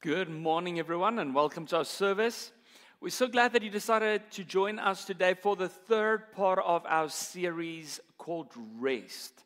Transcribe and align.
Good 0.00 0.30
morning, 0.30 0.78
everyone, 0.78 1.18
and 1.18 1.34
welcome 1.34 1.66
to 1.66 1.78
our 1.78 1.84
service. 1.84 2.52
We're 3.00 3.08
so 3.08 3.26
glad 3.26 3.52
that 3.54 3.64
you 3.64 3.68
decided 3.68 4.30
to 4.30 4.44
join 4.44 4.78
us 4.78 5.04
today 5.04 5.34
for 5.34 5.56
the 5.56 5.68
third 5.68 6.30
part 6.30 6.60
of 6.64 6.86
our 6.86 7.08
series 7.08 7.98
called 8.16 8.52
Rest. 8.78 9.42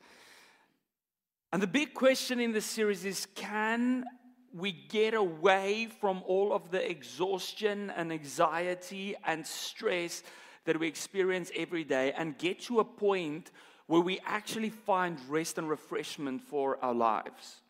And 1.55 1.63
the 1.63 1.67
big 1.67 1.95
question 1.95 2.39
in 2.39 2.53
this 2.53 2.67
series 2.67 3.07
is 3.07 3.27
can 3.35 4.05
we 4.53 4.73
get 4.73 5.15
away 5.15 5.89
from 6.03 6.23
all 6.27 6.53
of 6.53 6.71
the 6.71 6.87
exhaustion 6.87 7.89
and 7.89 8.13
anxiety 8.13 9.17
and 9.25 9.47
stress 9.47 10.23
that 10.67 10.79
we 10.79 10.87
experience 10.87 11.51
every 11.57 11.83
day 11.83 12.13
and 12.13 12.37
get 12.37 12.61
to 12.65 12.81
a 12.81 12.85
point 12.85 13.53
where 13.87 14.03
we 14.03 14.21
actually 14.27 14.69
find 14.69 15.19
rest 15.31 15.57
and 15.57 15.71
refreshment 15.71 16.43
for 16.43 16.77
our 16.85 16.93
lives? 16.93 17.63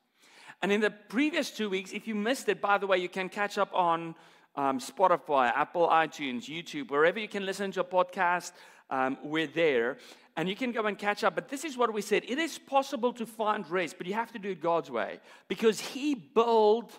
And 0.63 0.71
in 0.71 0.81
the 0.81 0.91
previous 0.91 1.51
two 1.51 1.69
weeks, 1.69 1.93
if 1.93 2.07
you 2.07 2.15
missed 2.15 2.49
it, 2.49 2.61
by 2.61 2.79
the 2.79 2.87
way, 2.87 2.99
you 2.99 3.09
can 3.09 3.29
catch 3.29 3.59
up 3.59 3.75
on 3.75 4.15
um, 4.55 4.79
Spotify, 4.79 5.53
Apple, 5.55 5.89
iTunes, 5.89 6.45
YouTube, 6.45 6.91
wherever 6.91 7.19
you 7.19 7.29
can 7.29 7.45
listen 7.45 7.73
to 7.73 7.80
a 7.80 7.84
podcast, 7.84 8.53
um, 8.89 9.19
we're 9.25 9.48
there. 9.48 9.98
And 10.37 10.48
you 10.48 10.55
can 10.55 10.70
go 10.70 10.87
and 10.87 10.97
catch 10.97 11.25
up. 11.25 11.34
But 11.34 11.48
this 11.48 11.65
is 11.65 11.77
what 11.77 11.93
we 11.93 12.01
said 12.01 12.23
it 12.29 12.39
is 12.39 12.59
possible 12.59 13.12
to 13.15 13.27
find 13.27 13.69
rest, 13.69 13.97
but 13.98 14.06
you 14.06 14.15
have 14.15 14.33
to 14.33 14.39
do 14.39 14.51
it 14.51 14.61
God's 14.61 14.91
way 14.91 15.19
because 15.48 15.80
He 15.80 16.15
built 16.15 16.97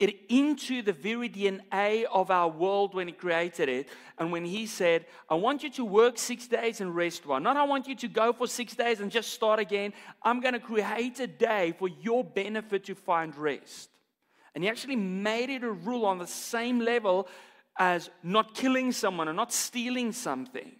it 0.00 0.16
into 0.30 0.80
the 0.80 0.94
very 0.94 1.28
DNA 1.28 2.04
of 2.10 2.30
our 2.30 2.48
world 2.48 2.94
when 2.94 3.06
He 3.06 3.12
created 3.12 3.68
it. 3.68 3.88
And 4.18 4.32
when 4.32 4.46
He 4.46 4.66
said, 4.66 5.04
I 5.28 5.34
want 5.34 5.62
you 5.62 5.70
to 5.72 5.84
work 5.84 6.18
six 6.18 6.48
days 6.48 6.80
and 6.80 6.96
rest 6.96 7.26
one. 7.26 7.42
Not 7.42 7.58
I 7.58 7.64
want 7.64 7.86
you 7.86 7.94
to 7.96 8.08
go 8.08 8.32
for 8.32 8.48
six 8.48 8.74
days 8.74 9.00
and 9.00 9.10
just 9.10 9.32
start 9.32 9.60
again. 9.60 9.92
I'm 10.22 10.40
going 10.40 10.54
to 10.54 10.60
create 10.60 11.20
a 11.20 11.26
day 11.26 11.74
for 11.78 11.88
your 11.88 12.24
benefit 12.24 12.84
to 12.84 12.94
find 12.94 13.36
rest. 13.36 13.90
And 14.54 14.64
He 14.64 14.70
actually 14.70 14.96
made 14.96 15.50
it 15.50 15.62
a 15.62 15.70
rule 15.70 16.06
on 16.06 16.18
the 16.18 16.26
same 16.26 16.80
level 16.80 17.28
as 17.78 18.10
not 18.22 18.54
killing 18.54 18.92
someone 18.92 19.28
or 19.28 19.34
not 19.34 19.52
stealing 19.52 20.12
something. 20.12 20.72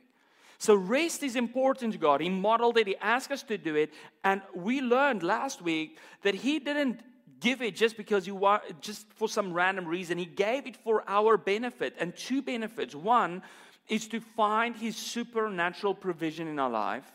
So, 0.57 0.75
rest 0.75 1.23
is 1.23 1.37
important 1.37 1.93
to 1.93 1.99
God. 1.99 2.21
He 2.21 2.29
modeled 2.29 2.79
it, 2.79 2.87
He 2.87 2.97
asked 2.97 3.31
us 3.31 3.43
to 3.45 3.59
do 3.59 3.77
it. 3.77 3.93
And 4.25 4.41
we 4.55 4.81
learned 4.81 5.23
last 5.23 5.61
week 5.61 5.99
that 6.23 6.35
He 6.35 6.59
didn't 6.59 7.01
give 7.41 7.63
it 7.63 7.75
just 7.75 7.97
because 7.97 8.27
you 8.27 8.35
want, 8.35 8.81
just 8.81 9.11
for 9.15 9.29
some 9.29 9.53
random 9.53 9.87
reason. 9.87 10.19
He 10.19 10.27
gave 10.27 10.67
it 10.67 10.77
for 10.77 11.03
our 11.09 11.37
benefit 11.37 11.97
and 11.99 12.17
two 12.17 12.43
benefits. 12.43 12.95
One 12.95 13.43
is 13.89 14.07
to 14.09 14.21
find 14.21 14.77
His 14.77 14.97
supernatural 14.97 15.95
provision 15.95 16.47
in 16.47 16.59
our 16.59 16.71
life. 16.71 17.11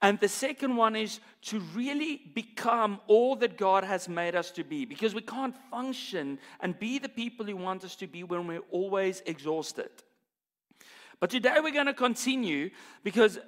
And 0.00 0.20
the 0.20 0.28
second 0.28 0.76
one 0.76 0.94
is 0.94 1.18
to 1.42 1.58
really 1.74 2.20
become 2.32 3.00
all 3.08 3.34
that 3.36 3.56
God 3.56 3.82
has 3.82 4.08
made 4.08 4.36
us 4.36 4.52
to 4.52 4.62
be 4.62 4.84
because 4.84 5.12
we 5.12 5.22
can't 5.22 5.56
function 5.70 6.38
and 6.60 6.78
be 6.78 6.98
the 6.98 7.08
people 7.08 7.46
He 7.46 7.54
wants 7.54 7.84
us 7.84 7.96
to 7.96 8.06
be 8.06 8.22
when 8.22 8.46
we're 8.46 8.62
always 8.70 9.22
exhausted. 9.26 9.90
But 11.20 11.30
today 11.30 11.56
we're 11.60 11.72
going 11.72 11.86
to 11.86 11.94
continue 11.94 12.70
because 13.02 13.38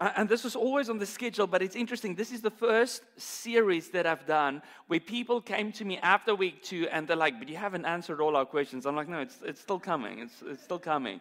and 0.00 0.28
this 0.28 0.44
was 0.44 0.54
always 0.54 0.88
on 0.88 0.98
the 0.98 1.06
schedule, 1.06 1.48
but 1.48 1.60
it's 1.60 1.74
interesting. 1.74 2.14
This 2.14 2.30
is 2.30 2.40
the 2.40 2.50
first 2.50 3.02
series 3.16 3.88
that 3.90 4.06
I've 4.06 4.26
done 4.26 4.62
where 4.86 5.00
people 5.00 5.40
came 5.40 5.72
to 5.72 5.84
me 5.84 5.98
after 5.98 6.36
week 6.36 6.62
two 6.62 6.86
and 6.92 7.08
they're 7.08 7.16
like, 7.16 7.38
But 7.38 7.48
you 7.48 7.56
haven't 7.56 7.84
answered 7.84 8.20
all 8.20 8.36
our 8.36 8.46
questions. 8.46 8.86
I'm 8.86 8.94
like, 8.94 9.08
No, 9.08 9.20
it's, 9.20 9.38
it's 9.44 9.60
still 9.60 9.80
coming. 9.80 10.20
It's, 10.20 10.42
it's 10.46 10.62
still 10.62 10.78
coming. 10.78 11.20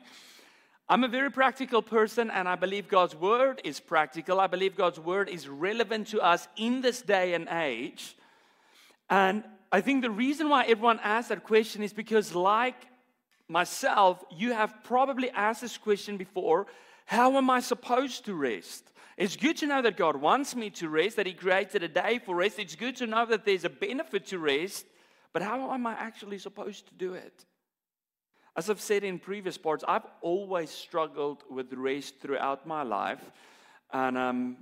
I'm 0.90 1.04
a 1.04 1.08
very 1.08 1.32
practical 1.32 1.82
person 1.82 2.30
and 2.30 2.48
I 2.48 2.56
believe 2.56 2.88
God's 2.88 3.16
word 3.16 3.62
is 3.64 3.80
practical. 3.80 4.40
I 4.40 4.48
believe 4.48 4.76
God's 4.76 5.00
word 5.00 5.28
is 5.28 5.50
relevant 5.50 6.08
to 6.10 6.22
us 6.22 6.48
in 6.56 6.82
this 6.82 7.02
day 7.02 7.34
and 7.34 7.48
age. 7.50 8.16
And 9.10 9.44
I 9.72 9.82
think 9.82 10.04
the 10.04 10.12
reason 10.12 10.50
why 10.50 10.64
everyone 10.66 11.00
asks 11.04 11.30
that 11.30 11.44
question 11.44 11.82
is 11.82 11.94
because, 11.94 12.34
like 12.36 12.88
myself, 13.50 14.24
you 14.32 14.54
have 14.54 14.74
probably 14.84 15.30
asked 15.32 15.62
this 15.62 15.78
question 15.78 16.16
before 16.16 16.68
how 17.08 17.38
am 17.38 17.50
I 17.50 17.62
supposed 17.62 18.26
to 18.26 18.36
rest? 18.36 18.92
It's 19.16 19.38
good 19.38 19.56
to 19.58 19.66
know 19.66 19.82
that 19.82 19.96
God 19.96 20.18
wants 20.18 20.58
me 20.58 20.70
to 20.72 20.90
rest, 20.90 21.16
that 21.16 21.26
He 21.26 21.34
created 21.34 21.82
a 21.82 21.88
day 21.88 22.20
for 22.20 22.36
rest. 22.36 22.60
It's 22.60 22.76
good 22.76 22.98
to 22.98 23.08
know 23.08 23.26
that 23.26 23.46
there's 23.46 23.64
a 23.64 23.70
benefit 23.70 24.28
to 24.28 24.40
rest, 24.40 24.86
but 25.32 25.42
how 25.42 25.72
am 25.72 25.88
I 25.88 25.94
actually 25.94 26.38
supposed 26.38 26.86
to 26.90 26.94
do 26.94 27.14
it? 27.14 27.46
As 28.58 28.70
I've 28.70 28.82
said 28.82 29.06
in 29.06 29.20
previous 29.20 29.58
parts, 29.58 29.86
I've 29.88 30.06
always 30.22 30.70
struggled 30.70 31.44
with 31.50 31.72
rest 31.72 32.20
throughout 32.20 32.68
my 32.68 32.84
life. 32.84 33.24
And 33.94 34.18
um, 34.18 34.58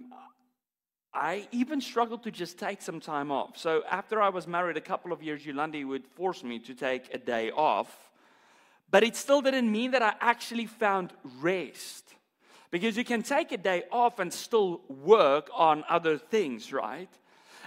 I 1.15 1.47
even 1.51 1.81
struggled 1.81 2.21
to 2.25 2.31
just 2.31 2.59
take 2.59 2.83
some 2.83 2.99
time 2.99 3.31
off. 3.31 3.57
So 3.57 3.81
after 3.89 4.21
I 4.21 4.29
was 4.29 4.45
married 4.45 4.77
a 4.77 4.81
couple 4.81 5.11
of 5.11 5.23
years, 5.23 5.43
Yolandi 5.43 5.83
would 5.83 6.05
force 6.05 6.43
me 6.43 6.59
to 6.59 6.75
take 6.75 7.11
a 7.11 7.17
day 7.17 7.49
off. 7.49 8.11
But 8.91 9.03
it 9.03 9.15
still 9.15 9.41
didn't 9.41 9.71
mean 9.71 9.91
that 9.91 10.03
I 10.03 10.13
actually 10.21 10.67
found 10.67 11.11
rest. 11.41 12.04
Because 12.75 12.97
you 12.97 13.05
can 13.05 13.23
take 13.23 13.53
a 13.53 13.57
day 13.57 13.83
off 13.89 14.19
and 14.19 14.33
still 14.33 14.81
work 14.89 15.49
on 15.53 15.85
other 15.87 16.17
things, 16.17 16.73
right? 16.73 17.07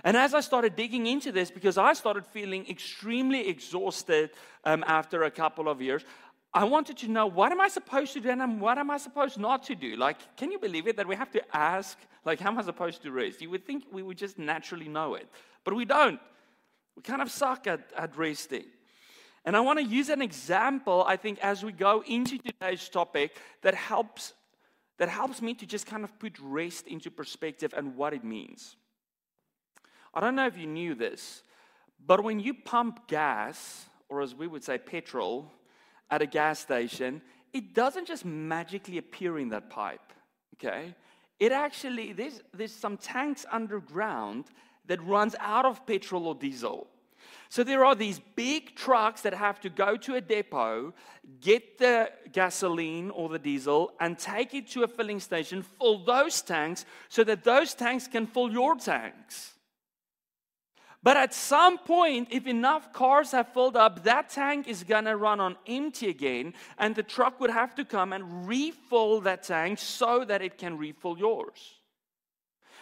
And 0.04 0.19
as 0.19 0.34
I 0.34 0.41
started 0.41 0.76
digging 0.76 1.06
into 1.06 1.32
this, 1.32 1.50
because 1.50 1.78
I 1.78 1.94
started 1.94 2.26
feeling 2.26 2.69
extremely 2.69 3.48
exhausted 3.48 4.28
um, 4.64 4.84
after 4.86 5.22
a 5.22 5.30
couple 5.30 5.66
of 5.66 5.80
years, 5.80 6.04
I 6.52 6.64
wanted 6.64 6.98
to 6.98 7.08
know 7.08 7.24
what 7.24 7.52
am 7.52 7.58
I 7.58 7.69
supposed 7.69 8.12
to 8.12 8.20
do 8.20 8.28
and 8.28 8.60
what 8.60 8.76
am 8.76 8.91
I 8.91 8.98
supposed 8.98 9.38
not 9.38 9.62
to 9.69 9.74
do? 9.74 9.96
Like, 9.96 10.19
can 10.36 10.52
you 10.52 10.58
believe 10.58 10.86
it 10.86 10.98
that 10.98 11.08
we 11.08 11.16
have 11.16 11.30
to 11.30 11.56
ask, 11.56 11.96
like, 12.26 12.38
how 12.38 12.50
am 12.50 12.58
I 12.58 12.62
supposed 12.62 13.00
to 13.00 13.10
rest? 13.10 13.40
You 13.40 13.48
would 13.48 13.64
think 13.64 13.84
we 13.90 14.02
would 14.02 14.19
just 14.19 14.38
naturally 14.38 14.88
know 14.88 15.14
it, 15.14 15.26
but 15.64 15.72
we 15.72 15.86
don't. 15.86 16.20
We 16.96 17.02
kind 17.02 17.22
of 17.22 17.30
suck 17.30 17.66
at, 17.66 17.80
at 17.96 18.14
resting. 18.14 18.66
And 19.46 19.56
I 19.56 19.60
want 19.60 19.78
to 19.78 19.84
use 19.86 20.10
an 20.10 20.20
example, 20.20 21.02
I 21.08 21.16
think, 21.16 21.38
as 21.38 21.64
we 21.64 21.72
go 21.72 22.04
into 22.06 22.36
today's 22.36 22.86
topic 22.90 23.34
that 23.62 23.75
helps 23.75 24.34
that 24.98 25.09
helps 25.09 25.41
me 25.41 25.54
to 25.54 25.66
just 25.66 25.86
kind 25.86 26.04
of 26.04 26.19
put 26.19 26.38
rest 26.41 26.86
into 26.86 27.10
perspective 27.10 27.72
and 27.76 27.97
what 27.97 28.12
it 28.12 28.25
means. 28.25 28.76
I 30.12 30.20
don't 30.20 30.34
know 30.34 30.47
if 30.47 30.56
you 30.56 30.66
knew 30.66 30.94
this, 30.94 31.42
but 32.04 32.22
when 32.22 32.41
you 32.41 32.54
pump 32.54 33.08
gas, 33.08 33.87
or 34.08 34.22
as 34.22 34.34
we 34.34 34.47
would 34.47 34.64
say, 34.64 34.78
petrol, 34.78 35.53
at 36.10 36.22
a 36.22 36.26
gas 36.26 36.58
station, 36.58 37.20
it 37.53 37.75
doesn't 37.75 38.06
just 38.06 38.25
magically 38.25 38.98
appear 38.98 39.38
in 39.38 39.50
that 39.50 39.70
pipe, 39.70 40.12
okay? 40.54 40.94
It 41.38 41.53
actually, 41.53 42.12
there's, 42.12 42.41
there's 42.53 42.72
some 42.72 42.97
tanks 42.97 43.47
underground 43.50 44.47
that 44.87 45.03
runs 45.04 45.37
out 45.38 45.64
of 45.64 45.87
petrol 45.87 46.26
or 46.26 46.34
diesel. 46.34 46.88
So 47.50 47.64
there 47.64 47.84
are 47.84 47.94
these 47.94 48.20
big 48.36 48.76
trucks 48.76 49.22
that 49.22 49.32
have 49.32 49.60
to 49.60 49.70
go 49.70 49.97
to 49.97 50.16
a 50.16 50.20
depot, 50.20 50.92
get 51.41 51.78
the 51.78 52.10
gasoline 52.31 53.10
or 53.10 53.28
the 53.31 53.38
diesel, 53.38 53.92
and 54.00 54.19
take 54.19 54.53
it 54.54 54.69
to 54.69 54.82
a 54.82 54.88
filling 54.88 55.20
station, 55.20 55.62
fill 55.62 56.04
those 56.04 56.42
tanks 56.42 56.84
so 57.08 57.25
that 57.25 57.44
those 57.44 57.75
tanks 57.75 58.06
can 58.06 58.26
fill 58.26 58.50
your 58.50 58.76
tanks. 58.76 59.54
But 61.03 61.16
at 61.16 61.32
some 61.32 61.78
point, 61.78 62.28
if 62.31 62.47
enough 62.47 62.92
cars 62.92 63.31
have 63.31 63.53
filled 63.54 63.76
up, 63.76 64.03
that 64.04 64.28
tank 64.28 64.66
is 64.66 64.82
gonna 64.82 65.16
run 65.16 65.41
on 65.41 65.56
empty 65.66 66.08
again, 66.08 66.54
and 66.76 66.94
the 66.94 67.04
truck 67.04 67.41
would 67.41 67.50
have 67.50 67.75
to 67.76 67.84
come 67.84 68.12
and 68.12 68.47
refill 68.47 69.20
that 69.22 69.44
tank 69.44 69.78
so 69.78 70.25
that 70.25 70.42
it 70.42 70.58
can 70.58 70.76
refill 70.76 71.16
yours. 71.16 71.77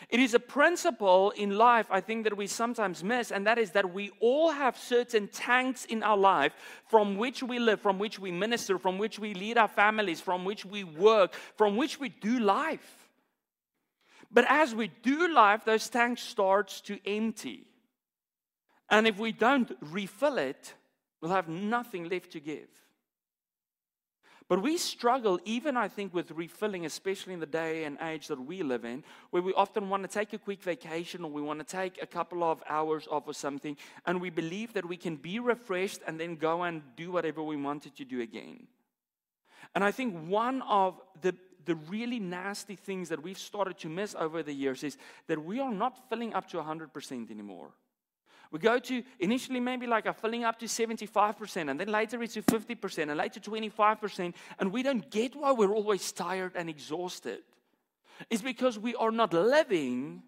It 0.09 0.21
is 0.21 0.35
a 0.35 0.41
principle 0.41 1.31
in 1.33 1.59
life, 1.59 1.89
I 1.91 2.01
think, 2.01 2.25
that 2.25 2.37
we 2.37 2.47
sometimes 2.47 3.03
miss, 3.03 3.33
and 3.33 3.47
that 3.47 3.59
is 3.59 3.73
that 3.73 3.93
we 3.93 4.13
all 4.21 4.53
have 4.53 4.79
certain 4.79 5.27
tanks 5.29 5.85
in 5.85 6.05
our 6.05 6.17
life 6.17 6.53
from 6.89 7.17
which 7.17 7.43
we 7.43 7.59
live, 7.59 7.81
from 7.81 7.99
which 7.99 8.19
we 8.19 8.31
minister, 8.31 8.79
from 8.79 8.99
which 8.99 9.19
we 9.19 9.35
lead 9.35 9.59
our 9.59 9.69
families, 9.69 10.21
from 10.21 10.45
which 10.45 10.65
we 10.65 10.85
work, 10.85 11.35
from 11.57 11.77
which 11.77 11.99
we 11.99 12.09
do 12.09 12.39
life. 12.39 13.09
But 14.31 14.45
as 14.49 14.75
we 14.75 14.89
do 15.03 15.33
life, 15.33 15.65
those 15.65 15.89
tanks 15.89 16.23
start 16.23 16.69
to 16.85 16.99
empty. 17.05 17.67
And 18.89 19.09
if 19.09 19.19
we 19.19 19.33
don't 19.33 19.73
refill 19.81 20.39
it, 20.39 20.75
we'll 21.21 21.33
have 21.33 21.49
nothing 21.49 22.09
left 22.09 22.31
to 22.33 22.41
give. 22.41 22.69
But 24.49 24.63
we 24.63 24.77
struggle, 24.77 25.41
even 25.45 25.77
I 25.77 25.89
think, 25.89 26.15
with 26.15 26.31
refilling, 26.31 26.87
especially 26.87 27.33
in 27.33 27.41
the 27.41 27.47
day 27.47 27.85
and 27.85 27.99
age 28.01 28.29
that 28.29 28.41
we 28.41 28.63
live 28.63 28.85
in, 28.85 29.03
where 29.31 29.43
we 29.43 29.53
often 29.55 29.89
want 29.89 30.05
to 30.05 30.09
take 30.09 30.33
a 30.33 30.39
quick 30.39 30.63
vacation 30.63 31.25
or 31.25 31.31
we 31.31 31.43
want 31.43 31.59
to 31.59 31.67
take 31.67 32.01
a 32.01 32.07
couple 32.07 32.45
of 32.45 32.63
hours 32.69 33.09
off 33.11 33.25
or 33.27 33.35
something, 33.35 33.77
and 34.07 34.21
we 34.21 34.31
believe 34.31 34.73
that 34.75 34.87
we 34.87 34.97
can 34.97 35.17
be 35.17 35.41
refreshed 35.41 36.01
and 36.07 36.21
then 36.21 36.37
go 36.37 36.63
and 36.63 36.83
do 36.95 37.11
whatever 37.11 37.43
we 37.43 37.57
wanted 37.57 37.97
to 37.97 38.05
do 38.05 38.21
again. 38.21 38.69
And 39.75 39.83
I 39.83 39.91
think 39.91 40.15
one 40.29 40.63
of 40.63 41.01
the 41.23 41.35
the 41.67 41.75
really 41.75 42.19
nasty 42.19 42.77
things 42.77 43.09
that 43.11 43.23
we've 43.23 43.39
started 43.39 43.77
to 43.79 43.89
miss 43.89 44.15
over 44.15 44.43
the 44.43 44.53
years 44.53 44.83
is 44.83 44.97
that 45.27 45.45
we 45.45 45.61
are 45.61 45.73
not 45.73 46.09
filling 46.09 46.33
up 46.33 46.49
to 46.49 46.57
100% 46.59 47.31
anymore. 47.31 47.73
We 48.51 48.59
go 48.59 48.79
to 48.79 49.03
initially 49.19 49.61
maybe 49.61 49.87
like 49.87 50.07
a 50.07 50.13
filling 50.13 50.45
up 50.45 50.59
to 50.61 50.67
75%, 50.67 51.71
and 51.71 51.81
then 51.81 51.89
later 51.89 52.23
it's 52.23 52.35
to 52.35 52.43
50%, 52.43 52.99
and 53.03 53.17
later 53.17 53.41
25%, 53.41 54.35
and 54.59 54.73
we 54.73 54.83
don't 54.83 55.11
get 55.11 55.35
why 55.35 55.53
we're 55.53 55.75
always 55.75 56.13
tired 56.13 56.53
and 56.55 56.69
exhausted. 56.69 57.41
It's 58.31 58.43
because 58.43 58.79
we 58.79 58.95
are 58.95 59.11
not 59.11 59.33
living 59.33 60.23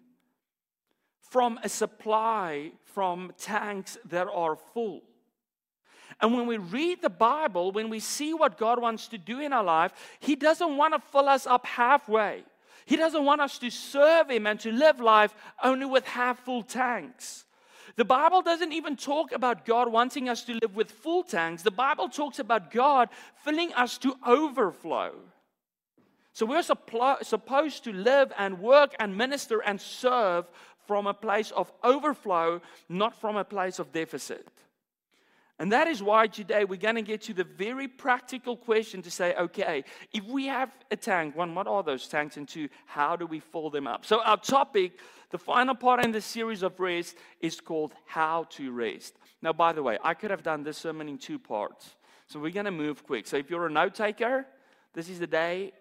from 1.21 1.59
a 1.63 1.69
supply 1.69 2.71
from 2.83 3.31
tanks 3.37 3.97
that 4.05 4.27
are 4.27 4.55
full. 4.55 5.01
And 6.21 6.33
when 6.33 6.47
we 6.47 6.57
read 6.57 7.01
the 7.01 7.09
Bible, 7.09 7.71
when 7.71 7.89
we 7.89 7.99
see 7.99 8.33
what 8.33 8.57
God 8.57 8.81
wants 8.81 9.07
to 9.09 9.17
do 9.17 9.39
in 9.39 9.53
our 9.53 9.63
life, 9.63 9.93
He 10.19 10.35
doesn't 10.35 10.75
want 10.75 10.93
to 10.93 10.99
fill 11.11 11.29
us 11.29 11.47
up 11.47 11.65
halfway. 11.65 12.43
He 12.85 12.97
doesn't 12.97 13.23
want 13.23 13.41
us 13.41 13.57
to 13.59 13.69
serve 13.69 14.29
Him 14.29 14.47
and 14.47 14.59
to 14.61 14.71
live 14.71 14.99
life 14.99 15.33
only 15.63 15.85
with 15.85 16.05
half 16.05 16.39
full 16.39 16.63
tanks. 16.63 17.45
The 17.99 18.05
Bible 18.05 18.41
doesn't 18.41 18.71
even 18.71 18.95
talk 18.95 19.33
about 19.33 19.65
God 19.65 19.91
wanting 19.91 20.29
us 20.29 20.43
to 20.43 20.53
live 20.53 20.73
with 20.73 20.89
full 20.89 21.21
tanks. 21.21 21.63
The 21.63 21.69
Bible 21.69 22.07
talks 22.07 22.39
about 22.39 22.71
God 22.71 23.09
filling 23.43 23.73
us 23.73 23.97
to 23.97 24.15
overflow. 24.25 25.15
So 26.31 26.45
we're 26.45 26.63
supposed 26.63 27.83
to 27.83 27.91
live 27.91 28.31
and 28.37 28.61
work 28.61 28.95
and 29.01 29.17
minister 29.17 29.59
and 29.59 29.81
serve 29.81 30.45
from 30.87 31.07
a 31.07 31.13
place 31.13 31.51
of 31.51 31.73
overflow, 31.83 32.61
not 32.87 33.19
from 33.19 33.35
a 33.35 33.43
place 33.43 33.79
of 33.79 33.91
deficit. 33.91 34.47
And 35.59 35.73
that 35.73 35.87
is 35.87 36.01
why 36.01 36.27
today 36.27 36.63
we're 36.63 36.77
going 36.77 36.95
to 36.95 37.01
get 37.01 37.21
to 37.23 37.33
the 37.33 37.43
very 37.43 37.89
practical 37.89 38.55
question 38.55 39.01
to 39.01 39.11
say, 39.11 39.35
okay, 39.35 39.83
if 40.13 40.23
we 40.23 40.47
have 40.47 40.71
a 40.89 40.95
tank, 40.95 41.35
one, 41.35 41.53
what 41.53 41.67
are 41.67 41.83
those 41.83 42.07
tanks? 42.07 42.37
And 42.37 42.47
two, 42.47 42.69
how 42.85 43.17
do 43.17 43.25
we 43.25 43.41
fill 43.41 43.69
them 43.69 43.85
up? 43.85 44.05
So, 44.05 44.21
our 44.21 44.37
topic, 44.37 44.93
the 45.31 45.37
final 45.37 45.75
part 45.75 46.03
in 46.03 46.13
the 46.13 46.21
series 46.21 46.63
of 46.63 46.79
rest, 46.79 47.17
is 47.41 47.59
called 47.59 47.93
How 48.05 48.45
to 48.51 48.71
Rest. 48.71 49.17
Now, 49.41 49.51
by 49.51 49.73
the 49.73 49.83
way, 49.83 49.97
I 50.01 50.13
could 50.13 50.31
have 50.31 50.43
done 50.43 50.63
this 50.63 50.77
sermon 50.77 51.09
in 51.09 51.17
two 51.17 51.37
parts. 51.37 51.95
So, 52.27 52.39
we're 52.39 52.51
going 52.51 52.65
to 52.65 52.71
move 52.71 53.03
quick. 53.03 53.27
So, 53.27 53.35
if 53.35 53.49
you're 53.49 53.65
a 53.65 53.69
note 53.69 53.95
taker, 53.95 54.45
this 54.93 55.09
is 55.09 55.19
the 55.19 55.27
day 55.27 55.73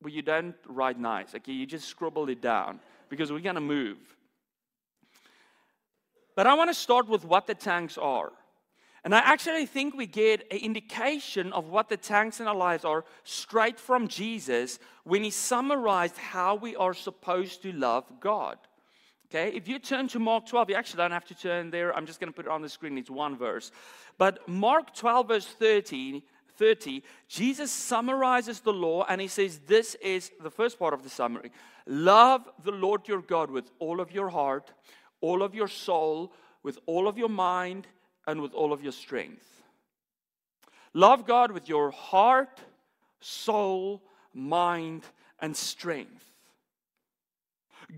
where 0.00 0.12
you 0.12 0.22
don't 0.22 0.56
write 0.66 0.98
nice. 0.98 1.36
Okay, 1.36 1.52
you 1.52 1.66
just 1.66 1.86
scribble 1.86 2.28
it 2.30 2.40
down 2.40 2.80
because 3.08 3.30
we're 3.30 3.38
going 3.38 3.54
to 3.54 3.60
move. 3.60 3.98
But 6.34 6.48
I 6.48 6.54
want 6.54 6.68
to 6.70 6.74
start 6.74 7.06
with 7.06 7.24
what 7.24 7.46
the 7.46 7.54
tanks 7.54 7.96
are. 7.96 8.32
And 9.04 9.14
I 9.14 9.18
actually 9.18 9.66
think 9.66 9.94
we 9.94 10.06
get 10.06 10.46
an 10.50 10.58
indication 10.58 11.52
of 11.52 11.68
what 11.68 11.88
the 11.88 11.96
tanks 11.96 12.40
in 12.40 12.46
our 12.46 12.54
lives 12.54 12.84
are 12.84 13.04
straight 13.24 13.80
from 13.80 14.08
Jesus 14.08 14.78
when 15.04 15.22
he 15.22 15.30
summarized 15.30 16.18
how 16.18 16.54
we 16.54 16.76
are 16.76 16.92
supposed 16.92 17.62
to 17.62 17.72
love 17.72 18.04
God. 18.20 18.58
Okay, 19.30 19.56
if 19.56 19.68
you 19.68 19.78
turn 19.78 20.08
to 20.08 20.18
Mark 20.18 20.46
12, 20.46 20.70
you 20.70 20.76
actually 20.76 20.98
don't 20.98 21.12
have 21.12 21.24
to 21.26 21.34
turn 21.34 21.70
there. 21.70 21.96
I'm 21.96 22.04
just 22.04 22.18
going 22.18 22.32
to 22.32 22.34
put 22.34 22.46
it 22.46 22.50
on 22.50 22.62
the 22.62 22.68
screen. 22.68 22.98
It's 22.98 23.08
one 23.08 23.38
verse. 23.38 23.70
But 24.18 24.46
Mark 24.48 24.92
12, 24.94 25.28
verse 25.28 25.46
30, 25.46 26.24
30, 26.56 27.04
Jesus 27.28 27.70
summarizes 27.70 28.58
the 28.60 28.72
law 28.72 29.06
and 29.08 29.20
he 29.20 29.28
says, 29.28 29.60
This 29.66 29.94
is 30.02 30.32
the 30.42 30.50
first 30.50 30.78
part 30.78 30.92
of 30.92 31.04
the 31.04 31.08
summary 31.08 31.52
Love 31.86 32.48
the 32.64 32.72
Lord 32.72 33.06
your 33.06 33.22
God 33.22 33.50
with 33.50 33.70
all 33.78 34.00
of 34.00 34.12
your 34.12 34.28
heart, 34.28 34.72
all 35.20 35.42
of 35.42 35.54
your 35.54 35.68
soul, 35.68 36.32
with 36.62 36.78
all 36.86 37.08
of 37.08 37.16
your 37.16 37.28
mind 37.28 37.86
and 38.26 38.40
with 38.40 38.52
all 38.54 38.72
of 38.72 38.82
your 38.82 38.92
strength. 38.92 39.46
Love 40.92 41.26
God 41.26 41.52
with 41.52 41.68
your 41.68 41.90
heart, 41.90 42.60
soul, 43.20 44.02
mind, 44.34 45.04
and 45.38 45.56
strength. 45.56 46.24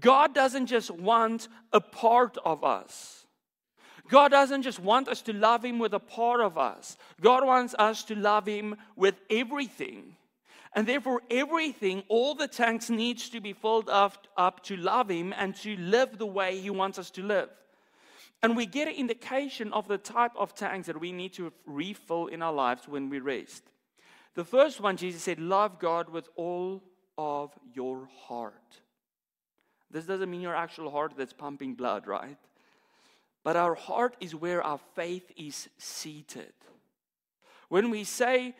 God 0.01 0.35
doesn't 0.35 0.67
just 0.67 0.91
want 0.91 1.49
a 1.73 1.81
part 1.81 2.39
of 2.45 2.65
us. 2.65 3.27
God 4.09 4.31
doesn't 4.31 4.63
just 4.63 4.79
want 4.79 5.09
us 5.09 5.23
to 5.23 5.33
love 5.33 5.65
Him 5.65 5.79
with 5.79 5.95
a 5.95 6.01
part 6.01 6.41
of 6.41 6.59
us. 6.59 6.97
God 7.21 7.47
wants 7.47 7.75
us 7.79 8.05
to 8.05 8.15
love 8.15 8.47
Him 8.47 8.77
with 8.97 9.15
everything. 9.31 10.17
And 10.75 10.87
therefore, 10.87 11.21
everything, 11.31 12.03
all 12.09 12.35
the 12.35 12.49
tanks 12.49 12.89
needs 12.89 13.29
to 13.31 13.41
be 13.41 13.53
filled 13.53 13.91
up, 13.91 14.27
up 14.37 14.63
to 14.65 14.77
love 14.77 15.11
Him 15.11 15.35
and 15.37 15.55
to 15.57 15.77
live 15.77 16.19
the 16.19 16.27
way 16.27 16.59
He 16.59 16.71
wants 16.71 16.99
us 16.99 17.11
to 17.13 17.23
live. 17.23 17.51
And 18.43 18.57
we 18.57 18.67
get 18.67 18.89
an 18.89 18.95
indication 18.95 19.73
of 19.73 19.87
the 19.87 19.99
type 19.99 20.33
of 20.37 20.55
tanks 20.55 20.89
that 20.89 21.01
we 21.01 21.13
need 21.13 21.33
to 21.35 21.53
refill 21.65 22.27
in 22.27 22.43
our 22.43 22.53
lives 22.53 22.89
when 22.89 23.09
we 23.09 23.21
rest. 23.21 23.63
The 24.35 24.45
first 24.45 24.81
one, 24.81 24.97
Jesus 24.97 25.23
said, 25.23 25.39
Love 25.39 25.79
God 25.79 26.09
with 26.09 26.29
all 26.35 26.83
of 27.17 27.53
your 27.73 28.09
heart. 28.27 28.81
This 29.91 30.07
doesn't 30.07 30.31
mean 30.31 30.41
your 30.41 30.57
actual 30.57 30.91
heart 30.91 31.13
that's 31.17 31.35
pumping 31.35 31.75
blood, 31.75 32.07
right? 32.07 32.39
But 33.45 33.57
our 33.57 33.75
heart 33.75 34.17
is 34.21 34.35
where 34.35 34.63
our 34.63 34.81
faith 34.95 35.31
is 35.37 35.69
seated. 35.79 36.53
When 37.69 37.91
we 37.91 38.05
say, 38.05 38.55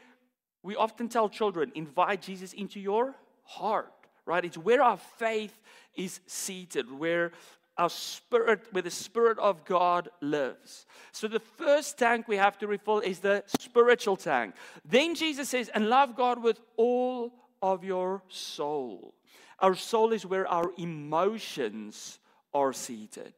we 0.63 0.77
often 0.77 1.09
tell 1.09 1.29
children, 1.29 1.73
invite 1.75 2.23
Jesus 2.23 2.53
into 2.53 2.79
your 2.81 3.15
heart, 3.43 3.93
right? 4.27 4.45
It's 4.45 4.59
where 4.59 4.83
our 4.83 4.97
faith 4.97 5.59
is 5.95 6.21
seated, 6.27 6.91
where 6.91 7.33
our 7.77 7.91
spirit, 7.91 8.67
where 8.73 8.83
the 8.83 8.91
Spirit 8.91 9.39
of 9.39 9.65
God 9.65 10.09
lives. 10.21 10.87
So 11.13 11.29
the 11.29 11.41
first 11.41 11.99
tank 11.99 12.29
we 12.29 12.37
have 12.37 12.59
to 12.59 12.67
refill 12.67 13.01
is 13.01 13.21
the 13.21 13.45
spiritual 13.47 14.17
tank. 14.17 14.55
Then 14.85 15.15
Jesus 15.15 15.49
says, 15.49 15.71
and 15.71 15.89
love 15.89 16.17
God 16.17 16.43
with 16.43 16.61
all 16.77 17.33
of 17.63 17.85
your 17.85 18.23
soul. 18.29 19.15
Our 19.59 19.75
soul 19.75 20.13
is 20.13 20.27
where 20.27 20.47
our 20.47 20.73
emotions 20.77 22.19
are 22.53 22.73
seated, 22.73 23.33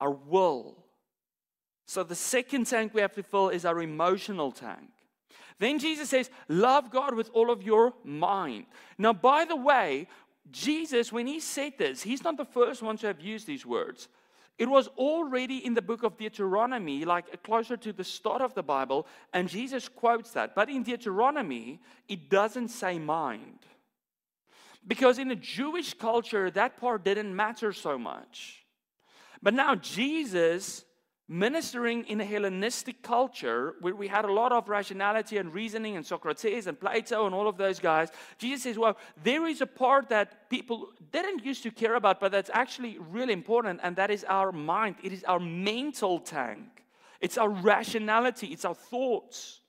our 0.00 0.10
will. 0.10 0.76
So 1.86 2.02
the 2.02 2.14
second 2.14 2.66
tank 2.66 2.92
we 2.92 3.00
have 3.00 3.14
to 3.14 3.22
fill 3.22 3.48
is 3.48 3.64
our 3.64 3.80
emotional 3.80 4.52
tank. 4.52 4.90
Then 5.58 5.78
Jesus 5.78 6.08
says, 6.08 6.28
Love 6.48 6.90
God 6.90 7.14
with 7.14 7.30
all 7.32 7.50
of 7.50 7.62
your 7.62 7.94
mind. 8.02 8.66
Now, 8.98 9.12
by 9.12 9.44
the 9.44 9.54
way, 9.54 10.08
Jesus, 10.50 11.12
when 11.12 11.26
he 11.26 11.40
said 11.40 11.74
this, 11.78 12.02
he's 12.02 12.24
not 12.24 12.36
the 12.36 12.44
first 12.44 12.82
one 12.82 12.96
to 12.98 13.06
have 13.06 13.20
used 13.20 13.46
these 13.46 13.64
words. 13.64 14.08
It 14.58 14.68
was 14.68 14.88
already 14.98 15.64
in 15.64 15.74
the 15.74 15.82
book 15.82 16.02
of 16.02 16.18
Deuteronomy, 16.18 17.04
like 17.04 17.42
closer 17.42 17.76
to 17.78 17.92
the 17.92 18.04
start 18.04 18.42
of 18.42 18.54
the 18.54 18.62
Bible, 18.62 19.06
and 19.32 19.48
Jesus 19.48 19.88
quotes 19.88 20.32
that. 20.32 20.54
But 20.54 20.68
in 20.68 20.82
Deuteronomy, 20.82 21.80
it 22.08 22.28
doesn't 22.28 22.68
say 22.68 22.98
mind. 22.98 23.60
Because 24.86 25.18
in 25.18 25.28
the 25.28 25.36
Jewish 25.36 25.94
culture, 25.94 26.50
that 26.50 26.76
part 26.76 27.04
didn't 27.04 27.34
matter 27.34 27.72
so 27.72 27.96
much. 27.96 28.64
But 29.40 29.54
now 29.54 29.74
Jesus 29.74 30.84
ministering 31.28 32.04
in 32.04 32.20
a 32.20 32.24
Hellenistic 32.24 33.02
culture 33.02 33.74
where 33.80 33.94
we 33.94 34.08
had 34.08 34.24
a 34.24 34.32
lot 34.32 34.52
of 34.52 34.68
rationality 34.68 35.38
and 35.38 35.54
reasoning 35.54 35.96
and 35.96 36.04
Socrates 36.04 36.66
and 36.66 36.78
Plato 36.78 37.26
and 37.26 37.34
all 37.34 37.48
of 37.48 37.56
those 37.56 37.78
guys, 37.78 38.10
Jesus 38.38 38.64
says, 38.64 38.78
well, 38.78 38.96
there 39.22 39.46
is 39.46 39.60
a 39.60 39.66
part 39.66 40.08
that 40.08 40.50
people 40.50 40.88
didn't 41.12 41.44
used 41.44 41.62
to 41.62 41.70
care 41.70 41.94
about, 41.94 42.20
but 42.20 42.32
that's 42.32 42.50
actually 42.52 42.98
really 42.98 43.32
important, 43.32 43.80
and 43.82 43.96
that 43.96 44.10
is 44.10 44.24
our 44.28 44.52
mind. 44.52 44.96
It 45.02 45.12
is 45.12 45.24
our 45.24 45.40
mental 45.40 46.18
tank, 46.18 46.84
it's 47.20 47.38
our 47.38 47.48
rationality, 47.48 48.48
it's 48.48 48.64
our 48.64 48.74
thoughts. 48.74 49.60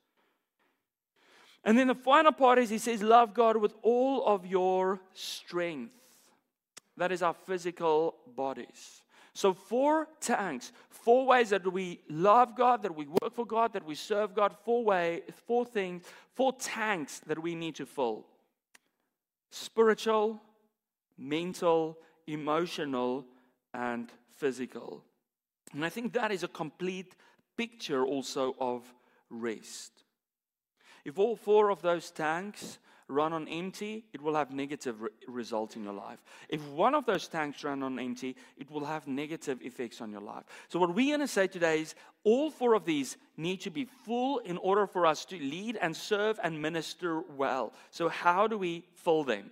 And 1.63 1.77
then 1.77 1.87
the 1.87 1.95
final 1.95 2.33
part 2.33 2.59
is 2.59 2.69
he 2.69 2.77
says, 2.77 3.01
Love 3.01 3.33
God 3.33 3.55
with 3.55 3.73
all 3.83 4.25
of 4.25 4.45
your 4.45 4.99
strength. 5.13 5.93
That 6.97 7.11
is 7.11 7.23
our 7.23 7.33
physical 7.33 8.15
bodies. 8.35 9.02
So, 9.33 9.53
four 9.53 10.07
tanks, 10.21 10.71
four 10.89 11.25
ways 11.25 11.49
that 11.49 11.71
we 11.71 12.01
love 12.07 12.55
God, 12.55 12.83
that 12.83 12.95
we 12.95 13.07
work 13.07 13.33
for 13.33 13.45
God, 13.45 13.73
that 13.73 13.85
we 13.85 13.95
serve 13.95 14.35
God, 14.35 14.55
four 14.63 14.83
ways, 14.85 15.23
four 15.47 15.65
things, 15.65 16.03
four 16.35 16.53
tanks 16.53 17.19
that 17.25 17.41
we 17.41 17.55
need 17.55 17.75
to 17.75 17.85
fill 17.85 18.25
spiritual, 19.49 20.41
mental, 21.17 21.97
emotional, 22.25 23.23
and 23.73 24.09
physical. 24.35 25.03
And 25.73 25.85
I 25.85 25.89
think 25.89 26.13
that 26.13 26.31
is 26.31 26.43
a 26.43 26.47
complete 26.47 27.15
picture 27.55 28.03
also 28.03 28.55
of 28.59 28.81
rest. 29.29 30.03
If 31.05 31.19
all 31.19 31.35
four 31.35 31.69
of 31.69 31.81
those 31.81 32.09
tanks 32.09 32.79
run 33.13 33.33
on 33.33 33.47
empty, 33.47 34.05
it 34.13 34.21
will 34.21 34.35
have 34.35 34.51
negative 34.51 35.01
re- 35.01 35.09
results 35.27 35.75
in 35.75 35.83
your 35.83 35.93
life. 35.93 36.21
If 36.49 36.61
one 36.69 36.95
of 36.95 37.05
those 37.05 37.27
tanks 37.27 37.63
run 37.63 37.83
on 37.83 37.99
empty, 37.99 38.35
it 38.57 38.69
will 38.71 38.85
have 38.85 39.07
negative 39.07 39.61
effects 39.61 40.01
on 40.01 40.11
your 40.11 40.21
life. 40.21 40.43
So 40.69 40.79
what 40.79 40.93
we're 40.93 41.15
going 41.15 41.27
to 41.27 41.27
say 41.27 41.47
today 41.47 41.81
is 41.81 41.95
all 42.23 42.49
four 42.49 42.73
of 42.73 42.85
these 42.85 43.17
need 43.37 43.61
to 43.61 43.69
be 43.69 43.85
full 43.85 44.39
in 44.39 44.57
order 44.57 44.87
for 44.87 45.05
us 45.05 45.25
to 45.25 45.37
lead 45.37 45.77
and 45.81 45.95
serve 45.95 46.39
and 46.43 46.61
minister 46.61 47.21
well. 47.21 47.73
So 47.91 48.09
how 48.09 48.47
do 48.47 48.57
we 48.57 48.85
fill 48.95 49.23
them? 49.23 49.51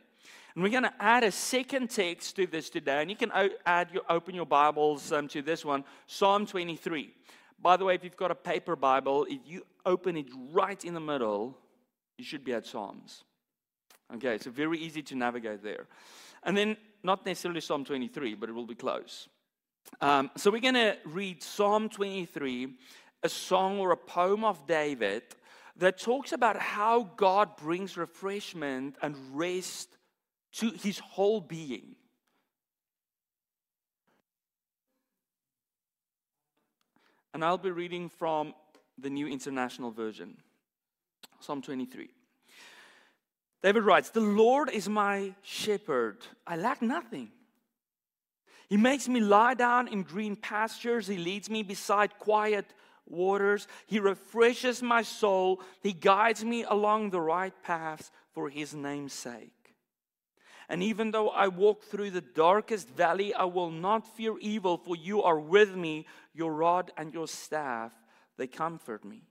And 0.54 0.64
we're 0.64 0.70
going 0.70 0.84
to 0.84 0.94
add 1.00 1.24
a 1.24 1.32
second 1.32 1.90
text 1.90 2.36
to 2.36 2.46
this 2.46 2.70
today, 2.70 3.02
and 3.02 3.10
you 3.10 3.16
can 3.16 3.32
add 3.66 3.90
your, 3.94 4.04
open 4.10 4.36
your 4.36 4.46
Bibles 4.46 5.12
um, 5.14 5.30
to 5.30 5.42
this 5.42 5.64
one, 5.64 5.86
Psalm 6.08 6.46
23. 6.46 7.10
By 7.62 7.78
the 7.78 7.86
way, 7.86 7.96
if 7.96 8.04
you've 8.04 8.18
got 8.18 8.32
a 8.32 8.36
paper 8.36 8.76
Bible, 8.76 9.26
if 9.30 9.40
you 9.46 9.64
open 9.86 10.18
it 10.18 10.28
right 10.52 10.84
in 10.84 10.94
the 10.94 11.00
middle, 11.00 11.58
you 12.18 12.26
should 12.26 12.44
be 12.44 12.54
at 12.54 12.66
Psalms. 12.66 13.24
Okay, 14.16 14.38
so 14.38 14.52
very 14.52 14.78
easy 14.78 15.02
to 15.04 15.16
navigate 15.16 15.64
there. 15.64 15.88
And 16.44 16.58
then, 16.58 16.78
not 17.04 17.26
necessarily 17.26 17.62
Psalm 17.62 17.86
23, 17.86 18.36
but 18.36 18.50
it 18.50 18.54
will 18.54 18.66
be 18.66 18.76
close. 18.76 19.30
Um, 20.02 20.30
so, 20.36 20.52
we're 20.52 20.62
going 20.62 20.74
to 20.74 20.98
read 21.06 21.42
Psalm 21.42 21.90
23, 21.90 22.76
a 23.24 23.30
song 23.30 23.80
or 23.80 23.92
a 23.92 23.98
poem 23.98 24.44
of 24.44 24.68
David 24.68 25.24
that 25.78 25.98
talks 25.98 26.32
about 26.32 26.58
how 26.58 27.04
God 27.16 27.56
brings 27.56 27.96
refreshment 27.98 28.98
and 29.02 29.16
rest 29.32 29.98
to 30.54 30.72
his 30.72 31.00
whole 31.00 31.40
being. 31.40 31.96
And 37.34 37.46
I'll 37.46 37.58
be 37.58 37.72
reading 37.72 38.10
from 38.10 38.54
the 38.98 39.10
New 39.10 39.28
International 39.28 39.92
Version. 39.92 40.36
Psalm 41.40 41.62
23. 41.62 42.10
David 43.64 43.84
writes, 43.84 44.10
The 44.10 44.22
Lord 44.22 44.70
is 44.70 44.90
my 44.90 45.34
shepherd. 45.42 46.18
I 46.48 46.56
lack 46.58 46.82
nothing. 46.82 47.32
He 48.70 48.78
makes 48.78 49.08
me 49.08 49.20
lie 49.20 49.54
down 49.54 49.88
in 49.88 50.04
green 50.04 50.36
pastures. 50.36 51.08
He 51.08 51.18
leads 51.18 51.50
me 51.50 51.62
beside 51.62 52.18
quiet 52.18 52.66
waters. 53.06 53.68
He 53.86 54.00
refreshes 54.00 54.82
my 54.82 55.02
soul. 55.02 55.62
He 55.82 55.94
guides 55.94 56.44
me 56.44 56.64
along 56.64 57.10
the 57.10 57.22
right 57.22 57.54
paths 57.64 58.12
for 58.34 58.50
his 58.50 58.74
name's 58.74 59.14
sake. 59.14 59.76
And 60.70 60.82
even 60.82 61.12
though 61.12 61.30
I 61.30 61.50
walk 61.50 61.84
through 61.84 62.12
the 62.12 62.22
darkest 62.22 62.90
valley, 62.90 63.34
I 63.34 63.44
will 63.44 63.72
not 63.72 64.16
fear 64.16 64.38
evil, 64.40 64.78
for 64.78 64.96
you 64.96 65.22
are 65.22 65.40
with 65.40 65.76
me. 65.76 66.06
Your 66.34 66.54
rod 66.54 66.92
and 66.96 67.14
your 67.14 67.28
staff, 67.28 67.92
they 68.38 68.48
comfort 68.48 69.04
me. 69.04 69.24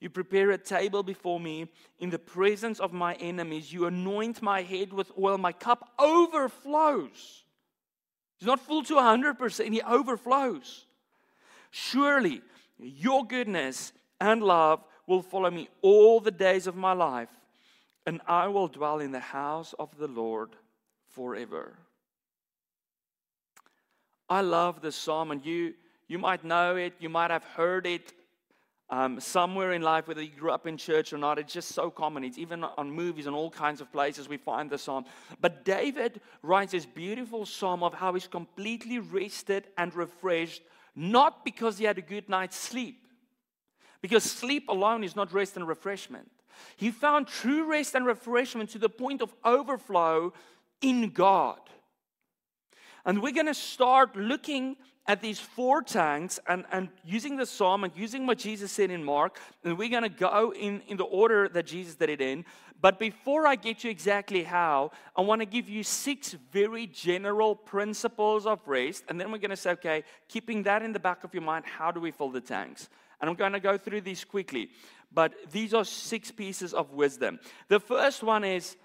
You 0.00 0.10
prepare 0.10 0.50
a 0.52 0.58
table 0.58 1.02
before 1.02 1.40
me 1.40 1.68
in 1.98 2.10
the 2.10 2.18
presence 2.18 2.78
of 2.78 2.92
my 2.92 3.14
enemies. 3.14 3.72
You 3.72 3.86
anoint 3.86 4.40
my 4.40 4.62
head 4.62 4.92
with 4.92 5.10
oil. 5.18 5.38
My 5.38 5.52
cup 5.52 5.90
overflows. 5.98 7.44
He's 8.38 8.46
not 8.46 8.60
full 8.60 8.84
to 8.84 8.94
100%, 8.94 9.72
he 9.72 9.82
overflows. 9.82 10.86
Surely 11.70 12.40
your 12.78 13.26
goodness 13.26 13.92
and 14.20 14.42
love 14.42 14.84
will 15.08 15.22
follow 15.22 15.50
me 15.50 15.68
all 15.82 16.20
the 16.20 16.30
days 16.30 16.68
of 16.68 16.76
my 16.76 16.92
life, 16.92 17.30
and 18.06 18.20
I 18.26 18.46
will 18.46 18.68
dwell 18.68 19.00
in 19.00 19.10
the 19.10 19.18
house 19.20 19.74
of 19.78 19.96
the 19.98 20.06
Lord 20.06 20.50
forever. 21.08 21.76
I 24.28 24.42
love 24.42 24.82
this 24.82 24.94
psalm, 24.94 25.32
and 25.32 25.44
you, 25.44 25.74
you 26.06 26.18
might 26.18 26.44
know 26.44 26.76
it, 26.76 26.94
you 27.00 27.08
might 27.08 27.30
have 27.30 27.44
heard 27.44 27.86
it 27.86 28.12
um, 28.90 29.20
somewhere 29.20 29.72
in 29.72 29.82
life, 29.82 30.08
whether 30.08 30.22
you 30.22 30.30
grew 30.30 30.50
up 30.50 30.66
in 30.66 30.78
church 30.78 31.12
or 31.12 31.18
not, 31.18 31.38
it's 31.38 31.52
just 31.52 31.70
so 31.74 31.90
common. 31.90 32.24
It's 32.24 32.38
even 32.38 32.64
on 32.64 32.90
movies 32.90 33.26
and 33.26 33.36
all 33.36 33.50
kinds 33.50 33.80
of 33.80 33.92
places 33.92 34.28
we 34.28 34.38
find 34.38 34.70
the 34.70 34.78
psalm. 34.78 35.04
But 35.40 35.64
David 35.64 36.20
writes 36.42 36.72
this 36.72 36.86
beautiful 36.86 37.44
psalm 37.44 37.82
of 37.82 37.92
how 37.92 38.14
he's 38.14 38.26
completely 38.26 38.98
rested 38.98 39.66
and 39.76 39.94
refreshed, 39.94 40.62
not 40.96 41.44
because 41.44 41.76
he 41.76 41.84
had 41.84 41.98
a 41.98 42.02
good 42.02 42.28
night's 42.30 42.56
sleep, 42.56 43.06
because 44.00 44.24
sleep 44.24 44.68
alone 44.68 45.04
is 45.04 45.14
not 45.14 45.34
rest 45.34 45.56
and 45.56 45.68
refreshment. 45.68 46.30
He 46.76 46.90
found 46.90 47.26
true 47.26 47.70
rest 47.70 47.94
and 47.94 48.06
refreshment 48.06 48.70
to 48.70 48.78
the 48.78 48.88
point 48.88 49.20
of 49.20 49.34
overflow 49.44 50.32
in 50.80 51.10
God. 51.10 51.60
And 53.04 53.22
we're 53.22 53.32
going 53.32 53.46
to 53.46 53.54
start 53.54 54.16
looking 54.16 54.76
at 55.08 55.22
these 55.22 55.40
four 55.40 55.80
tanks 55.80 56.38
and, 56.46 56.66
and 56.70 56.90
using 57.02 57.36
the 57.36 57.46
psalm 57.46 57.82
and 57.82 57.92
using 57.96 58.26
what 58.26 58.36
Jesus 58.36 58.70
said 58.70 58.90
in 58.90 59.02
Mark, 59.02 59.40
and 59.64 59.78
we're 59.78 59.88
going 59.88 60.02
to 60.02 60.10
go 60.10 60.52
in, 60.52 60.82
in 60.86 60.98
the 60.98 61.04
order 61.04 61.48
that 61.48 61.66
Jesus 61.66 61.94
did 61.94 62.10
it 62.10 62.20
in. 62.20 62.44
But 62.80 62.98
before 62.98 63.46
I 63.46 63.56
get 63.56 63.78
to 63.80 63.88
exactly 63.88 64.44
how, 64.44 64.92
I 65.16 65.22
want 65.22 65.40
to 65.40 65.46
give 65.46 65.68
you 65.68 65.82
six 65.82 66.36
very 66.52 66.86
general 66.86 67.56
principles 67.56 68.46
of 68.46 68.60
rest. 68.66 69.04
And 69.08 69.18
then 69.18 69.32
we're 69.32 69.38
going 69.38 69.50
to 69.50 69.56
say, 69.56 69.70
okay, 69.70 70.04
keeping 70.28 70.62
that 70.64 70.82
in 70.82 70.92
the 70.92 71.00
back 71.00 71.24
of 71.24 71.32
your 71.32 71.42
mind, 71.42 71.64
how 71.64 71.90
do 71.90 72.00
we 72.00 72.10
fill 72.10 72.30
the 72.30 72.40
tanks? 72.40 72.88
And 73.20 73.28
I'm 73.28 73.34
going 73.34 73.52
to 73.52 73.60
go 73.60 73.78
through 73.78 74.02
these 74.02 74.24
quickly. 74.24 74.68
But 75.12 75.34
these 75.50 75.74
are 75.74 75.84
six 75.84 76.30
pieces 76.30 76.74
of 76.74 76.92
wisdom. 76.92 77.40
The 77.68 77.80
first 77.80 78.22
one 78.22 78.44
is 78.44 78.76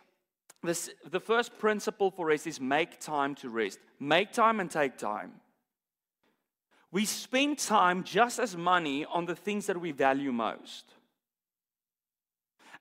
this, 0.63 0.89
the 1.12 1.20
first 1.20 1.60
principle 1.60 2.10
for 2.10 2.27
rest 2.27 2.48
is 2.48 2.62
make 2.62 3.00
time 3.00 3.36
to 3.36 3.50
rest. 3.50 3.77
Make 4.00 4.32
time 4.32 4.62
and 4.62 4.72
take 4.72 4.98
time. 4.98 5.34
We 6.93 7.05
spend 7.05 7.57
time 7.57 8.03
just 8.03 8.38
as 8.38 8.55
money 8.55 9.03
on 9.03 9.25
the 9.25 9.35
things 9.35 9.65
that 9.65 9.81
we 9.81 9.91
value 9.91 10.31
most. 10.31 10.85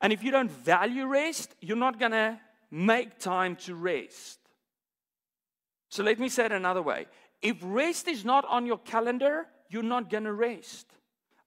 And 0.02 0.12
if 0.12 0.22
you 0.22 0.30
don't 0.30 0.50
value 0.50 1.06
rest, 1.06 1.54
you're 1.62 1.78
not 1.78 1.98
going 1.98 2.12
to 2.12 2.38
make 2.70 3.18
time 3.18 3.56
to 3.64 3.74
rest. 3.74 4.38
So 5.88 6.02
let 6.02 6.18
me 6.18 6.28
say 6.28 6.44
it 6.44 6.52
another 6.52 6.82
way. 6.82 7.06
If 7.40 7.56
rest 7.62 8.06
is 8.06 8.22
not 8.22 8.44
on 8.44 8.66
your 8.66 8.76
calendar, 8.76 9.46
you're 9.70 9.82
not 9.82 10.10
going 10.10 10.24
to 10.24 10.34
rest. 10.34 10.88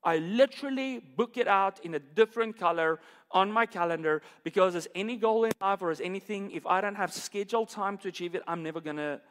I 0.03 0.17
literally 0.17 0.99
book 0.99 1.37
it 1.37 1.47
out 1.47 1.85
in 1.85 1.93
a 1.93 1.99
different 1.99 2.57
color 2.57 2.99
on 3.29 3.51
my 3.51 3.67
calendar 3.67 4.23
because 4.43 4.75
as 4.75 4.87
any 4.95 5.17
goal 5.17 5.45
in 5.45 5.51
life 5.61 5.83
or 5.83 5.91
as 5.91 6.01
anything, 6.01 6.49
if 6.49 6.65
I 6.65 6.81
don't 6.81 6.95
have 6.95 7.13
scheduled 7.13 7.69
time 7.69 7.99
to 7.99 8.07
achieve 8.07 8.33
it, 8.33 8.41
I'm 8.47 8.63
never 8.63 8.81
gonna, 8.81 9.21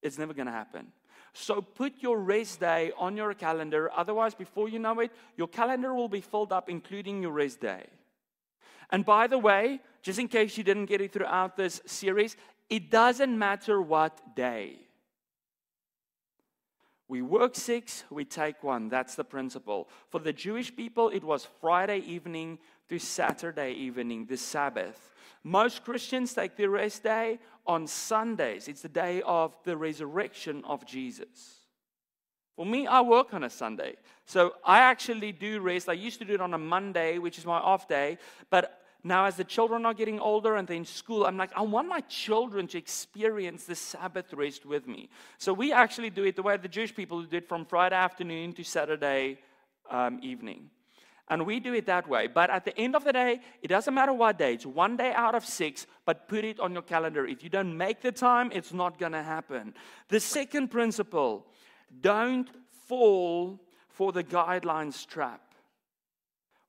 it's 0.00 0.16
never 0.16 0.32
gonna 0.32 0.50
happen. 0.50 0.86
So 1.32 1.62
put 1.62 1.94
your 2.00 2.18
rest 2.18 2.60
day 2.60 2.92
on 2.98 3.16
your 3.16 3.34
calendar. 3.34 3.90
Otherwise, 3.96 4.34
before 4.34 4.68
you 4.68 4.78
know 4.78 4.98
it, 5.00 5.12
your 5.36 5.48
calendar 5.48 5.94
will 5.94 6.08
be 6.08 6.20
filled 6.20 6.52
up, 6.52 6.68
including 6.68 7.22
your 7.22 7.32
rest 7.32 7.60
day. 7.60 7.86
And 8.90 9.04
by 9.04 9.26
the 9.26 9.38
way, 9.38 9.80
just 10.02 10.18
in 10.18 10.28
case 10.28 10.58
you 10.58 10.64
didn't 10.64 10.86
get 10.86 11.00
it 11.00 11.12
throughout 11.12 11.56
this 11.56 11.80
series, 11.86 12.36
it 12.68 12.90
doesn't 12.90 13.38
matter 13.38 13.80
what 13.80 14.34
day. 14.34 14.78
We 17.08 17.22
work 17.22 17.56
six, 17.56 18.04
we 18.08 18.24
take 18.24 18.62
one. 18.62 18.88
That's 18.88 19.16
the 19.16 19.24
principle. 19.24 19.88
For 20.10 20.20
the 20.20 20.32
Jewish 20.32 20.74
people, 20.74 21.08
it 21.08 21.24
was 21.24 21.48
Friday 21.60 21.98
evening 21.98 22.60
to 22.88 23.00
Saturday 23.00 23.72
evening, 23.72 24.26
the 24.26 24.36
Sabbath. 24.36 25.10
Most 25.42 25.84
Christians 25.84 26.34
take 26.34 26.56
their 26.56 26.70
rest 26.70 27.02
day 27.02 27.40
on 27.70 27.86
Sundays. 27.86 28.66
It's 28.66 28.82
the 28.82 28.88
day 28.88 29.22
of 29.24 29.56
the 29.62 29.76
resurrection 29.76 30.64
of 30.66 30.84
Jesus. 30.84 31.60
For 32.56 32.66
me, 32.66 32.88
I 32.88 33.00
work 33.00 33.32
on 33.32 33.44
a 33.44 33.50
Sunday. 33.50 33.94
So 34.26 34.54
I 34.64 34.80
actually 34.80 35.30
do 35.30 35.60
rest. 35.60 35.88
I 35.88 35.92
used 35.92 36.18
to 36.18 36.24
do 36.24 36.34
it 36.34 36.40
on 36.40 36.52
a 36.52 36.58
Monday, 36.58 37.18
which 37.18 37.38
is 37.38 37.46
my 37.46 37.58
off 37.58 37.86
day, 37.86 38.18
but 38.50 38.82
now 39.04 39.24
as 39.24 39.36
the 39.36 39.44
children 39.44 39.86
are 39.86 39.94
getting 39.94 40.18
older 40.18 40.56
and 40.56 40.66
they're 40.66 40.76
in 40.76 40.84
school, 40.84 41.24
I'm 41.24 41.36
like, 41.36 41.52
I 41.54 41.62
want 41.62 41.86
my 41.86 42.00
children 42.00 42.66
to 42.68 42.78
experience 42.78 43.64
the 43.64 43.76
Sabbath 43.76 44.34
rest 44.34 44.66
with 44.66 44.88
me. 44.88 45.08
So 45.38 45.52
we 45.52 45.72
actually 45.72 46.10
do 46.10 46.24
it 46.24 46.34
the 46.34 46.42
way 46.42 46.56
the 46.56 46.68
Jewish 46.68 46.94
people 46.94 47.22
do 47.22 47.36
it 47.36 47.48
from 47.48 47.64
Friday 47.64 47.94
afternoon 47.94 48.52
to 48.54 48.64
Saturday 48.64 49.38
um, 49.88 50.18
evening. 50.22 50.70
And 51.30 51.46
we 51.46 51.60
do 51.60 51.72
it 51.74 51.86
that 51.86 52.08
way. 52.08 52.26
But 52.26 52.50
at 52.50 52.64
the 52.64 52.76
end 52.76 52.96
of 52.96 53.04
the 53.04 53.12
day, 53.12 53.40
it 53.62 53.68
doesn't 53.68 53.94
matter 53.94 54.12
what 54.12 54.36
day. 54.36 54.54
It's 54.54 54.66
one 54.66 54.96
day 54.96 55.12
out 55.14 55.36
of 55.36 55.46
six, 55.46 55.86
but 56.04 56.28
put 56.28 56.44
it 56.44 56.58
on 56.58 56.72
your 56.72 56.82
calendar. 56.82 57.24
If 57.24 57.44
you 57.44 57.48
don't 57.48 57.76
make 57.78 58.02
the 58.02 58.10
time, 58.10 58.50
it's 58.52 58.72
not 58.72 58.98
going 58.98 59.12
to 59.12 59.22
happen. 59.22 59.74
The 60.08 60.18
second 60.18 60.72
principle 60.72 61.46
don't 62.00 62.50
fall 62.88 63.60
for 63.88 64.10
the 64.10 64.24
guidelines 64.24 65.06
trap. 65.06 65.40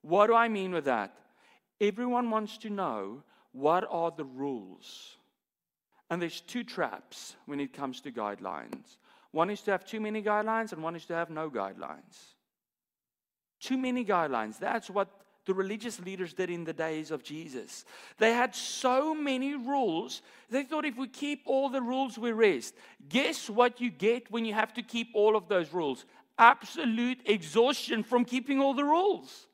What 0.03 0.27
do 0.27 0.35
I 0.35 0.47
mean 0.47 0.71
with 0.71 0.85
that? 0.85 1.15
Everyone 1.79 2.29
wants 2.29 2.59
to 2.59 2.69
know 2.69 3.23
what 3.53 3.85
are 3.89 4.11
the 4.15 4.25
rules. 4.25 5.17
And 6.11 6.21
there's 6.21 6.41
two 6.41 6.63
traps 6.63 7.35
when 7.47 7.59
it 7.59 7.73
comes 7.73 7.99
to 8.01 8.11
guidelines. 8.11 8.97
One 9.31 9.49
is 9.49 9.61
to 9.61 9.71
have 9.71 9.85
too 9.85 9.99
many 9.99 10.21
guidelines, 10.21 10.71
and 10.71 10.83
one 10.83 10.95
is 10.95 11.05
to 11.05 11.15
have 11.15 11.31
no 11.31 11.49
guidelines. 11.49 12.35
Too 13.71 13.77
many 13.77 14.03
guidelines. 14.03 14.59
That's 14.59 14.89
what 14.89 15.07
the 15.45 15.53
religious 15.53 15.97
leaders 16.01 16.33
did 16.33 16.49
in 16.49 16.65
the 16.65 16.73
days 16.73 17.09
of 17.09 17.23
Jesus. 17.23 17.85
They 18.17 18.33
had 18.33 18.53
so 18.53 19.15
many 19.15 19.55
rules, 19.55 20.21
they 20.49 20.63
thought 20.63 20.83
if 20.83 20.97
we 20.97 21.07
keep 21.07 21.43
all 21.45 21.69
the 21.69 21.81
rules, 21.81 22.17
we 22.17 22.33
rest. 22.33 22.75
Guess 23.07 23.49
what 23.49 23.79
you 23.79 23.89
get 23.89 24.29
when 24.29 24.43
you 24.43 24.53
have 24.53 24.73
to 24.73 24.81
keep 24.81 25.11
all 25.13 25.37
of 25.37 25.47
those 25.47 25.71
rules? 25.71 26.03
Absolute 26.37 27.19
exhaustion 27.25 28.03
from 28.03 28.25
keeping 28.25 28.59
all 28.59 28.73
the 28.73 28.83
rules. 28.83 29.47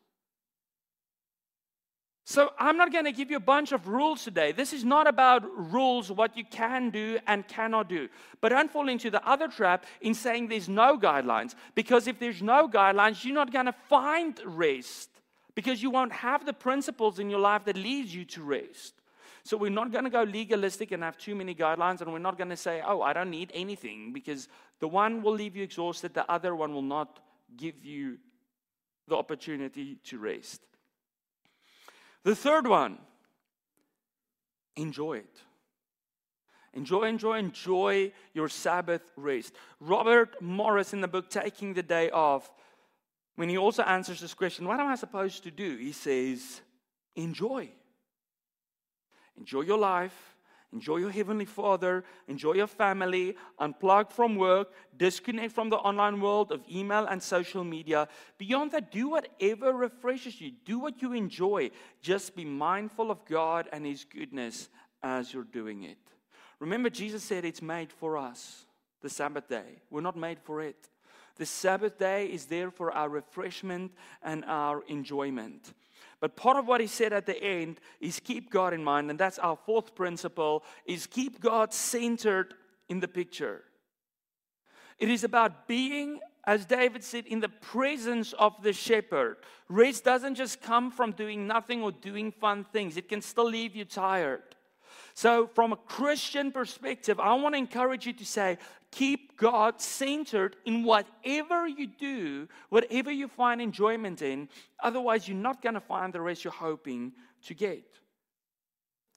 So, 2.30 2.52
I'm 2.60 2.76
not 2.76 2.92
going 2.92 3.06
to 3.06 3.14
give 3.14 3.32
you 3.32 3.38
a 3.38 3.40
bunch 3.56 3.72
of 3.72 3.88
rules 3.88 4.26
today. 4.26 4.52
This 4.52 4.74
is 4.74 4.84
not 4.84 5.08
about 5.08 5.44
rules, 5.72 6.12
what 6.12 6.36
you 6.36 6.44
can 6.44 6.90
do 6.90 7.20
and 7.26 7.48
cannot 7.48 7.88
do. 7.88 8.10
But 8.42 8.50
don't 8.50 8.70
fall 8.70 8.90
into 8.90 9.10
the 9.10 9.26
other 9.26 9.48
trap 9.48 9.86
in 10.02 10.14
saying 10.14 10.50
there's 10.50 10.68
no 10.68 10.98
guidelines. 10.98 11.56
Because 11.74 12.06
if 12.06 12.20
there's 12.20 12.42
no 12.42 12.68
guidelines, 12.68 13.24
you're 13.24 13.34
not 13.34 13.54
going 13.54 13.68
to 13.68 13.76
find 13.88 14.38
rest. 14.44 15.10
Because 15.56 15.82
you 15.82 15.90
won't 15.90 16.12
have 16.12 16.46
the 16.46 16.52
principles 16.52 17.18
in 17.18 17.30
your 17.30 17.40
life 17.40 17.64
that 17.64 17.78
leads 17.78 18.14
you 18.14 18.26
to 18.26 18.44
rest. 18.44 18.96
So, 19.44 19.56
we're 19.56 19.72
not 19.72 19.94
going 19.94 20.04
to 20.04 20.10
go 20.10 20.24
legalistic 20.24 20.92
and 20.92 21.04
have 21.04 21.18
too 21.18 21.34
many 21.34 21.56
guidelines. 21.56 22.02
And 22.02 22.12
we're 22.12 22.20
not 22.20 22.38
going 22.38 22.50
to 22.50 22.58
say, 22.58 22.82
oh, 22.86 23.02
I 23.02 23.14
don't 23.14 23.32
need 23.32 23.54
anything. 23.54 24.12
Because 24.12 24.50
the 24.82 24.90
one 24.90 25.24
will 25.24 25.34
leave 25.34 25.56
you 25.56 25.64
exhausted, 25.64 26.14
the 26.14 26.30
other 26.30 26.54
one 26.58 26.74
will 26.74 26.82
not 26.82 27.22
give 27.56 27.86
you 27.86 28.18
the 29.08 29.16
opportunity 29.16 30.00
to 30.04 30.20
rest. 30.20 30.67
The 32.28 32.36
third 32.36 32.68
one, 32.68 32.98
enjoy 34.76 35.20
it. 35.20 35.38
Enjoy, 36.74 37.04
enjoy, 37.04 37.38
enjoy 37.38 38.12
your 38.34 38.50
Sabbath 38.50 39.02
rest. 39.16 39.54
Robert 39.80 40.42
Morris, 40.42 40.92
in 40.92 41.00
the 41.00 41.08
book 41.08 41.30
Taking 41.30 41.74
the 41.74 41.84
Day 41.84 42.10
Off, 42.10 42.52
when 43.38 43.48
he 43.48 43.58
also 43.58 43.82
answers 43.84 44.20
this 44.20 44.34
question, 44.34 44.68
what 44.68 44.78
am 44.78 44.88
I 44.88 44.96
supposed 44.96 45.44
to 45.44 45.52
do? 45.52 45.78
He 45.78 45.94
says, 45.94 46.60
enjoy. 47.16 47.70
Enjoy 49.38 49.62
your 49.62 49.78
life, 49.78 50.36
Enjoy 50.78 50.98
your 50.98 51.10
Heavenly 51.10 51.46
Father, 51.46 52.04
enjoy 52.28 52.54
your 52.54 52.68
family, 52.68 53.36
unplug 53.60 54.12
from 54.12 54.36
work, 54.36 54.72
disconnect 54.96 55.52
from 55.52 55.72
the 55.72 55.78
online 55.78 56.22
world 56.22 56.52
of 56.52 56.62
email 56.72 57.08
and 57.08 57.22
social 57.22 57.64
media. 57.64 58.08
Beyond 58.38 58.74
that, 58.74 58.92
do 58.92 59.10
whatever 59.10 59.74
refreshes 59.74 60.40
you, 60.40 60.52
do 60.66 60.78
what 60.78 61.02
you 61.02 61.14
enjoy. 61.14 61.72
Just 62.00 62.36
be 62.36 62.46
mindful 62.46 63.10
of 63.10 63.26
God 63.26 63.68
and 63.72 63.88
His 63.88 64.04
goodness 64.04 64.70
as 65.02 65.34
you're 65.34 65.52
doing 65.62 65.82
it. 65.82 65.98
Remember, 66.60 66.92
Jesus 66.92 67.24
said 67.24 67.44
it's 67.44 67.64
made 67.64 67.92
for 67.92 68.16
us, 68.16 68.68
the 69.02 69.10
Sabbath 69.10 69.50
day. 69.50 69.82
We're 69.90 70.02
not 70.02 70.16
made 70.16 70.38
for 70.40 70.62
it. 70.62 70.90
The 71.38 71.48
Sabbath 71.48 71.98
day 71.98 72.28
is 72.28 72.46
there 72.46 72.70
for 72.70 72.92
our 72.92 73.10
refreshment 73.10 73.94
and 74.22 74.46
our 74.46 74.84
enjoyment. 74.88 75.74
But 76.20 76.36
part 76.36 76.58
of 76.58 76.68
what 76.68 76.82
he 76.82 76.88
said 76.88 77.14
at 77.14 77.26
the 77.26 77.42
end 77.42 77.80
is 78.00 78.20
keep 78.20 78.50
God 78.50 78.74
in 78.74 78.84
mind, 78.84 79.10
and 79.10 79.20
that's 79.20 79.40
our 79.40 79.58
fourth 79.66 79.94
principle 79.96 80.64
is 80.86 81.06
keep 81.06 81.40
God 81.40 81.74
centered 81.74 82.56
in 82.90 83.00
the 83.00 83.08
picture. 83.08 83.64
It 84.98 85.10
is 85.10 85.24
about 85.24 85.68
being, 85.68 86.20
as 86.46 86.66
David 86.66 87.04
said, 87.04 87.28
in 87.28 87.40
the 87.40 87.50
presence 87.50 88.34
of 88.34 88.62
the 88.64 88.74
shepherd. 88.74 89.38
Rest 89.70 90.04
doesn't 90.04 90.36
just 90.36 90.62
come 90.62 90.90
from 90.90 91.12
doing 91.12 91.46
nothing 91.46 91.84
or 91.84 91.92
doing 91.92 92.32
fun 92.32 92.66
things, 92.72 92.98
it 92.98 93.10
can 93.10 93.22
still 93.22 93.50
leave 93.50 93.76
you 93.76 93.86
tired. 93.86 94.42
So, 95.14 95.48
from 95.48 95.74
a 95.74 95.78
Christian 95.78 96.52
perspective, 96.52 97.20
I 97.20 97.34
want 97.34 97.56
to 97.56 97.58
encourage 97.60 98.06
you 98.06 98.14
to 98.14 98.26
say, 98.26 98.60
keep 98.92 99.38
God 99.38 99.82
centered 99.82 100.56
in 100.66 100.84
whatever 100.84 101.68
you 101.68 101.88
do, 101.88 102.48
whatever 102.70 103.12
you 103.12 103.28
find 103.28 103.62
enjoyment 103.62 104.22
in. 104.22 104.50
Otherwise, 104.82 105.28
you're 105.28 105.38
not 105.38 105.62
going 105.62 105.76
to 105.76 105.82
find 105.82 106.14
the 106.14 106.22
rest 106.22 106.44
you're 106.44 106.54
hoping 106.54 107.14
to 107.46 107.54
get. 107.54 107.86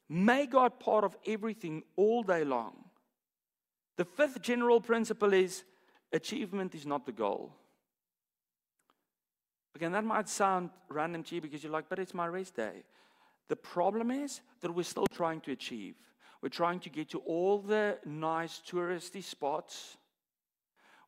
Make 0.09 0.51
God 0.53 0.81
part 0.81 1.05
of 1.05 1.17
everything 1.27 1.85
all 1.97 2.23
day 2.23 2.45
long. 2.45 2.85
The 3.97 4.05
fifth 4.05 4.43
general 4.43 4.81
principle 4.81 5.33
is 5.33 5.63
achievement 6.13 6.75
is 6.75 6.87
not 6.87 7.07
the 7.07 7.13
goal. 7.13 7.55
Again, 9.77 9.93
that 9.93 10.05
might 10.05 10.29
sound 10.29 10.71
random 10.89 11.23
to 11.25 11.37
you 11.37 11.41
because 11.41 11.63
you're 11.63 11.73
like, 11.73 11.89
but 11.89 11.99
it's 11.99 12.13
my 12.13 12.27
rest 12.27 12.57
day. 12.57 12.83
The 13.49 13.57
problem 13.57 14.11
is 14.11 14.41
that 14.61 14.75
we're 14.75 14.83
still 14.83 15.07
trying 15.07 15.41
to 15.43 15.53
achieve. 15.53 15.95
We're 16.43 16.49
trying 16.49 16.81
to 16.81 16.91
get 16.91 17.11
to 17.11 17.19
all 17.21 17.59
the 17.59 17.99
nice 18.05 18.63
touristy 18.67 19.23
spots. 19.23 19.97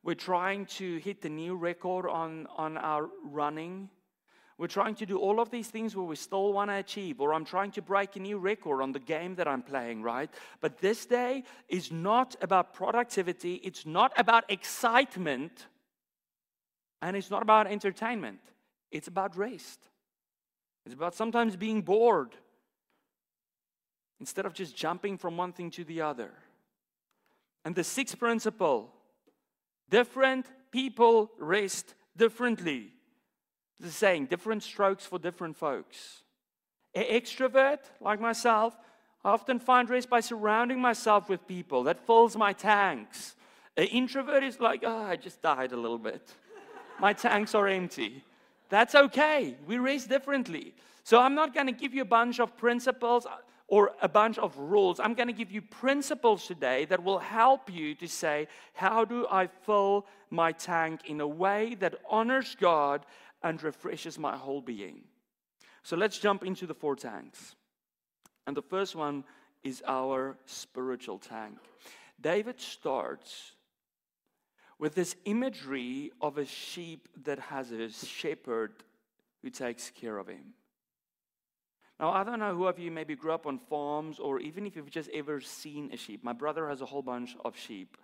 We're 0.03 0.15
trying 0.15 0.65
to 0.77 0.97
hit 0.97 1.21
the 1.21 1.29
new 1.29 1.55
record 1.55 2.07
on, 2.07 2.47
on 2.55 2.77
our 2.77 3.09
running. 3.23 3.89
We're 4.57 4.67
trying 4.67 4.95
to 4.95 5.05
do 5.05 5.17
all 5.17 5.39
of 5.39 5.49
these 5.49 5.69
things 5.69 5.95
where 5.95 6.05
we 6.05 6.15
still 6.15 6.53
want 6.53 6.69
to 6.69 6.75
achieve, 6.75 7.19
or 7.19 7.33
I'm 7.33 7.45
trying 7.45 7.71
to 7.71 7.81
break 7.81 8.15
a 8.15 8.19
new 8.19 8.37
record 8.37 8.81
on 8.81 8.91
the 8.91 8.99
game 8.99 9.35
that 9.35 9.47
I'm 9.47 9.63
playing, 9.63 10.03
right? 10.03 10.29
But 10.61 10.77
this 10.77 11.05
day 11.05 11.43
is 11.67 11.91
not 11.91 12.35
about 12.41 12.73
productivity, 12.73 13.55
it's 13.55 13.85
not 13.85 14.13
about 14.17 14.43
excitement, 14.49 15.67
and 17.01 17.17
it's 17.17 17.31
not 17.31 17.41
about 17.41 17.65
entertainment. 17.65 18.39
It's 18.91 19.07
about 19.07 19.35
rest. 19.35 19.89
It's 20.85 20.93
about 20.93 21.15
sometimes 21.15 21.55
being 21.55 21.81
bored 21.81 22.35
instead 24.23 24.45
of 24.45 24.53
just 24.53 24.73
jumping 24.73 25.17
from 25.17 25.35
one 25.35 25.51
thing 25.51 25.69
to 25.69 25.83
the 25.83 25.99
other. 25.99 26.31
And 27.65 27.75
the 27.75 27.83
sixth 27.83 28.17
principle 28.17 28.89
different 29.89 30.45
people 30.71 31.29
rest 31.37 31.93
differently. 32.15 32.93
The 33.81 33.91
saying, 33.91 34.27
different 34.27 34.63
strokes 34.63 35.05
for 35.05 35.19
different 35.19 35.57
folks. 35.57 36.23
An 36.95 37.03
extrovert 37.03 37.79
like 37.99 38.21
myself, 38.21 38.77
I 39.25 39.31
often 39.31 39.59
find 39.59 39.89
rest 39.89 40.09
by 40.09 40.21
surrounding 40.21 40.79
myself 40.79 41.27
with 41.27 41.45
people. 41.45 41.83
That 41.83 41.99
fills 42.07 42.37
my 42.37 42.53
tanks. 42.53 43.35
An 43.75 43.87
introvert 43.87 44.41
is 44.41 44.61
like, 44.61 44.83
oh, 44.85 45.03
I 45.03 45.17
just 45.17 45.41
died 45.41 45.73
a 45.73 45.77
little 45.77 45.97
bit. 45.97 46.31
my 46.97 47.11
tanks 47.11 47.53
are 47.53 47.67
empty. 47.67 48.23
That's 48.69 48.95
okay. 48.95 49.57
We 49.67 49.79
raise 49.79 50.05
differently. 50.05 50.73
So 51.03 51.19
I'm 51.19 51.35
not 51.35 51.53
going 51.53 51.67
to 51.67 51.73
give 51.73 51.93
you 51.93 52.03
a 52.03 52.13
bunch 52.19 52.39
of 52.39 52.55
principles 52.55 53.27
or 53.73 53.91
a 54.03 54.07
bunch 54.07 54.37
of 54.37 54.55
rules. 54.59 54.99
I'm 54.99 55.15
going 55.15 55.29
to 55.29 55.33
give 55.33 55.51
you 55.51 55.59
principles 55.59 56.45
today 56.45 56.85
that 56.85 57.03
will 57.03 57.17
help 57.17 57.73
you 57.73 57.95
to 57.95 58.07
say, 58.07 58.47
how 58.75 59.03
do 59.03 59.25
I 59.31 59.47
fill 59.47 60.05
my 60.29 60.51
tank 60.51 60.99
in 61.05 61.19
a 61.21 61.27
way 61.27 61.73
that 61.79 61.95
honors 62.07 62.55
God 62.61 63.03
and 63.41 63.63
refreshes 63.63 64.19
my 64.19 64.37
whole 64.37 64.61
being? 64.61 65.05
So 65.81 65.97
let's 65.97 66.19
jump 66.19 66.45
into 66.45 66.67
the 66.67 66.75
four 66.75 66.95
tanks. 66.95 67.55
And 68.45 68.55
the 68.55 68.61
first 68.61 68.95
one 68.95 69.23
is 69.63 69.81
our 69.87 70.37
spiritual 70.45 71.17
tank. 71.17 71.57
David 72.21 72.61
starts 72.61 73.53
with 74.77 74.93
this 74.93 75.15
imagery 75.25 76.11
of 76.21 76.37
a 76.37 76.45
sheep 76.45 77.07
that 77.23 77.39
has 77.39 77.71
a 77.71 77.89
shepherd 77.89 78.83
who 79.41 79.49
takes 79.49 79.89
care 79.89 80.19
of 80.19 80.27
him. 80.27 80.53
Now, 82.03 82.11
I 82.11 82.25
don't 82.25 82.39
know 82.39 82.53
who 82.53 82.67
of 82.67 82.77
you 82.77 82.91
maybe 82.91 83.15
grew 83.15 83.31
up 83.31 83.47
on 83.47 83.59
farms 83.69 84.19
or 84.19 84.41
even 84.41 84.65
if 84.65 84.75
you've 84.75 84.89
just 84.89 85.09
ever 85.13 85.39
seen 85.39 85.89
a 85.93 85.95
sheep. 85.95 86.21
My 86.21 86.33
brother 86.33 86.67
has 86.67 86.81
a 86.81 86.85
whole 86.85 87.01
bunch 87.01 87.37
of 87.45 87.57
sheep. 87.57 87.95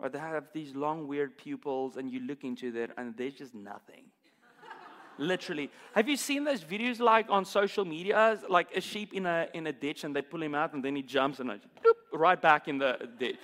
Right? 0.00 0.10
They 0.10 0.18
have 0.18 0.46
these 0.52 0.74
long, 0.74 1.06
weird 1.06 1.38
pupils, 1.38 1.96
and 1.96 2.10
you 2.10 2.18
look 2.18 2.42
into 2.42 2.72
them, 2.72 2.90
and 2.98 3.16
there's 3.16 3.34
just 3.34 3.54
nothing. 3.54 4.06
Literally. 5.18 5.70
Have 5.94 6.08
you 6.08 6.16
seen 6.16 6.42
those 6.42 6.64
videos 6.64 6.98
like 6.98 7.26
on 7.30 7.44
social 7.44 7.84
media? 7.84 8.40
Like 8.48 8.76
a 8.76 8.80
sheep 8.80 9.14
in 9.14 9.24
a, 9.24 9.46
in 9.54 9.68
a 9.68 9.72
ditch, 9.72 10.02
and 10.02 10.16
they 10.16 10.22
pull 10.22 10.42
him 10.42 10.56
out, 10.56 10.72
and 10.72 10.84
then 10.84 10.96
he 10.96 11.02
jumps 11.02 11.38
and 11.38 11.48
boop, 11.48 11.94
right 12.12 12.42
back 12.42 12.66
in 12.66 12.78
the 12.78 13.08
ditch. 13.20 13.36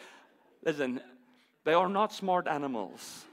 Listen, 0.64 1.00
they 1.64 1.74
are 1.74 1.88
not 1.88 2.12
smart 2.12 2.48
animals. 2.48 3.26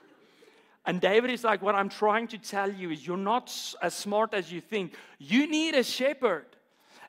And 0.86 1.02
David 1.02 1.32
is 1.32 1.44
like, 1.44 1.64
What 1.64 1.74
I'm 1.74 1.90
trying 1.90 2.28
to 2.28 2.38
tell 2.38 2.72
you 2.72 2.92
is 2.92 3.04
you're 3.08 3.18
not 3.18 3.52
as 3.82 3.96
smart 3.96 4.36
as 4.36 4.52
you 4.52 4.62
think. 4.62 4.94
You 5.18 5.50
need 5.50 5.74
a 5.74 5.82
shepherd. 5.82 6.46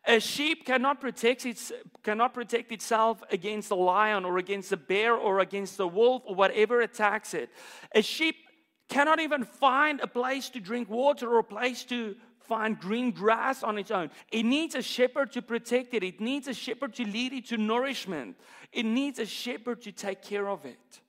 A 0.09 0.21
sheep 0.21 0.65
cannot 0.65 1.03
protect, 1.03 1.45
its, 1.45 1.71
cannot 2.03 2.33
protect 2.33 2.73
itself 2.73 3.23
against 3.31 3.71
a 3.71 3.75
lion 3.75 4.25
or 4.25 4.39
against 4.39 4.73
a 4.73 4.77
bear 4.79 5.15
or 5.15 5.41
against 5.41 5.79
a 5.81 5.87
wolf 5.87 6.23
or 6.25 6.35
whatever 6.35 6.81
attacks 6.81 7.35
it. 7.35 7.51
A 7.95 8.01
sheep 8.01 8.37
cannot 8.89 9.21
even 9.21 9.45
find 9.45 10.01
a 10.01 10.07
place 10.07 10.49
to 10.49 10.61
drink 10.61 10.89
water 10.89 11.29
or 11.29 11.41
a 11.41 11.45
place 11.45 11.85
to 11.85 12.17
find 12.41 12.81
green 12.81 13.11
grass 13.11 13.63
on 13.63 13.77
its 13.77 13.91
own. 13.91 14.11
It 14.33 14.45
needs 14.45 14.75
a 14.75 14.81
shepherd 14.81 15.31
to 15.33 15.43
protect 15.43 15.93
it, 15.93 16.03
it 16.03 16.23
needs 16.23 16.49
a 16.49 16.55
shepherd 16.55 16.95
to 16.95 17.05
lead 17.05 17.35
it 17.35 17.49
to 17.49 17.59
nourishment, 17.59 18.37
it 18.73 18.87
needs 18.87 19.19
a 19.19 19.27
shepherd 19.27 19.83
to 19.83 19.93
take 19.93 20.23
care 20.23 20.49
of 20.49 20.65
it. 20.65 21.01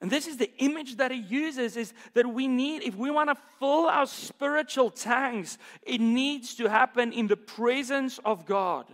And 0.00 0.10
this 0.10 0.26
is 0.26 0.38
the 0.38 0.50
image 0.58 0.96
that 0.96 1.10
he 1.10 1.18
uses 1.18 1.76
is 1.76 1.92
that 2.14 2.26
we 2.26 2.48
need, 2.48 2.82
if 2.82 2.94
we 2.94 3.10
want 3.10 3.28
to 3.28 3.36
fill 3.58 3.86
our 3.86 4.06
spiritual 4.06 4.90
tanks, 4.90 5.58
it 5.82 6.00
needs 6.00 6.54
to 6.54 6.68
happen 6.68 7.12
in 7.12 7.26
the 7.26 7.36
presence 7.36 8.18
of 8.24 8.46
God. 8.46 8.86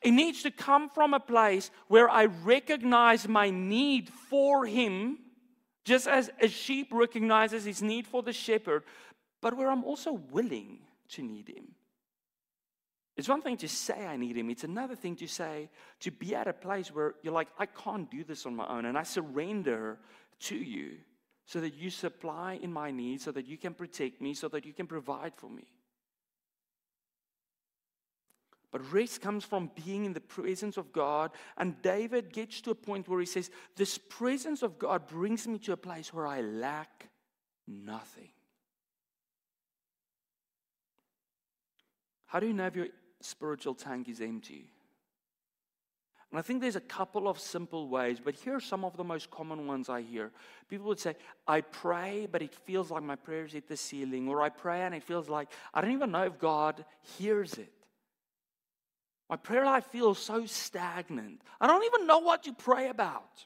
It 0.00 0.12
needs 0.12 0.42
to 0.44 0.50
come 0.50 0.88
from 0.88 1.14
a 1.14 1.20
place 1.20 1.70
where 1.88 2.08
I 2.08 2.26
recognize 2.26 3.26
my 3.26 3.50
need 3.50 4.08
for 4.08 4.66
him, 4.66 5.18
just 5.84 6.06
as 6.06 6.30
a 6.40 6.48
sheep 6.48 6.88
recognizes 6.92 7.64
his 7.64 7.82
need 7.82 8.06
for 8.06 8.22
the 8.22 8.32
shepherd, 8.32 8.84
but 9.40 9.56
where 9.56 9.68
I'm 9.68 9.84
also 9.84 10.12
willing 10.12 10.78
to 11.10 11.22
need 11.22 11.48
him. 11.48 11.74
It's 13.16 13.28
one 13.28 13.42
thing 13.42 13.58
to 13.58 13.68
say 13.68 14.06
I 14.06 14.16
need 14.16 14.36
him, 14.36 14.48
it's 14.48 14.64
another 14.64 14.96
thing 14.96 15.16
to 15.16 15.26
say, 15.26 15.68
to 16.00 16.10
be 16.10 16.34
at 16.34 16.48
a 16.48 16.52
place 16.52 16.88
where 16.88 17.14
you're 17.22 17.34
like, 17.34 17.48
I 17.58 17.66
can't 17.66 18.10
do 18.10 18.24
this 18.24 18.46
on 18.46 18.56
my 18.56 18.66
own, 18.66 18.86
and 18.86 18.96
I 18.96 19.02
surrender 19.02 19.98
to 20.40 20.56
you 20.56 20.96
so 21.44 21.60
that 21.60 21.74
you 21.74 21.90
supply 21.90 22.58
in 22.62 22.72
my 22.72 22.90
needs, 22.90 23.24
so 23.24 23.32
that 23.32 23.46
you 23.46 23.58
can 23.58 23.74
protect 23.74 24.20
me, 24.20 24.32
so 24.32 24.48
that 24.48 24.64
you 24.64 24.72
can 24.72 24.86
provide 24.86 25.34
for 25.36 25.50
me. 25.50 25.66
But 28.70 28.90
rest 28.90 29.20
comes 29.20 29.44
from 29.44 29.70
being 29.84 30.06
in 30.06 30.14
the 30.14 30.20
presence 30.20 30.78
of 30.78 30.92
God. 30.92 31.32
And 31.58 31.80
David 31.82 32.32
gets 32.32 32.62
to 32.62 32.70
a 32.70 32.74
point 32.74 33.06
where 33.06 33.20
he 33.20 33.26
says, 33.26 33.50
This 33.76 33.98
presence 33.98 34.62
of 34.62 34.78
God 34.78 35.06
brings 35.06 35.46
me 35.46 35.58
to 35.58 35.72
a 35.72 35.76
place 35.76 36.12
where 36.12 36.26
I 36.26 36.40
lack 36.40 37.10
nothing. 37.68 38.30
How 42.24 42.40
do 42.40 42.46
you 42.46 42.54
know 42.54 42.66
if 42.66 42.74
you're 42.74 42.88
spiritual 43.24 43.74
tank 43.74 44.08
is 44.08 44.20
empty. 44.20 44.70
And 46.30 46.38
I 46.38 46.42
think 46.42 46.62
there's 46.62 46.76
a 46.76 46.80
couple 46.80 47.28
of 47.28 47.38
simple 47.38 47.88
ways, 47.88 48.18
but 48.18 48.34
here 48.34 48.56
are 48.56 48.60
some 48.60 48.86
of 48.86 48.96
the 48.96 49.04
most 49.04 49.30
common 49.30 49.66
ones 49.66 49.90
I 49.90 50.00
hear. 50.00 50.30
People 50.66 50.86
would 50.86 50.98
say, 50.98 51.14
I 51.46 51.60
pray, 51.60 52.26
but 52.30 52.40
it 52.40 52.54
feels 52.54 52.90
like 52.90 53.02
my 53.02 53.16
prayers 53.16 53.52
hit 53.52 53.68
the 53.68 53.76
ceiling, 53.76 54.28
or 54.28 54.40
I 54.40 54.48
pray 54.48 54.80
and 54.80 54.94
it 54.94 55.02
feels 55.02 55.28
like 55.28 55.48
I 55.74 55.82
don't 55.82 55.92
even 55.92 56.10
know 56.10 56.22
if 56.22 56.38
God 56.38 56.86
hears 57.18 57.52
it. 57.54 57.72
My 59.28 59.36
prayer 59.36 59.66
life 59.66 59.86
feels 59.86 60.18
so 60.18 60.46
stagnant. 60.46 61.42
I 61.60 61.66
don't 61.66 61.84
even 61.84 62.06
know 62.06 62.20
what 62.20 62.44
to 62.44 62.52
pray 62.54 62.88
about. 62.88 63.44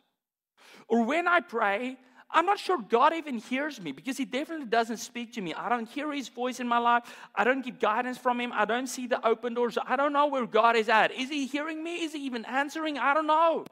Or 0.89 1.05
when 1.05 1.27
I 1.27 1.41
pray, 1.41 1.97
I'm 2.31 2.45
not 2.45 2.59
sure 2.59 2.79
God 2.79 3.15
even 3.15 3.39
hears 3.39 3.81
me 3.81 3.93
because 3.93 4.17
He 4.17 4.25
definitely 4.25 4.67
doesn't 4.67 4.99
speak 4.99 5.33
to 5.35 5.41
me. 5.41 5.55
I 5.55 5.69
don't 5.69 5.89
hear 5.89 6.13
His 6.13 6.29
voice 6.29 6.61
in 6.61 6.67
my 6.67 6.79
life. 6.79 7.05
I 7.35 7.45
don't 7.45 7.65
get 7.65 7.81
guidance 7.81 8.19
from 8.19 8.41
Him. 8.41 8.53
I 8.53 8.65
don't 8.65 8.89
see 8.89 9.07
the 9.07 9.25
open 9.27 9.55
doors. 9.55 9.79
I 9.87 9.97
don't 9.97 10.13
know 10.13 10.27
where 10.27 10.47
God 10.47 10.77
is 10.77 10.89
at. 10.89 11.13
Is 11.13 11.31
He 11.31 11.47
hearing 11.47 11.83
me? 11.83 12.05
Is 12.05 12.13
He 12.13 12.27
even 12.27 12.45
answering? 12.45 12.99
I 12.99 13.15
don't 13.15 13.27
know. 13.27 13.65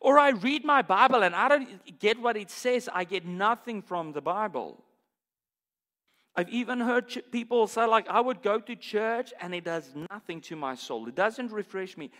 Or 0.00 0.18
I 0.18 0.30
read 0.30 0.64
my 0.64 0.82
Bible 0.82 1.22
and 1.22 1.34
I 1.34 1.48
don't 1.48 1.98
get 1.98 2.20
what 2.20 2.36
it 2.36 2.50
says. 2.50 2.88
I 2.92 3.04
get 3.04 3.24
nothing 3.24 3.82
from 3.82 4.12
the 4.12 4.20
Bible. 4.20 4.82
I've 6.36 6.50
even 6.50 6.80
heard 6.80 7.08
ch- 7.08 7.18
people 7.32 7.66
say, 7.66 7.86
like, 7.86 8.06
I 8.08 8.20
would 8.20 8.42
go 8.42 8.60
to 8.60 8.76
church 8.76 9.32
and 9.40 9.54
it 9.54 9.64
does 9.64 9.90
nothing 10.10 10.42
to 10.42 10.56
my 10.56 10.74
soul. 10.74 11.08
It 11.08 11.14
doesn't 11.14 11.50
refresh 11.50 11.96
me. 11.96 12.10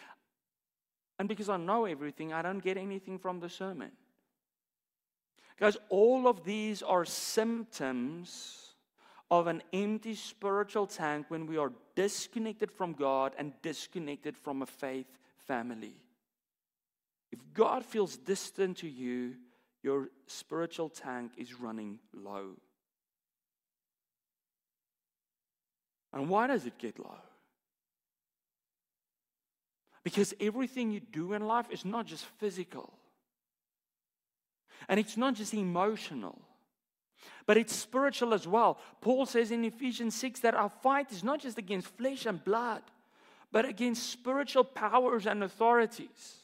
And 1.18 1.28
because 1.28 1.50
I 1.50 1.58
know 1.58 1.84
everything, 1.84 2.32
I 2.32 2.42
don't 2.42 2.60
get 2.60 2.78
anything 2.78 3.18
from 3.18 3.40
the 3.40 3.50
sermon. 3.50 3.90
Guys, 5.58 5.76
all 5.88 6.28
of 6.28 6.44
these 6.44 6.82
are 6.82 7.04
symptoms 7.04 8.74
of 9.30 9.46
an 9.46 9.62
empty 9.72 10.14
spiritual 10.14 10.86
tank 10.86 11.26
when 11.28 11.46
we 11.46 11.56
are 11.56 11.72
disconnected 11.94 12.70
from 12.70 12.92
God 12.92 13.32
and 13.38 13.52
disconnected 13.62 14.36
from 14.36 14.62
a 14.62 14.66
faith 14.66 15.06
family. 15.46 15.94
If 17.32 17.40
God 17.54 17.84
feels 17.84 18.16
distant 18.16 18.78
to 18.78 18.88
you, 18.88 19.34
your 19.82 20.10
spiritual 20.26 20.88
tank 20.88 21.32
is 21.36 21.58
running 21.58 21.98
low. 22.12 22.50
And 26.12 26.28
why 26.28 26.46
does 26.46 26.66
it 26.66 26.78
get 26.78 26.98
low? 26.98 27.18
Because 30.04 30.34
everything 30.40 30.90
you 30.92 31.00
do 31.00 31.32
in 31.32 31.46
life 31.46 31.66
is 31.70 31.84
not 31.84 32.06
just 32.06 32.24
physical, 32.38 32.92
and 34.88 35.00
it's 35.00 35.16
not 35.16 35.34
just 35.34 35.54
emotional, 35.54 36.40
but 37.46 37.56
it's 37.56 37.74
spiritual 37.74 38.34
as 38.34 38.46
well. 38.46 38.78
Paul 39.00 39.26
says 39.26 39.50
in 39.50 39.64
Ephesians 39.64 40.14
6 40.16 40.40
that 40.40 40.54
our 40.54 40.68
fight 40.68 41.12
is 41.12 41.24
not 41.24 41.40
just 41.40 41.58
against 41.58 41.88
flesh 41.96 42.26
and 42.26 42.42
blood, 42.44 42.82
but 43.52 43.64
against 43.64 44.10
spiritual 44.10 44.64
powers 44.64 45.26
and 45.26 45.42
authorities. 45.42 46.36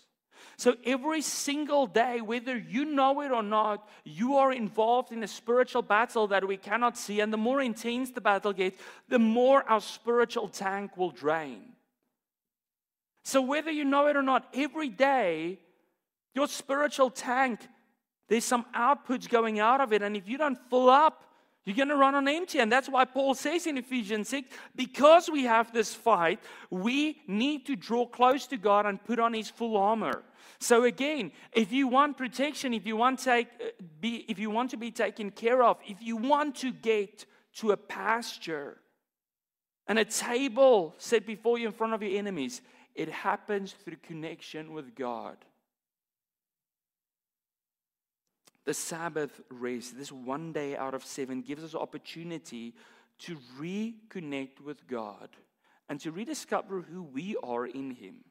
So 0.57 0.77
every 0.85 1.23
single 1.23 1.87
day, 1.87 2.21
whether 2.21 2.57
you 2.57 2.85
know 2.85 3.21
it 3.23 3.33
or 3.33 3.43
not, 3.43 3.89
you 4.05 4.37
are 4.37 4.53
involved 4.53 5.13
in 5.13 5.23
a 5.23 5.29
spiritual 5.29 5.83
battle 5.83 6.29
that 6.29 6.47
we 6.47 6.57
cannot 6.57 6.97
see. 6.97 7.21
And 7.21 7.33
the 7.33 7.37
more 7.39 7.61
intense 7.61 8.11
the 8.11 8.21
battle 8.21 8.53
gets, 8.53 8.81
the 9.09 9.19
more 9.19 9.69
our 9.69 9.81
spiritual 9.81 10.49
tank 10.49 10.97
will 10.97 11.11
drain. 11.11 11.63
So 13.25 13.41
whether 13.41 13.71
you 13.71 13.85
know 13.85 14.07
it 14.07 14.17
or 14.17 14.23
not, 14.23 14.49
every 14.55 14.89
day, 14.89 15.59
your 16.35 16.49
spiritual 16.49 17.11
tank, 17.11 17.61
there's 18.29 18.45
some 18.45 18.65
outputs 18.75 19.29
going 19.29 19.61
out 19.61 19.81
of 19.81 19.93
it. 19.93 20.03
And 20.03 20.17
if 20.17 20.29
you 20.29 20.39
don't 20.39 20.59
fill 20.71 20.89
up, 20.89 21.25
you're 21.65 21.77
going 21.77 21.89
to 21.89 21.97
run 21.97 22.15
on 22.15 22.27
empty. 22.27 22.59
And 22.59 22.73
that's 22.73 22.89
why 22.89 23.05
Paul 23.05 23.35
says 23.35 23.67
in 23.67 23.79
Ephesians 23.79 24.29
6 24.29 24.49
because 24.75 25.31
we 25.31 25.45
have 25.45 25.73
this 25.73 25.95
fight, 25.95 26.41
we 26.71 27.21
need 27.27 27.67
to 27.67 27.77
draw 27.77 28.07
close 28.07 28.47
to 28.49 28.57
God 28.57 28.87
and 28.87 29.03
put 29.03 29.19
on 29.19 29.33
his 29.33 29.49
full 29.49 29.77
armor. 29.77 30.23
So 30.59 30.85
again, 30.85 31.33
if 31.53 31.73
you 31.73 31.89
want 31.89 32.17
protection, 32.17 32.75
if 32.75 32.87
you 32.87 32.97
want, 32.97 33.21
take, 33.21 33.49
uh, 33.61 33.71
be, 34.01 34.25
if 34.29 34.39
you 34.39 34.51
want 34.51 34.71
to 34.71 34.77
be 34.77 34.91
taken 34.91 35.31
care 35.31 35.63
of, 35.63 35.79
if 35.87 36.01
you 36.01 36.17
want 36.17 36.57
to 36.57 36.73
get 36.73 37.27
to 37.57 37.73
a 37.73 37.77
pasture 37.77 38.79
and 39.87 39.99
a 39.99 40.05
table 40.05 40.95
set 40.99 41.27
before 41.27 41.59
you 41.59 41.67
in 41.67 41.73
front 41.73 41.95
of 41.95 42.03
your 42.03 42.17
enemies, 42.17 42.61
it 42.95 43.09
happens 43.09 43.73
through 43.73 43.97
connection 44.03 44.73
with 44.73 44.95
God. 44.95 45.37
The 48.65 48.75
Sabbath 48.75 49.41
rest, 49.51 49.99
this 49.99 50.13
one 50.13 50.53
day 50.53 50.77
out 50.77 50.95
of 50.95 51.05
seven, 51.05 51.43
gives 51.43 51.65
us 51.65 51.75
opportunity 51.75 52.75
to 53.21 53.37
reconnect 53.59 54.61
with 54.61 54.87
God 54.87 55.29
and 55.89 56.01
to 56.01 56.13
rediscover 56.13 56.81
who 56.81 57.03
we 57.03 57.37
are 57.43 57.67
in 57.67 57.91
Him. 57.91 58.25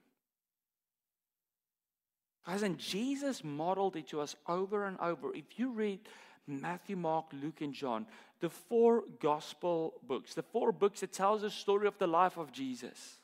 Guys, 2.45 2.63
and 2.63 2.77
Jesus 2.77 3.43
modeled 3.43 3.95
it 3.95 4.07
to 4.09 4.21
us 4.21 4.35
over 4.47 4.85
and 4.85 4.99
over. 4.99 5.33
If 5.35 5.59
you 5.59 5.71
read 5.71 5.99
Matthew, 6.47 6.95
Mark, 6.95 7.25
Luke, 7.33 7.61
and 7.61 7.73
John, 7.73 8.07
the 8.39 8.49
four 8.49 9.03
gospel 9.19 9.93
books, 10.07 10.33
the 10.33 10.41
four 10.41 10.71
books 10.71 11.01
that 11.01 11.13
tells 11.13 11.41
the 11.41 11.49
story 11.49 11.87
of 11.87 11.97
the 11.97 12.07
life 12.07 12.37
of 12.37 12.51
Jesus. 12.51 13.19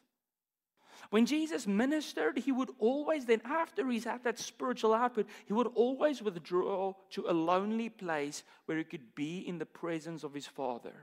When 1.09 1.25
Jesus 1.25 1.67
ministered, 1.67 2.37
he 2.37 2.51
would 2.51 2.69
always, 2.79 3.25
then 3.25 3.41
after 3.45 3.87
he's 3.89 4.03
had 4.03 4.23
that 4.23 4.39
spiritual 4.39 4.93
output, 4.93 5.27
he 5.45 5.53
would 5.53 5.67
always 5.67 6.21
withdraw 6.21 6.93
to 7.11 7.25
a 7.27 7.33
lonely 7.33 7.89
place 7.89 8.43
where 8.65 8.77
he 8.77 8.83
could 8.83 9.15
be 9.15 9.39
in 9.39 9.57
the 9.57 9.65
presence 9.65 10.23
of 10.23 10.33
his 10.33 10.47
Father. 10.47 10.95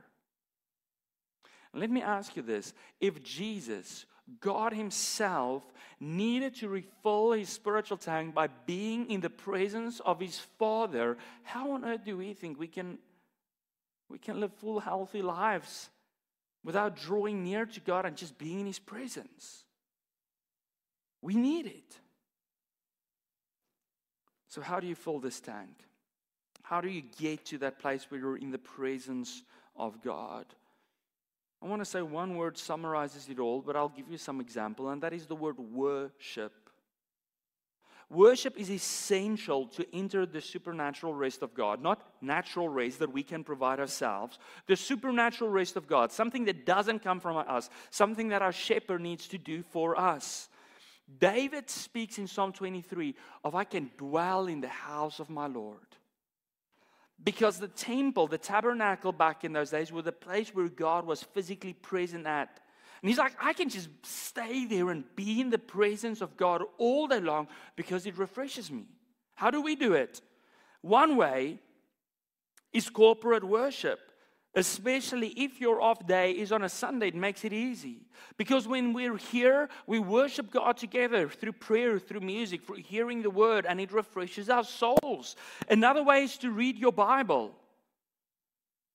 let 1.73 1.91
me 1.91 2.03
ask 2.03 2.37
you 2.37 2.43
this 2.43 2.73
if 3.01 3.23
Jesus 3.23 4.07
God 4.41 4.73
Himself 4.73 5.63
needed 6.01 6.55
to 6.57 6.69
refill 6.69 7.33
His 7.33 7.49
spiritual 7.49 7.99
tank 7.99 8.35
by 8.35 8.47
being 8.47 9.11
in 9.11 9.21
the 9.21 9.31
presence 9.31 10.01
of 10.01 10.21
His 10.21 10.39
Father, 10.59 11.17
how 11.43 11.73
on 11.73 11.85
earth 11.85 12.05
do 12.05 12.17
we 12.17 12.33
think 12.33 12.59
we 12.59 12.67
can, 12.67 12.99
we 14.09 14.19
can 14.19 14.41
live 14.41 14.53
full, 14.55 14.81
healthy 14.81 15.23
lives 15.23 15.91
without 16.63 16.97
drawing 16.97 17.45
near 17.45 17.67
to 17.67 17.81
God 17.81 18.07
and 18.07 18.17
just 18.17 18.39
being 18.39 18.61
in 18.61 18.67
His 18.67 18.79
presence? 18.79 19.64
We 21.25 21.37
need 21.37 21.65
it. 21.65 21.99
So, 24.49 24.61
how 24.61 24.79
do 24.79 24.87
you 24.87 24.95
fill 24.95 25.21
this 25.21 25.41
tank? 25.41 25.71
How 26.63 26.83
do 26.83 26.89
you 26.89 27.03
get 27.19 27.47
to 27.47 27.59
that 27.59 27.79
place 27.79 28.07
where 28.11 28.21
you're 28.21 28.37
in 28.37 28.51
the 28.51 28.59
presence 28.59 29.43
of 29.75 30.03
God? 30.03 30.45
I 31.63 31.67
want 31.67 31.81
to 31.81 31.87
say 31.87 32.03
one 32.03 32.37
word 32.37 32.59
summarizes 32.59 33.31
it 33.31 33.39
all, 33.39 33.63
but 33.63 33.75
I'll 33.75 33.89
give 33.89 34.11
you 34.11 34.19
some 34.19 34.39
example, 34.39 34.91
and 34.91 35.03
that 35.03 35.15
is 35.15 35.25
the 35.25 35.35
word 35.35 35.59
worship. 35.59 36.53
Worship 38.11 38.59
is 38.59 38.71
essential 38.71 39.67
to 39.69 39.87
enter 39.95 40.27
the 40.27 40.43
supernatural 40.43 41.15
rest 41.15 41.41
of 41.41 41.55
God, 41.55 41.81
not 41.81 42.07
natural 42.21 42.69
rest 42.69 42.99
that 42.99 43.15
we 43.15 43.23
can 43.23 43.45
provide 43.45 43.81
ourselves. 43.81 44.39
The 44.67 44.77
supernatural 44.77 45.49
rest 45.49 45.77
of 45.77 45.87
God, 45.87 46.13
something 46.13 46.45
that 46.45 46.67
doesn't 46.67 47.03
come 47.03 47.19
from 47.19 47.39
us, 47.39 47.71
something 47.89 48.29
that 48.29 48.43
our 48.43 48.53
shepherd 48.53 49.01
needs 49.01 49.27
to 49.29 49.39
do 49.39 49.63
for 49.63 49.99
us. 49.99 50.51
David 51.19 51.69
speaks 51.69 52.19
in 52.19 52.27
Psalm 52.27 52.53
23 52.53 53.15
of 53.45 53.55
I 53.55 53.65
can 53.65 53.91
dwell 53.97 54.47
in 54.47 54.61
the 54.61 54.69
house 54.69 55.21
of 55.21 55.31
my 55.31 55.47
Lord. 55.47 55.79
Because 57.23 57.59
the 57.59 57.69
temple, 57.69 58.27
the 58.27 58.39
tabernacle 58.39 59.13
back 59.13 59.45
in 59.45 59.53
those 59.53 59.71
days, 59.71 59.93
were 59.93 60.03
the 60.03 60.13
place 60.13 60.55
where 60.55 60.69
God 60.69 61.07
was 61.07 61.23
physically 61.23 61.73
present 61.73 62.27
at. 62.27 62.61
And 63.01 63.09
he's 63.09 63.19
like, 63.19 63.35
I 63.41 63.53
can 63.53 63.69
just 63.69 63.89
stay 64.03 64.65
there 64.65 64.91
and 64.91 65.05
be 65.15 65.41
in 65.41 65.51
the 65.51 65.59
presence 65.59 66.21
of 66.21 66.37
God 66.37 66.63
all 66.79 67.07
day 67.07 67.21
long 67.21 67.49
because 67.77 68.07
it 68.07 68.19
refreshes 68.19 68.71
me. 68.71 68.87
How 69.35 69.51
do 69.51 69.61
we 69.61 69.77
do 69.77 69.93
it? 69.93 70.21
One 70.81 71.17
way 71.17 71.61
is 72.73 72.89
corporate 72.91 73.45
worship. 73.45 74.01
Especially 74.57 75.29
if 75.37 75.61
your 75.61 75.81
off 75.81 76.07
day 76.07 76.31
is 76.31 76.53
on 76.53 76.63
a 76.63 76.69
Sunday, 76.69 77.09
it 77.09 77.15
makes 77.15 77.45
it 77.45 77.53
easy. 77.53 78.07
Because 78.37 78.69
when 78.69 78.93
we're 78.93 79.17
here, 79.17 79.69
we 79.87 79.99
worship 79.99 80.51
God 80.51 80.77
together 80.77 81.29
through 81.29 81.53
prayer, 81.53 81.99
through 81.99 82.21
music, 82.21 82.65
through 82.65 82.77
hearing 82.77 83.23
the 83.23 83.31
word, 83.31 83.67
and 83.67 83.81
it 83.81 83.93
refreshes 83.93 84.49
our 84.49 84.65
souls. 84.65 85.35
Another 85.69 86.05
way 86.05 86.23
is 86.23 86.37
to 86.39 86.51
read 86.51 86.79
your 86.79 86.93
Bible. 86.93 87.53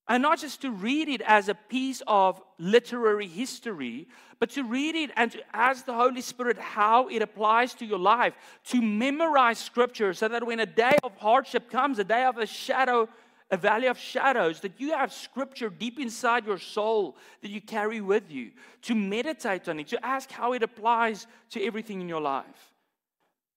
And 0.08 0.24
not 0.24 0.40
just 0.40 0.62
to 0.64 0.72
read 0.72 1.08
it 1.08 1.22
as 1.22 1.50
a 1.50 1.54
piece 1.54 2.02
of 2.08 2.42
literary 2.58 3.28
history, 3.28 4.08
but 4.40 4.50
to 4.52 4.64
read 4.64 4.96
it 4.96 5.12
and 5.16 5.32
to 5.32 5.40
ask 5.54 5.86
the 5.86 5.94
Holy 5.94 6.22
Spirit 6.22 6.58
how 6.58 7.10
it 7.10 7.22
applies 7.22 7.76
to 7.76 7.86
your 7.86 8.00
life. 8.00 8.34
To 8.70 8.82
memorize 8.82 9.60
scripture 9.60 10.14
so 10.14 10.28
that 10.30 10.48
when 10.48 10.62
a 10.62 10.66
day 10.66 10.98
of 11.04 11.16
hardship 11.18 11.70
comes, 11.70 12.00
a 12.00 12.04
day 12.04 12.24
of 12.24 12.40
a 12.40 12.48
shadow, 12.48 13.08
a 13.52 13.58
valley 13.58 13.88
of 13.88 13.98
shadows, 13.98 14.60
that 14.62 14.80
you 14.80 14.92
have 14.92 15.12
scripture 15.12 15.70
deep 15.70 16.00
inside 16.00 16.46
your 16.46 16.60
soul 16.60 17.18
that 17.42 17.50
you 17.50 17.62
carry 17.62 18.00
with 18.00 18.32
you, 18.32 18.52
to 18.84 18.94
meditate 18.94 19.68
on 19.68 19.80
it, 19.80 19.88
to 19.88 20.06
ask 20.06 20.32
how 20.32 20.54
it 20.54 20.64
applies 20.64 21.26
to 21.50 21.64
everything 21.64 22.02
in 22.02 22.08
your 22.08 22.22
life. 22.22 22.74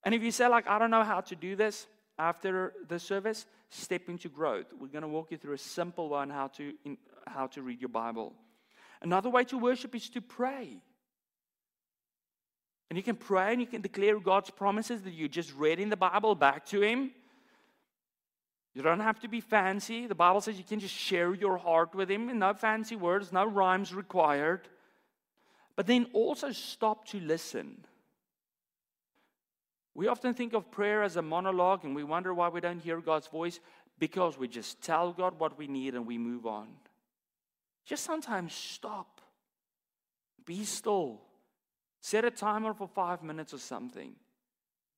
And 0.05 0.15
if 0.15 0.23
you 0.23 0.31
say, 0.31 0.49
like, 0.49 0.67
I 0.67 0.79
don't 0.79 0.91
know 0.91 1.05
how 1.05 1.21
to 1.21 1.37
do 1.37 1.57
this 1.57 1.87
after 2.19 2.73
the 2.89 2.99
service, 2.99 3.47
step 3.69 4.09
into 4.09 4.29
growth. 4.29 4.67
We're 4.79 4.89
going 4.89 5.03
to 5.03 5.09
walk 5.09 5.31
you 5.31 5.39
through 5.39 5.55
a 5.55 5.59
simple 5.59 6.09
one 6.09 6.31
how 6.31 6.49
to, 6.49 6.73
in, 6.85 6.99
how 7.27 7.47
to 7.49 7.63
read 7.63 7.81
your 7.81 7.89
Bible. 7.89 8.33
Another 9.01 9.31
way 9.31 9.45
to 9.45 9.59
worship 9.59 9.95
is 9.95 10.09
to 10.11 10.21
pray. 10.21 10.79
And 12.91 12.97
you 12.97 13.03
can 13.03 13.17
pray 13.17 13.53
and 13.53 13.61
you 13.61 13.67
can 13.67 13.81
declare 13.81 14.19
God's 14.21 14.51
promises 14.51 15.03
that 15.03 15.15
you 15.15 15.29
just 15.29 15.55
read 15.55 15.81
in 15.81 15.89
the 15.89 15.97
Bible 15.97 16.35
back 16.35 16.67
to 16.67 16.83
Him. 16.83 17.13
You 18.75 18.83
don't 18.83 19.01
have 19.01 19.21
to 19.21 19.29
be 19.29 19.41
fancy. 19.41 20.07
The 20.07 20.15
Bible 20.15 20.41
says 20.41 20.57
you 20.57 20.65
can 20.65 20.81
just 20.81 20.95
share 20.95 21.35
your 21.35 21.59
heart 21.59 21.95
with 21.95 22.11
Him. 22.11 22.39
No 22.39 22.55
fancy 22.55 22.97
words, 22.97 23.33
no 23.33 23.45
rhymes 23.45 23.95
required. 23.95 24.69
But 25.77 25.87
then 25.87 26.07
also 26.13 26.53
stop 26.53 27.07
to 27.09 27.21
listen. 27.21 27.85
We 29.95 30.09
often 30.09 30.33
think 30.33 30.55
of 30.55 30.71
prayer 30.71 31.03
as 31.03 31.17
a 31.17 31.23
monologue 31.23 31.85
and 31.85 31.95
we 31.95 32.03
wonder 32.03 32.33
why 32.33 32.49
we 32.49 32.61
don't 32.61 32.81
hear 32.81 33.01
God's 33.01 33.27
voice. 33.27 33.61
because 33.99 34.37
we 34.37 34.49
just 34.49 34.83
tell 34.83 35.13
God 35.13 35.39
what 35.39 35.57
we 35.57 35.69
need 35.69 35.95
and 35.95 36.05
we 36.05 36.19
move 36.19 36.45
on. 36.45 36.67
Just 37.85 38.05
sometimes 38.05 38.53
stop, 38.53 39.21
be 40.45 40.65
still, 40.65 41.21
set 42.01 42.25
a 42.25 42.31
timer 42.33 42.75
for 42.75 42.89
five 42.89 43.23
minutes 43.23 43.55
or 43.55 43.59
something, 43.59 44.15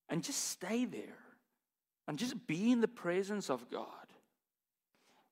and 0.09 0.23
just 0.23 0.49
stay 0.49 0.87
there 0.87 1.19
and 2.07 2.19
just 2.19 2.47
be 2.47 2.73
in 2.73 2.81
the 2.81 2.89
presence 2.89 3.51
of 3.51 3.71
God. 3.71 3.89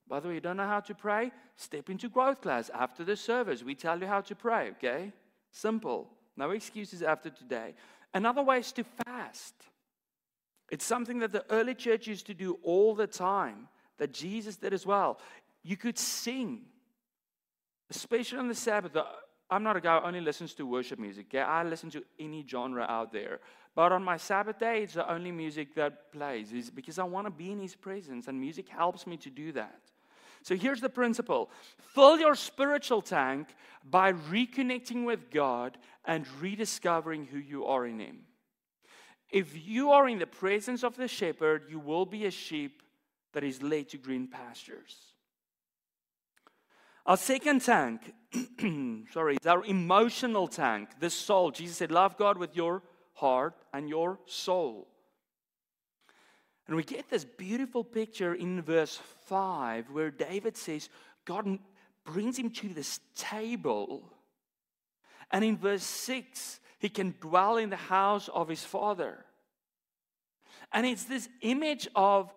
By 0.09 0.21
the 0.21 0.29
way, 0.29 0.35
you 0.35 0.41
don't 0.41 0.57
know 0.57 0.67
how 0.67 0.81
to 0.81 0.95
pray? 0.95 1.33
Step 1.57 1.89
into 1.89 2.09
growth 2.09 2.41
class 2.41 2.71
after 2.75 3.05
the 3.05 3.17
service. 3.17 3.63
We 3.63 3.75
tell 3.75 3.99
you 3.99 4.07
how 4.07 4.21
to 4.23 4.35
pray, 4.35 4.71
okay? 4.71 5.13
Simple. 5.51 6.11
No 6.37 6.51
excuses 6.51 7.03
after 7.03 7.31
today. 7.31 7.75
Another 8.15 8.43
way 8.43 8.59
is 8.59 8.73
to 8.73 8.85
fast. 9.05 9.55
It's 10.71 10.85
something 10.85 11.19
that 11.21 11.33
the 11.33 11.45
early 11.51 11.75
church 11.75 12.07
used 12.07 12.27
to 12.27 12.35
do 12.35 12.59
all 12.63 12.95
the 12.95 13.07
time, 13.07 13.69
that 13.99 14.13
Jesus 14.13 14.57
did 14.57 14.73
as 14.73 14.87
well. 14.87 15.19
You 15.63 15.77
could 15.77 15.99
sing, 15.99 16.63
especially 17.91 18.39
on 18.39 18.49
the 18.49 18.55
Sabbath. 18.55 18.97
I'm 19.51 19.63
not 19.63 19.77
a 19.77 19.81
guy 19.81 20.01
who 20.01 20.07
only 20.07 20.21
listens 20.21 20.55
to 20.55 20.67
worship 20.67 20.99
music. 20.99 21.27
Okay? 21.29 21.41
I 21.41 21.63
listen 21.63 21.91
to 21.91 22.03
any 22.19 22.45
genre 22.47 22.85
out 22.89 23.13
there. 23.13 23.41
But 23.75 23.93
on 23.93 24.05
my 24.05 24.19
Sabbath 24.19 24.59
day, 24.59 24.83
it's 24.83 24.95
the 24.95 25.11
only 25.11 25.33
music 25.33 25.75
that 25.77 26.13
plays, 26.13 26.53
is 26.53 26.71
because 26.71 26.99
I 26.99 27.05
want 27.05 27.27
to 27.27 27.31
be 27.31 27.51
in 27.51 27.59
His 27.59 27.75
presence, 27.75 28.29
and 28.29 28.39
music 28.39 28.69
helps 28.69 29.07
me 29.07 29.17
to 29.19 29.31
do 29.31 29.53
that. 29.53 29.81
So 30.43 30.57
here's 30.57 30.81
the 30.81 30.89
principle 30.89 31.51
fill 31.79 32.19
your 32.19 32.35
spiritual 32.35 33.01
tank 33.01 33.49
by 33.85 34.13
reconnecting 34.13 35.07
with 35.07 35.31
God 35.31 35.79
and 36.05 36.27
rediscovering 36.41 37.27
who 37.27 37.39
you 37.39 37.65
are 37.67 37.87
in 37.87 37.99
Him. 37.99 38.21
If 39.31 39.67
you 39.67 39.93
are 39.93 40.09
in 40.09 40.19
the 40.19 40.27
presence 40.27 40.85
of 40.85 40.97
the 40.97 41.09
shepherd, 41.09 41.65
you 41.71 41.79
will 41.79 42.05
be 42.05 42.27
a 42.27 42.31
sheep 42.31 42.83
that 43.33 43.43
is 43.43 43.63
led 43.63 43.89
to 43.91 43.97
green 43.97 44.29
pastures. 44.29 44.95
Our 47.07 47.17
second 47.17 47.63
tank, 47.63 48.13
sorry, 49.13 49.37
is 49.41 49.47
our 49.47 49.65
emotional 49.65 50.47
tank, 50.47 50.91
the 51.01 51.11
soul. 51.11 51.51
Jesus 51.51 51.79
said, 51.79 51.91
Love 51.91 52.17
God 52.17 52.37
with 52.37 52.55
your 52.55 52.83
heart 53.23 53.55
and 53.73 53.89
your 53.89 54.19
soul. 54.27 54.89
And 56.67 56.77
we 56.77 56.83
get 56.83 57.09
this 57.09 57.25
beautiful 57.25 57.85
picture 57.85 58.35
in 58.35 58.61
verse 58.63 58.99
5 59.27 59.91
where 59.91 60.11
David 60.11 60.57
says, 60.57 60.89
God 61.25 61.59
brings 62.05 62.37
him 62.37 62.51
to 62.51 62.69
this 62.69 62.99
table. 63.15 64.11
And 65.31 65.45
in 65.45 65.57
verse 65.57 65.85
6, 65.85 66.61
he 66.81 66.89
can 66.89 67.15
dwell 67.21 67.59
in 67.59 67.71
the 67.71 67.77
house 67.77 68.29
of 68.29 68.49
his 68.49 68.65
father. 68.65 69.25
And 70.73 70.85
it's 70.85 71.05
this 71.05 71.29
image 71.43 71.87
of, 71.95 72.33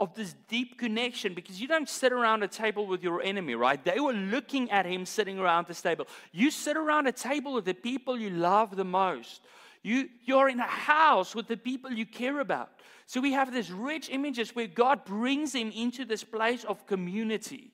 of 0.00 0.14
this 0.14 0.34
deep 0.48 0.78
connection 0.78 1.32
because 1.32 1.60
you 1.60 1.68
don't 1.68 1.88
sit 1.88 2.12
around 2.12 2.42
a 2.42 2.48
table 2.48 2.86
with 2.86 3.04
your 3.04 3.22
enemy, 3.22 3.54
right? 3.54 3.82
They 3.84 4.00
were 4.00 4.12
looking 4.12 4.68
at 4.72 4.84
him 4.84 5.06
sitting 5.06 5.38
around 5.38 5.68
this 5.68 5.80
table. 5.80 6.08
You 6.32 6.50
sit 6.50 6.76
around 6.76 7.06
a 7.06 7.12
table 7.12 7.54
with 7.54 7.66
the 7.66 7.74
people 7.74 8.18
you 8.18 8.30
love 8.30 8.74
the 8.74 8.84
most. 8.84 9.42
You, 9.82 10.08
you're 10.24 10.48
in 10.48 10.60
a 10.60 10.64
house 10.64 11.34
with 11.34 11.46
the 11.46 11.56
people 11.56 11.92
you 11.92 12.06
care 12.06 12.40
about. 12.40 12.70
So 13.06 13.20
we 13.20 13.32
have 13.32 13.52
this 13.52 13.70
rich 13.70 14.10
images 14.10 14.54
where 14.54 14.66
God 14.66 15.04
brings 15.04 15.54
him 15.54 15.70
into 15.74 16.04
this 16.04 16.24
place 16.24 16.64
of 16.64 16.86
community. 16.86 17.72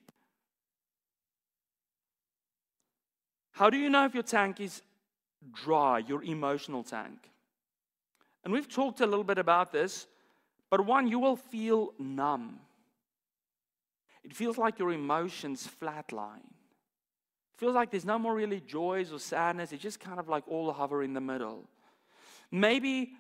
How 3.52 3.70
do 3.70 3.76
you 3.76 3.88
know 3.88 4.04
if 4.04 4.14
your 4.14 4.22
tank 4.22 4.60
is 4.60 4.82
dry, 5.52 5.98
your 5.98 6.22
emotional 6.22 6.82
tank? 6.82 7.30
And 8.44 8.52
we've 8.52 8.68
talked 8.68 9.00
a 9.00 9.06
little 9.06 9.24
bit 9.24 9.38
about 9.38 9.72
this, 9.72 10.06
but 10.70 10.84
one, 10.84 11.08
you 11.08 11.18
will 11.18 11.36
feel 11.36 11.94
numb. 11.98 12.58
It 14.22 14.34
feels 14.34 14.58
like 14.58 14.78
your 14.78 14.92
emotions 14.92 15.68
flatline. 15.80 16.46
It 17.54 17.58
feels 17.58 17.74
like 17.74 17.90
there's 17.90 18.04
no 18.04 18.18
more 18.18 18.34
really 18.34 18.60
joys 18.60 19.12
or 19.12 19.18
sadness. 19.18 19.72
It's 19.72 19.82
just 19.82 20.00
kind 20.00 20.18
of 20.18 20.28
like 20.28 20.44
all 20.48 20.72
hover 20.72 21.02
in 21.02 21.14
the 21.14 21.20
middle. 21.20 21.68
Maybe 22.54 23.10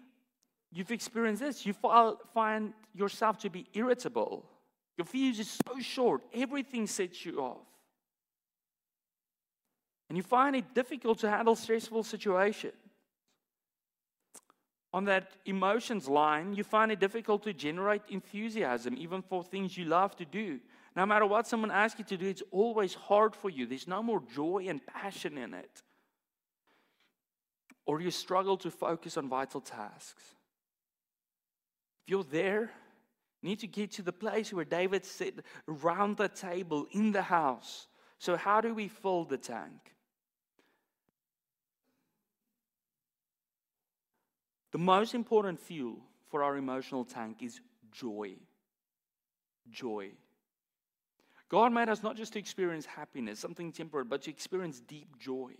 you've 0.70 0.92
experienced 0.92 1.42
this. 1.42 1.66
You 1.66 1.72
find 1.72 2.72
yourself 2.94 3.36
to 3.38 3.50
be 3.50 3.66
irritable. 3.74 4.48
Your 4.96 5.06
fuse 5.06 5.40
is 5.40 5.58
so 5.66 5.80
short, 5.80 6.22
everything 6.32 6.86
sets 6.86 7.26
you 7.26 7.40
off. 7.40 7.66
And 10.08 10.16
you 10.16 10.22
find 10.22 10.54
it 10.54 10.72
difficult 10.72 11.18
to 11.18 11.28
handle 11.28 11.56
stressful 11.56 12.04
situations. 12.04 12.74
On 14.92 15.04
that 15.06 15.32
emotions 15.46 16.06
line, 16.06 16.54
you 16.54 16.62
find 16.62 16.92
it 16.92 17.00
difficult 17.00 17.42
to 17.42 17.52
generate 17.52 18.02
enthusiasm, 18.10 18.94
even 18.96 19.20
for 19.20 19.42
things 19.42 19.76
you 19.76 19.86
love 19.86 20.14
to 20.14 20.24
do. 20.24 20.60
No 20.94 21.04
matter 21.06 21.26
what 21.26 21.48
someone 21.48 21.72
asks 21.72 21.98
you 21.98 22.04
to 22.04 22.16
do, 22.16 22.28
it's 22.28 22.44
always 22.52 22.94
hard 22.94 23.34
for 23.34 23.50
you. 23.50 23.66
There's 23.66 23.88
no 23.88 24.00
more 24.00 24.22
joy 24.32 24.66
and 24.68 24.80
passion 24.86 25.36
in 25.38 25.54
it 25.54 25.82
or 27.86 28.00
you 28.00 28.10
struggle 28.10 28.56
to 28.58 28.70
focus 28.70 29.16
on 29.16 29.28
vital 29.28 29.60
tasks. 29.60 30.22
If 32.04 32.10
you're 32.10 32.24
there, 32.24 32.70
you 33.42 33.50
need 33.50 33.60
to 33.60 33.66
get 33.66 33.92
to 33.92 34.02
the 34.02 34.12
place 34.12 34.52
where 34.52 34.64
David 34.64 35.04
said, 35.04 35.42
around 35.68 36.16
the 36.16 36.28
table 36.28 36.86
in 36.92 37.12
the 37.12 37.22
house. 37.22 37.88
So, 38.18 38.36
how 38.36 38.60
do 38.60 38.74
we 38.74 38.88
fill 38.88 39.24
the 39.24 39.36
tank? 39.36 39.94
The 44.72 44.78
most 44.78 45.14
important 45.14 45.60
fuel 45.60 45.98
for 46.30 46.42
our 46.42 46.56
emotional 46.56 47.04
tank 47.04 47.42
is 47.42 47.60
joy. 47.92 48.34
Joy. 49.70 50.10
God 51.48 51.72
made 51.72 51.88
us 51.88 52.02
not 52.02 52.16
just 52.16 52.32
to 52.32 52.38
experience 52.38 52.84
happiness, 52.86 53.38
something 53.38 53.70
temporary, 53.70 54.04
but 54.04 54.22
to 54.22 54.30
experience 54.30 54.80
deep 54.80 55.16
joy. 55.18 55.52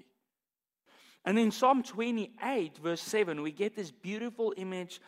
And 1.24 1.38
in 1.38 1.50
Psalm 1.50 1.82
28, 1.82 2.78
verse 2.78 3.00
7, 3.00 3.40
we 3.40 3.50
get 3.50 3.74
this 3.74 3.90
beautiful 3.90 4.52
image 4.56 5.00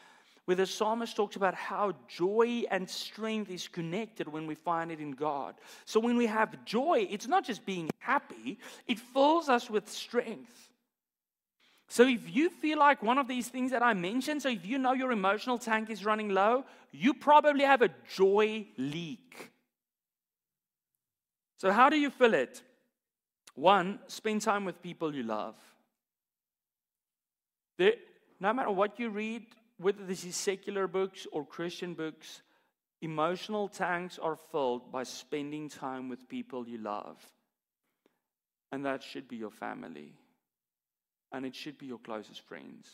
where 0.47 0.57
the 0.57 0.65
psalmist 0.65 1.17
talks 1.17 1.37
about 1.37 1.55
how 1.55 1.93
joy 2.09 2.63
and 2.71 2.89
strength 2.89 3.51
is 3.51 3.69
connected 3.69 4.29
when 4.29 4.47
we 4.47 4.55
find 4.55 4.91
it 4.91 5.01
in 5.01 5.11
God. 5.11 5.57
So 5.85 6.01
when 6.01 6.17
we 6.17 6.27
have 6.27 6.65
joy, 6.65 7.07
it's 7.11 7.27
not 7.27 7.45
just 7.45 7.67
being 7.67 7.91
happy, 7.99 8.59
it 8.87 8.99
fills 8.99 9.49
us 9.49 9.69
with 9.69 9.91
strength. 9.91 10.71
So 11.89 12.07
if 12.07 12.35
you 12.35 12.51
feel 12.51 12.79
like 12.79 13.03
one 13.03 13.19
of 13.19 13.29
these 13.29 13.49
things 13.49 13.73
that 13.73 13.83
I 13.83 13.95
mentioned, 13.95 14.43
so 14.43 14.49
if 14.49 14.65
you 14.65 14.79
know 14.79 14.93
your 14.93 15.13
emotional 15.13 15.59
tank 15.59 15.91
is 15.91 16.05
running 16.05 16.31
low, 16.31 16.65
you 16.93 17.13
probably 17.13 17.65
have 17.65 17.83
a 17.83 17.91
joy 18.15 18.67
leak. 18.77 19.53
So, 21.59 21.73
how 21.73 21.89
do 21.89 21.97
you 21.97 22.11
fill 22.11 22.35
it? 22.35 22.63
One, 23.55 23.99
spend 24.09 24.43
time 24.43 24.65
with 24.65 24.83
people 24.83 25.15
you 25.15 25.23
love. 25.23 25.55
No 27.79 28.53
matter 28.53 28.71
what 28.71 28.99
you 28.99 29.11
read, 29.11 29.47
whether 29.79 30.05
this 30.05 30.25
is 30.25 30.37
secular 30.37 30.87
books 30.87 31.27
or 31.33 31.45
Christian 31.45 31.95
books, 31.95 32.43
emotional 33.03 33.69
tanks 33.69 34.19
are 34.19 34.37
filled 34.37 34.91
by 34.91 35.03
spending 35.03 35.69
time 35.69 36.09
with 36.09 36.29
people 36.29 36.67
you 36.67 36.79
love. 36.79 37.19
And 38.73 38.85
that 38.85 39.03
should 39.03 39.29
be 39.29 39.37
your 39.37 39.51
family. 39.51 40.15
And 41.33 41.45
it 41.45 41.55
should 41.55 41.79
be 41.79 41.87
your 41.87 41.99
closest 41.99 42.41
friends. 42.43 42.89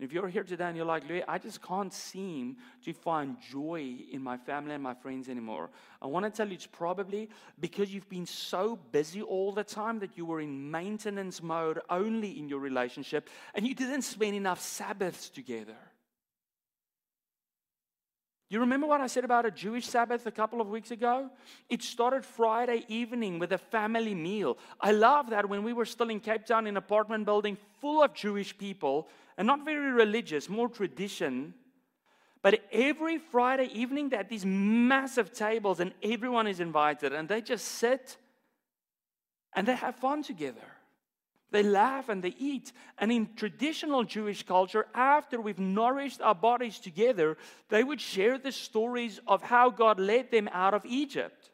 And 0.00 0.08
if 0.08 0.14
you're 0.14 0.28
here 0.28 0.44
today 0.44 0.64
and 0.64 0.78
you're 0.78 0.86
like, 0.86 1.06
Louis, 1.06 1.22
I 1.28 1.36
just 1.36 1.60
can't 1.60 1.92
seem 1.92 2.56
to 2.86 2.94
find 2.94 3.36
joy 3.38 3.96
in 4.10 4.22
my 4.22 4.38
family 4.38 4.72
and 4.72 4.82
my 4.82 4.94
friends 4.94 5.28
anymore, 5.28 5.68
I 6.00 6.06
want 6.06 6.24
to 6.24 6.30
tell 6.30 6.48
you 6.48 6.54
it's 6.54 6.64
probably 6.64 7.28
because 7.60 7.92
you've 7.92 8.08
been 8.08 8.24
so 8.24 8.78
busy 8.92 9.20
all 9.20 9.52
the 9.52 9.62
time 9.62 9.98
that 9.98 10.16
you 10.16 10.24
were 10.24 10.40
in 10.40 10.70
maintenance 10.70 11.42
mode 11.42 11.80
only 11.90 12.38
in 12.38 12.48
your 12.48 12.60
relationship 12.60 13.28
and 13.54 13.66
you 13.66 13.74
didn't 13.74 14.00
spend 14.00 14.34
enough 14.34 14.62
Sabbaths 14.62 15.28
together. 15.28 15.76
You 18.48 18.60
remember 18.60 18.86
what 18.86 19.02
I 19.02 19.06
said 19.06 19.24
about 19.24 19.44
a 19.44 19.50
Jewish 19.50 19.86
Sabbath 19.86 20.26
a 20.26 20.32
couple 20.32 20.62
of 20.62 20.68
weeks 20.68 20.90
ago? 20.90 21.30
It 21.68 21.82
started 21.82 22.24
Friday 22.24 22.84
evening 22.88 23.38
with 23.38 23.52
a 23.52 23.58
family 23.58 24.14
meal. 24.14 24.56
I 24.80 24.92
love 24.92 25.30
that 25.30 25.48
when 25.48 25.62
we 25.62 25.72
were 25.72 25.84
still 25.84 26.08
in 26.08 26.20
Cape 26.20 26.46
Town 26.46 26.66
in 26.66 26.72
an 26.72 26.76
apartment 26.78 27.26
building 27.26 27.58
full 27.80 28.02
of 28.02 28.12
Jewish 28.12 28.56
people 28.58 29.08
and 29.40 29.46
not 29.46 29.64
very 29.64 29.90
religious, 29.90 30.50
more 30.50 30.68
tradition. 30.68 31.54
But 32.42 32.60
every 32.70 33.16
Friday 33.16 33.70
evening, 33.72 34.10
they 34.10 34.18
had 34.18 34.28
these 34.28 34.44
massive 34.44 35.32
tables 35.32 35.80
and 35.80 35.94
everyone 36.02 36.46
is 36.46 36.60
invited 36.60 37.14
and 37.14 37.26
they 37.26 37.40
just 37.40 37.64
sit 37.64 38.18
and 39.54 39.66
they 39.66 39.76
have 39.76 39.96
fun 39.96 40.22
together. 40.22 40.76
They 41.52 41.62
laugh 41.62 42.10
and 42.10 42.22
they 42.22 42.34
eat. 42.38 42.72
And 42.98 43.10
in 43.10 43.30
traditional 43.34 44.04
Jewish 44.04 44.42
culture, 44.42 44.86
after 44.94 45.40
we've 45.40 45.58
nourished 45.58 46.20
our 46.20 46.34
bodies 46.34 46.78
together, 46.78 47.38
they 47.70 47.82
would 47.82 48.02
share 48.02 48.36
the 48.36 48.52
stories 48.52 49.20
of 49.26 49.40
how 49.40 49.70
God 49.70 49.98
led 49.98 50.30
them 50.30 50.50
out 50.52 50.74
of 50.74 50.84
Egypt. 50.84 51.48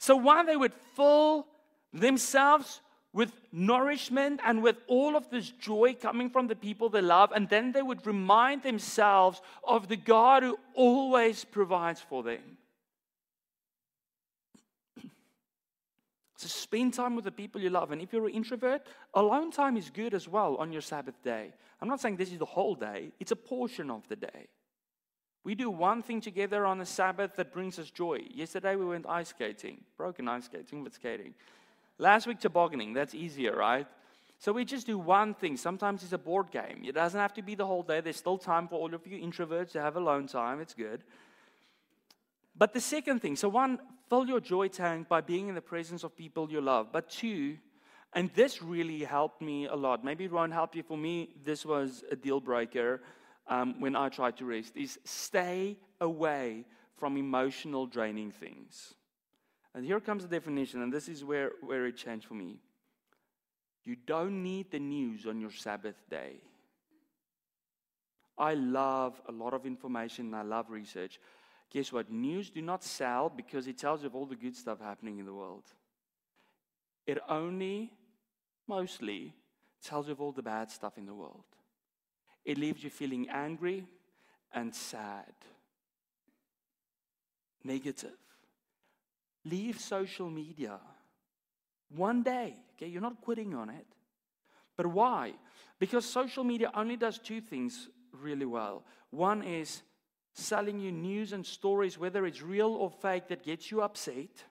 So 0.00 0.16
while 0.16 0.44
they 0.44 0.56
would 0.56 0.74
fill 0.96 1.46
themselves 1.92 2.80
with 3.14 3.32
nourishment 3.52 4.40
and 4.44 4.60
with 4.60 4.76
all 4.88 5.16
of 5.16 5.30
this 5.30 5.48
joy 5.48 5.94
coming 5.94 6.28
from 6.28 6.48
the 6.48 6.56
people 6.56 6.88
they 6.90 7.00
love. 7.00 7.30
And 7.34 7.48
then 7.48 7.70
they 7.70 7.80
would 7.80 8.04
remind 8.06 8.64
themselves 8.64 9.40
of 9.62 9.88
the 9.88 9.96
God 9.96 10.42
who 10.42 10.58
always 10.74 11.44
provides 11.44 12.00
for 12.00 12.22
them. 12.22 12.58
So 16.36 16.48
spend 16.48 16.92
time 16.92 17.14
with 17.14 17.24
the 17.24 17.30
people 17.30 17.60
you 17.60 17.70
love. 17.70 17.92
And 17.92 18.02
if 18.02 18.12
you're 18.12 18.26
an 18.26 18.34
introvert, 18.34 18.82
alone 19.14 19.52
time 19.52 19.76
is 19.76 19.88
good 19.88 20.12
as 20.12 20.28
well 20.28 20.56
on 20.56 20.72
your 20.72 20.82
Sabbath 20.82 21.14
day. 21.22 21.52
I'm 21.80 21.88
not 21.88 22.00
saying 22.00 22.16
this 22.16 22.32
is 22.32 22.38
the 22.38 22.44
whole 22.44 22.74
day, 22.74 23.12
it's 23.20 23.30
a 23.30 23.36
portion 23.36 23.90
of 23.90 24.06
the 24.08 24.16
day. 24.16 24.48
We 25.44 25.54
do 25.54 25.70
one 25.70 26.02
thing 26.02 26.20
together 26.20 26.66
on 26.66 26.80
a 26.80 26.86
Sabbath 26.86 27.36
that 27.36 27.52
brings 27.52 27.78
us 27.78 27.90
joy. 27.90 28.20
Yesterday 28.34 28.76
we 28.76 28.86
went 28.86 29.06
ice 29.06 29.28
skating, 29.28 29.84
broken 29.96 30.26
ice 30.26 30.46
skating, 30.46 30.82
but 30.82 30.94
skating. 30.94 31.34
Last 31.98 32.26
week, 32.26 32.40
tobogganing. 32.40 32.92
That's 32.92 33.14
easier, 33.14 33.54
right? 33.56 33.86
So 34.38 34.52
we 34.52 34.64
just 34.64 34.86
do 34.86 34.98
one 34.98 35.34
thing. 35.34 35.56
Sometimes 35.56 36.02
it's 36.02 36.12
a 36.12 36.18
board 36.18 36.50
game. 36.50 36.82
It 36.84 36.94
doesn't 36.94 37.18
have 37.18 37.32
to 37.34 37.42
be 37.42 37.54
the 37.54 37.66
whole 37.66 37.82
day. 37.82 38.00
There's 38.00 38.16
still 38.16 38.38
time 38.38 38.68
for 38.68 38.78
all 38.78 38.92
of 38.92 39.06
you 39.06 39.18
introverts 39.18 39.72
to 39.72 39.80
have 39.80 39.96
alone 39.96 40.26
time. 40.26 40.60
It's 40.60 40.74
good. 40.74 41.04
But 42.56 42.72
the 42.72 42.80
second 42.80 43.20
thing 43.20 43.36
so, 43.36 43.48
one, 43.48 43.78
fill 44.08 44.26
your 44.26 44.40
joy 44.40 44.68
tank 44.68 45.08
by 45.08 45.20
being 45.20 45.48
in 45.48 45.54
the 45.54 45.60
presence 45.60 46.04
of 46.04 46.16
people 46.16 46.50
you 46.50 46.60
love. 46.60 46.88
But 46.92 47.08
two, 47.08 47.56
and 48.12 48.30
this 48.34 48.62
really 48.62 49.00
helped 49.00 49.40
me 49.40 49.66
a 49.66 49.74
lot. 49.74 50.04
Maybe 50.04 50.24
it 50.24 50.32
won't 50.32 50.52
help 50.52 50.76
you. 50.76 50.82
For 50.82 50.98
me, 50.98 51.30
this 51.44 51.64
was 51.64 52.04
a 52.10 52.16
deal 52.16 52.40
breaker 52.40 53.00
um, 53.46 53.80
when 53.80 53.96
I 53.96 54.08
tried 54.08 54.36
to 54.38 54.44
rest, 54.44 54.76
is 54.76 54.98
stay 55.04 55.76
away 56.00 56.64
from 56.96 57.16
emotional 57.16 57.86
draining 57.86 58.30
things. 58.30 58.94
And 59.74 59.84
here 59.84 60.00
comes 60.00 60.22
the 60.22 60.28
definition, 60.28 60.82
and 60.82 60.92
this 60.92 61.08
is 61.08 61.24
where, 61.24 61.52
where 61.60 61.86
it 61.86 61.96
changed 61.96 62.26
for 62.26 62.34
me. 62.34 62.58
You 63.84 63.96
don't 63.96 64.42
need 64.42 64.70
the 64.70 64.78
news 64.78 65.26
on 65.26 65.40
your 65.40 65.50
Sabbath 65.50 65.96
day. 66.08 66.36
I 68.38 68.54
love 68.54 69.20
a 69.28 69.32
lot 69.32 69.52
of 69.52 69.66
information 69.66 70.26
and 70.26 70.36
I 70.36 70.42
love 70.42 70.70
research. 70.70 71.20
Guess 71.70 71.92
what? 71.92 72.10
News 72.10 72.50
do 72.50 72.62
not 72.62 72.82
sell 72.82 73.28
because 73.28 73.66
it 73.66 73.78
tells 73.78 74.02
you 74.02 74.06
of 74.06 74.14
all 74.14 74.26
the 74.26 74.36
good 74.36 74.56
stuff 74.56 74.80
happening 74.80 75.18
in 75.18 75.26
the 75.26 75.34
world. 75.34 75.64
It 77.06 77.18
only, 77.28 77.92
mostly, 78.66 79.34
tells 79.82 80.06
you 80.06 80.12
of 80.12 80.20
all 80.20 80.32
the 80.32 80.42
bad 80.42 80.70
stuff 80.70 80.96
in 80.96 81.06
the 81.06 81.14
world. 81.14 81.44
It 82.44 82.58
leaves 82.58 82.82
you 82.82 82.90
feeling 82.90 83.28
angry 83.28 83.86
and 84.52 84.74
sad, 84.74 85.32
negative. 87.62 88.23
Leave 89.44 89.80
social 89.80 90.30
media. 90.30 90.78
One 91.94 92.22
day, 92.22 92.56
okay, 92.76 92.88
you're 92.88 93.02
not 93.02 93.20
quitting 93.20 93.54
on 93.54 93.68
it. 93.68 93.86
But 94.76 94.86
why? 94.86 95.34
Because 95.78 96.04
social 96.04 96.44
media 96.44 96.70
only 96.74 96.96
does 96.96 97.18
two 97.18 97.40
things 97.40 97.88
really 98.12 98.46
well. 98.46 98.84
One 99.10 99.42
is 99.42 99.82
selling 100.32 100.80
you 100.80 100.90
news 100.90 101.32
and 101.32 101.46
stories, 101.46 101.98
whether 101.98 102.26
it's 102.26 102.42
real 102.42 102.70
or 102.70 102.90
fake, 102.90 103.28
that 103.28 103.44
gets 103.44 103.70
you 103.70 103.82
upset, 103.82 104.44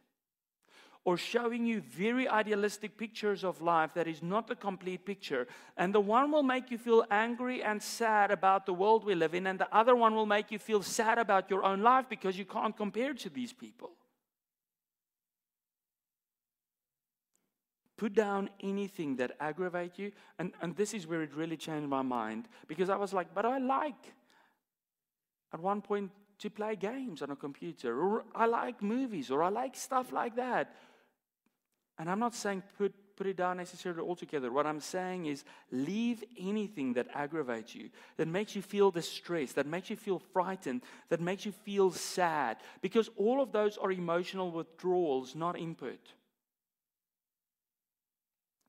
or 1.05 1.17
showing 1.17 1.65
you 1.65 1.81
very 1.81 2.29
idealistic 2.29 2.97
pictures 2.97 3.43
of 3.43 3.61
life 3.61 3.93
that 3.93 4.07
is 4.07 4.23
not 4.23 4.47
the 4.47 4.55
complete 4.55 5.05
picture. 5.05 5.47
And 5.75 5.93
the 5.93 5.99
one 5.99 6.31
will 6.31 6.43
make 6.43 6.71
you 6.71 6.77
feel 6.77 7.03
angry 7.11 7.61
and 7.61 7.83
sad 7.83 8.31
about 8.31 8.65
the 8.65 8.73
world 8.73 9.03
we 9.03 9.15
live 9.15 9.33
in, 9.33 9.47
and 9.47 9.59
the 9.59 9.75
other 9.75 9.95
one 9.95 10.15
will 10.15 10.25
make 10.25 10.51
you 10.51 10.59
feel 10.59 10.81
sad 10.81 11.17
about 11.17 11.49
your 11.49 11.65
own 11.65 11.81
life 11.81 12.05
because 12.07 12.37
you 12.37 12.45
can't 12.45 12.77
compare 12.77 13.13
to 13.15 13.29
these 13.29 13.51
people. 13.51 13.91
Put 18.03 18.15
down 18.15 18.49
anything 18.61 19.15
that 19.15 19.31
aggravate 19.39 19.97
you. 19.97 20.11
And, 20.37 20.51
and 20.61 20.75
this 20.75 20.93
is 20.93 21.07
where 21.07 21.21
it 21.21 21.33
really 21.33 21.55
changed 21.55 21.87
my 21.87 22.01
mind 22.01 22.49
because 22.67 22.89
I 22.89 22.97
was 22.97 23.13
like, 23.13 23.33
but 23.33 23.45
I 23.45 23.59
like 23.59 24.13
at 25.53 25.61
one 25.61 25.81
point 25.81 26.11
to 26.39 26.49
play 26.49 26.75
games 26.75 27.21
on 27.21 27.29
a 27.29 27.35
computer, 27.37 27.97
or 27.97 28.25
I 28.35 28.45
like 28.47 28.81
movies, 28.81 29.31
or 29.31 29.41
I 29.41 29.47
like 29.47 29.77
stuff 29.77 30.11
like 30.11 30.35
that. 30.35 30.75
And 31.97 32.09
I'm 32.09 32.19
not 32.19 32.35
saying 32.35 32.63
put, 32.77 32.93
put 33.15 33.25
it 33.25 33.37
down 33.37 33.55
necessarily 33.55 34.01
altogether. 34.01 34.51
What 34.51 34.67
I'm 34.67 34.81
saying 34.81 35.27
is 35.27 35.45
leave 35.71 36.25
anything 36.37 36.91
that 36.95 37.07
aggravates 37.13 37.73
you, 37.73 37.89
that 38.17 38.27
makes 38.27 38.53
you 38.53 38.61
feel 38.61 38.91
distressed, 38.91 39.55
that 39.55 39.65
makes 39.65 39.89
you 39.89 39.95
feel 39.95 40.19
frightened, 40.19 40.81
that 41.07 41.21
makes 41.21 41.45
you 41.45 41.53
feel 41.53 41.89
sad, 41.89 42.57
because 42.81 43.09
all 43.15 43.41
of 43.41 43.53
those 43.53 43.77
are 43.77 43.93
emotional 43.93 44.51
withdrawals, 44.51 45.35
not 45.35 45.57
input. 45.57 46.01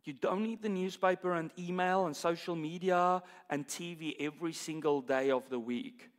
You 0.04 0.12
don't 0.12 0.42
need 0.42 0.62
the 0.62 0.68
newspaper 0.68 1.32
and 1.32 1.50
email 1.58 2.06
and 2.06 2.14
social 2.14 2.54
media 2.54 3.22
and 3.48 3.66
TV 3.66 4.14
every 4.20 4.52
single 4.52 5.00
day 5.00 5.30
of 5.30 5.48
the 5.48 5.58
week. 5.58 6.10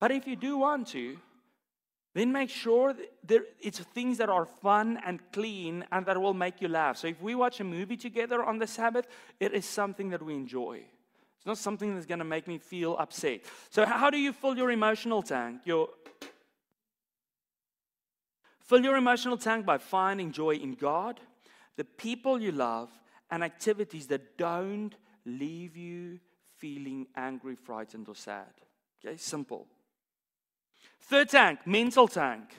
But 0.00 0.10
if 0.10 0.26
you 0.26 0.36
do 0.36 0.58
want 0.58 0.88
to, 0.88 1.16
then 2.14 2.32
make 2.32 2.50
sure 2.50 2.94
that 3.26 3.42
it's 3.60 3.78
things 3.78 4.18
that 4.18 4.28
are 4.28 4.46
fun 4.46 4.98
and 5.04 5.20
clean 5.32 5.84
and 5.92 6.06
that 6.06 6.20
will 6.20 6.34
make 6.34 6.60
you 6.60 6.68
laugh. 6.68 6.96
So 6.96 7.08
if 7.08 7.20
we 7.20 7.34
watch 7.34 7.60
a 7.60 7.64
movie 7.64 7.96
together 7.96 8.42
on 8.42 8.58
the 8.58 8.66
Sabbath, 8.66 9.06
it 9.38 9.52
is 9.52 9.64
something 9.64 10.10
that 10.10 10.22
we 10.22 10.34
enjoy. 10.34 10.82
It's 11.36 11.46
not 11.46 11.58
something 11.58 11.94
that's 11.94 12.06
going 12.06 12.18
to 12.18 12.24
make 12.24 12.48
me 12.48 12.58
feel 12.58 12.96
upset. 12.98 13.42
So 13.70 13.84
how 13.86 14.10
do 14.10 14.18
you 14.18 14.32
fill 14.32 14.56
your 14.56 14.70
emotional 14.70 15.22
tank? 15.22 15.60
Your 15.64 15.88
Fill 18.66 18.82
your 18.82 18.96
emotional 18.96 19.36
tank 19.36 19.64
by 19.64 19.78
finding 19.78 20.32
joy 20.32 20.56
in 20.56 20.74
God, 20.74 21.20
the 21.76 21.84
people 21.84 22.40
you 22.40 22.52
love, 22.52 22.90
and 23.30 23.42
activities 23.42 24.06
that 24.06 24.38
don't 24.38 24.94
leave 25.24 25.76
you 25.76 26.20
feeling 26.56 27.06
angry, 27.16 27.56
frightened, 27.56 28.08
or 28.08 28.14
sad. 28.14 28.52
Okay, 29.04 29.16
simple. 29.16 29.66
Third 31.00 31.28
tank, 31.28 31.66
mental 31.66 32.08
tank. 32.08 32.50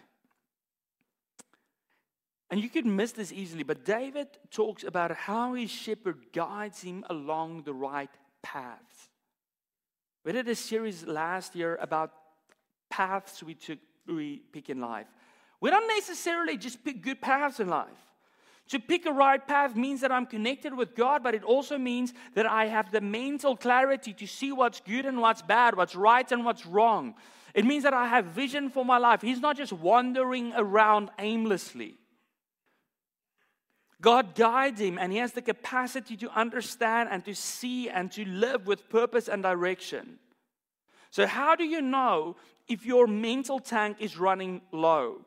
And 2.49 2.61
you 2.61 2.69
could 2.69 2.85
miss 2.85 3.11
this 3.11 3.31
easily, 3.31 3.63
but 3.63 3.83
David 3.83 4.27
talks 4.51 4.83
about 4.83 5.11
how 5.11 5.53
his 5.53 5.69
shepherd 5.69 6.27
guides 6.31 6.81
him 6.81 7.03
along 7.09 7.63
the 7.63 7.73
right 7.73 8.09
paths. 8.41 9.09
We 10.23 10.31
did 10.31 10.47
a 10.47 10.55
series 10.55 11.05
last 11.05 11.55
year 11.55 11.77
about 11.81 12.13
paths 12.89 13.43
we 13.43 13.53
took 13.53 13.79
we 14.07 14.37
pick 14.53 14.69
in 14.69 14.79
life. 14.79 15.07
We 15.59 15.69
don't 15.69 15.87
necessarily 15.87 16.57
just 16.57 16.83
pick 16.83 17.01
good 17.01 17.19
paths 17.19 17.59
in 17.59 17.67
life. 17.67 18.07
To 18.69 18.79
pick 18.79 19.05
a 19.05 19.13
right 19.13 19.45
path 19.45 19.75
means 19.75 20.01
that 20.01 20.11
I'm 20.11 20.25
connected 20.25 20.73
with 20.73 20.93
God, 20.93 21.23
but 21.23 21.33
it 21.33 21.43
also 21.43 21.77
means 21.77 22.13
that 22.33 22.45
I 22.45 22.65
have 22.65 22.91
the 22.91 22.99
mental 22.99 23.55
clarity 23.55 24.13
to 24.13 24.27
see 24.27 24.51
what's 24.51 24.81
good 24.81 25.05
and 25.05 25.21
what's 25.21 25.41
bad, 25.41 25.75
what's 25.77 25.95
right 25.95 26.29
and 26.31 26.43
what's 26.43 26.65
wrong. 26.65 27.15
It 27.53 27.65
means 27.65 27.83
that 27.83 27.93
I 27.93 28.07
have 28.07 28.25
vision 28.25 28.69
for 28.69 28.83
my 28.83 28.97
life. 28.97 29.21
He's 29.21 29.39
not 29.39 29.55
just 29.55 29.71
wandering 29.71 30.53
around 30.55 31.11
aimlessly. 31.17 31.95
God 34.01 34.35
guides 34.35 34.79
him, 34.79 34.99
and 34.99 35.11
he 35.11 35.17
has 35.17 35.31
the 35.31 35.41
capacity 35.41 36.15
to 36.17 36.29
understand 36.37 37.09
and 37.11 37.25
to 37.25 37.33
see 37.33 37.89
and 37.89 38.11
to 38.11 38.25
live 38.25 38.67
with 38.67 38.89
purpose 38.89 39.27
and 39.27 39.41
direction. 39.41 40.19
So, 41.09 41.25
how 41.25 41.55
do 41.55 41.63
you 41.63 41.81
know 41.81 42.35
if 42.67 42.85
your 42.85 43.07
mental 43.07 43.59
tank 43.59 43.97
is 43.99 44.19
running 44.19 44.61
low? 44.71 45.21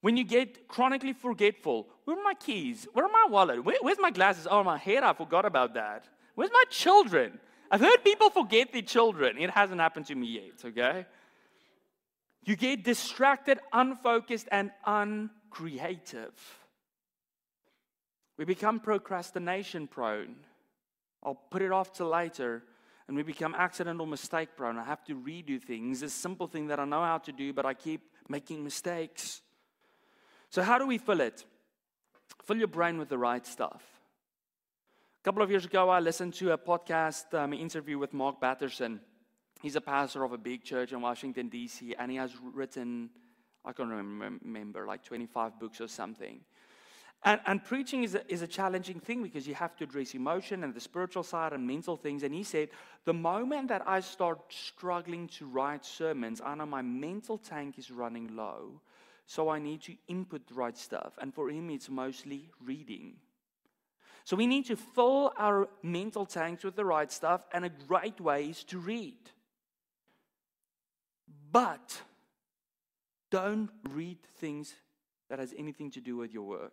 When 0.00 0.16
you 0.16 0.24
get 0.24 0.68
chronically 0.68 1.12
forgetful, 1.12 1.88
where 2.04 2.18
are 2.18 2.22
my 2.22 2.34
keys? 2.34 2.86
Where 2.92 3.04
are 3.04 3.10
my 3.10 3.26
wallet? 3.28 3.64
Where, 3.64 3.76
where's 3.80 3.98
my 3.98 4.10
glasses? 4.10 4.46
Oh, 4.48 4.62
my 4.62 4.78
hair, 4.78 5.04
I 5.04 5.12
forgot 5.12 5.44
about 5.44 5.74
that. 5.74 6.08
Where's 6.34 6.52
my 6.52 6.64
children? 6.70 7.40
I've 7.70 7.80
heard 7.80 8.04
people 8.04 8.30
forget 8.30 8.72
their 8.72 8.82
children. 8.82 9.38
It 9.38 9.50
hasn't 9.50 9.80
happened 9.80 10.06
to 10.06 10.14
me 10.14 10.26
yet, 10.28 10.64
okay? 10.64 11.06
You 12.44 12.56
get 12.56 12.84
distracted, 12.84 13.58
unfocused, 13.72 14.48
and 14.52 14.70
uncreative. 14.86 16.32
We 18.38 18.44
become 18.44 18.78
procrastination 18.78 19.88
prone. 19.88 20.36
I'll 21.24 21.34
put 21.34 21.60
it 21.60 21.72
off 21.72 21.92
till 21.92 22.08
later. 22.08 22.62
And 23.08 23.16
we 23.16 23.22
become 23.22 23.54
accident 23.54 24.00
or 24.00 24.06
mistake 24.06 24.50
prone. 24.56 24.78
I 24.78 24.84
have 24.84 25.02
to 25.06 25.16
redo 25.16 25.60
things. 25.60 26.00
This 26.00 26.12
simple 26.12 26.46
thing 26.46 26.68
that 26.68 26.78
I 26.78 26.84
know 26.84 27.02
how 27.02 27.18
to 27.18 27.32
do, 27.32 27.52
but 27.52 27.66
I 27.66 27.74
keep 27.74 28.02
making 28.28 28.62
mistakes. 28.62 29.42
So, 30.50 30.62
how 30.62 30.78
do 30.78 30.86
we 30.86 30.98
fill 30.98 31.20
it? 31.20 31.44
Fill 32.44 32.56
your 32.56 32.68
brain 32.68 32.98
with 32.98 33.08
the 33.08 33.18
right 33.18 33.46
stuff. 33.46 33.82
A 35.20 35.24
couple 35.24 35.42
of 35.42 35.50
years 35.50 35.66
ago, 35.66 35.90
I 35.90 36.00
listened 36.00 36.34
to 36.34 36.52
a 36.52 36.58
podcast 36.58 37.34
um, 37.34 37.52
interview 37.52 37.98
with 37.98 38.14
Mark 38.14 38.40
Batterson. 38.40 39.00
He's 39.60 39.76
a 39.76 39.80
pastor 39.80 40.24
of 40.24 40.32
a 40.32 40.38
big 40.38 40.64
church 40.64 40.92
in 40.92 41.00
Washington, 41.02 41.48
D.C., 41.48 41.94
and 41.98 42.10
he 42.10 42.16
has 42.16 42.32
written, 42.54 43.10
I 43.64 43.72
can't 43.72 43.90
remember, 43.90 44.86
like 44.86 45.02
25 45.02 45.58
books 45.58 45.80
or 45.80 45.88
something. 45.88 46.40
And, 47.24 47.40
and 47.46 47.62
preaching 47.62 48.04
is 48.04 48.14
a, 48.14 48.32
is 48.32 48.42
a 48.42 48.46
challenging 48.46 49.00
thing 49.00 49.22
because 49.22 49.46
you 49.46 49.54
have 49.54 49.76
to 49.76 49.84
address 49.84 50.14
emotion 50.14 50.62
and 50.62 50.72
the 50.72 50.80
spiritual 50.80 51.24
side 51.24 51.52
and 51.52 51.66
mental 51.66 51.96
things. 51.96 52.22
And 52.22 52.32
he 52.32 52.44
said, 52.44 52.68
The 53.04 53.12
moment 53.12 53.68
that 53.68 53.82
I 53.86 54.00
start 54.00 54.38
struggling 54.48 55.26
to 55.28 55.46
write 55.46 55.84
sermons, 55.84 56.40
I 56.40 56.54
know 56.54 56.66
my 56.66 56.82
mental 56.82 57.36
tank 57.36 57.76
is 57.76 57.90
running 57.90 58.36
low. 58.36 58.80
So 59.28 59.50
I 59.50 59.58
need 59.58 59.82
to 59.82 59.94
input 60.08 60.48
the 60.48 60.54
right 60.54 60.76
stuff. 60.76 61.12
And 61.20 61.34
for 61.34 61.50
him, 61.50 61.68
it's 61.68 61.90
mostly 61.90 62.50
reading. 62.64 63.16
So 64.24 64.36
we 64.36 64.46
need 64.46 64.64
to 64.66 64.76
fill 64.76 65.34
our 65.36 65.68
mental 65.82 66.24
tanks 66.24 66.64
with 66.64 66.76
the 66.76 66.84
right 66.84 67.12
stuff, 67.12 67.46
and 67.52 67.66
a 67.66 67.68
great 67.68 68.20
way 68.22 68.46
is 68.46 68.64
to 68.64 68.78
read. 68.78 69.18
But 71.52 72.00
don't 73.30 73.68
read 73.90 74.18
things 74.40 74.72
that 75.28 75.38
has 75.38 75.54
anything 75.58 75.90
to 75.90 76.00
do 76.00 76.16
with 76.16 76.32
your 76.32 76.44
work. 76.44 76.72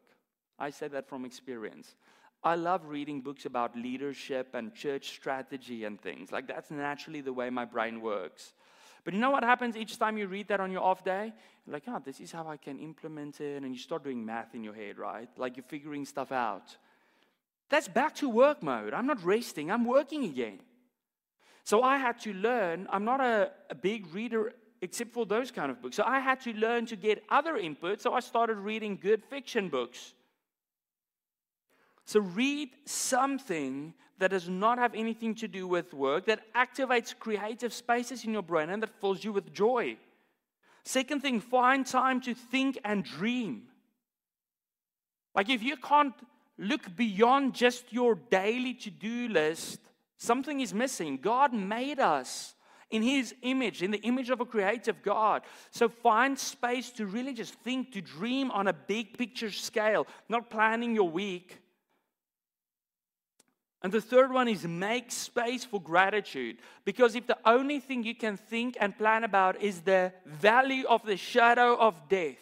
I 0.58 0.70
say 0.70 0.88
that 0.88 1.10
from 1.10 1.26
experience. 1.26 1.94
I 2.42 2.56
love 2.56 2.86
reading 2.86 3.20
books 3.20 3.46
about 3.46 3.76
leadership 3.76 4.54
and 4.54 4.74
church 4.74 5.10
strategy 5.10 5.84
and 5.84 6.00
things. 6.00 6.32
Like, 6.32 6.48
that's 6.48 6.72
naturally 6.72 7.20
the 7.20 7.34
way 7.34 7.50
my 7.50 7.66
brain 7.66 8.00
works. 8.00 8.54
But 9.06 9.14
you 9.14 9.20
know 9.20 9.30
what 9.30 9.44
happens 9.44 9.78
each 9.78 9.98
time 10.00 10.18
you 10.18 10.26
read 10.28 10.48
that 10.48 10.60
on 10.60 10.72
your 10.72 10.82
off 10.82 11.04
day? 11.06 11.32
You're 11.66 11.74
like, 11.74 11.84
oh, 11.88 12.02
this 12.04 12.20
is 12.20 12.32
how 12.32 12.48
I 12.48 12.58
can 12.58 12.80
implement 12.80 13.40
it. 13.40 13.64
And 13.64 13.72
you 13.74 13.80
start 13.80 14.04
doing 14.04 14.26
math 14.26 14.56
in 14.56 14.64
your 14.64 14.74
head, 14.74 14.98
right? 14.98 15.30
Like 15.38 15.56
you're 15.56 15.64
figuring 15.70 16.06
stuff 16.06 16.32
out. 16.32 16.76
That's 17.70 17.88
back 17.88 18.16
to 18.16 18.30
work 18.30 18.64
mode. 18.64 18.94
I'm 18.94 19.06
not 19.06 19.24
resting, 19.24 19.72
I'm 19.72 19.86
working 19.86 20.26
again. 20.26 20.60
So 21.64 21.82
I 21.84 21.98
had 21.98 22.20
to 22.22 22.34
learn. 22.34 22.88
I'm 22.92 23.06
not 23.06 23.22
a, 23.22 23.52
a 23.70 23.76
big 23.76 24.14
reader 24.14 24.54
except 24.82 25.14
for 25.14 25.26
those 25.26 25.52
kind 25.52 25.72
of 25.72 25.82
books. 25.82 25.96
So 25.96 26.04
I 26.04 26.20
had 26.20 26.42
to 26.42 26.54
learn 26.54 26.86
to 26.88 26.96
get 26.96 27.24
other 27.30 27.58
input. 27.58 28.02
So 28.02 28.14
I 28.14 28.20
started 28.20 28.58
reading 28.58 28.98
good 29.02 29.24
fiction 29.24 29.70
books. 29.70 30.14
So 32.06 32.20
read 32.20 32.70
something 32.86 33.94
that 34.18 34.32
does 34.32 34.48
not 34.48 34.78
have 34.78 34.96
anything 34.96 35.36
to 35.36 35.48
do 35.48 35.68
with 35.68 35.94
work, 35.94 36.26
that 36.26 36.42
activates 36.54 37.18
creative 37.18 37.74
spaces 37.74 38.24
in 38.24 38.34
your 38.34 38.42
brain 38.42 38.70
and 38.70 38.82
that 38.82 39.02
fills 39.02 39.24
you 39.24 39.34
with 39.34 39.54
joy. 39.54 39.98
Second 40.84 41.22
thing, 41.22 41.40
find 41.40 41.86
time 41.86 42.22
to 42.22 42.34
think 42.34 42.78
and 42.86 43.04
dream. 43.04 43.64
Like 45.34 45.50
if 45.50 45.62
you 45.62 45.76
can't 45.78 46.14
look 46.58 46.96
beyond 46.96 47.54
just 47.54 47.92
your 47.92 48.16
daily 48.16 48.74
to 48.76 48.90
do 48.90 49.28
list, 49.28 49.80
something 50.18 50.62
is 50.62 50.74
missing. 50.74 51.18
God 51.18 51.54
made 51.54 52.00
us 52.00 52.56
in 52.92 53.02
His 53.02 53.36
image, 53.42 53.84
in 53.84 53.92
the 53.92 54.02
image 54.02 54.30
of 54.30 54.40
a 54.40 54.46
creative 54.46 55.02
God. 55.02 55.42
So 55.72 55.90
find 55.90 56.38
space 56.38 56.92
to 56.92 57.06
really 57.06 57.34
just 57.34 57.56
think, 57.56 57.92
to 57.94 58.02
dream 58.02 58.52
on 58.52 58.68
a 58.68 58.74
big 58.74 59.18
picture 59.18 59.52
scale, 59.52 60.08
not 60.30 60.50
planning 60.50 60.96
your 60.96 61.10
week. 61.10 61.58
And 63.86 63.94
the 63.94 64.02
third 64.02 64.34
one 64.34 64.48
is 64.48 64.68
make 64.68 65.12
space 65.12 65.64
for 65.64 65.80
gratitude. 65.80 66.58
Because 66.86 67.14
if 67.14 67.28
the 67.28 67.38
only 67.46 67.80
thing 67.80 68.04
you 68.04 68.16
can 68.16 68.36
think 68.36 68.76
and 68.80 68.98
plan 68.98 69.24
about 69.24 69.62
is 69.62 69.82
the 69.82 70.12
valley 70.26 70.84
of 70.90 71.06
the 71.06 71.18
shadow 71.18 71.76
of 71.76 71.94
death, 72.10 72.40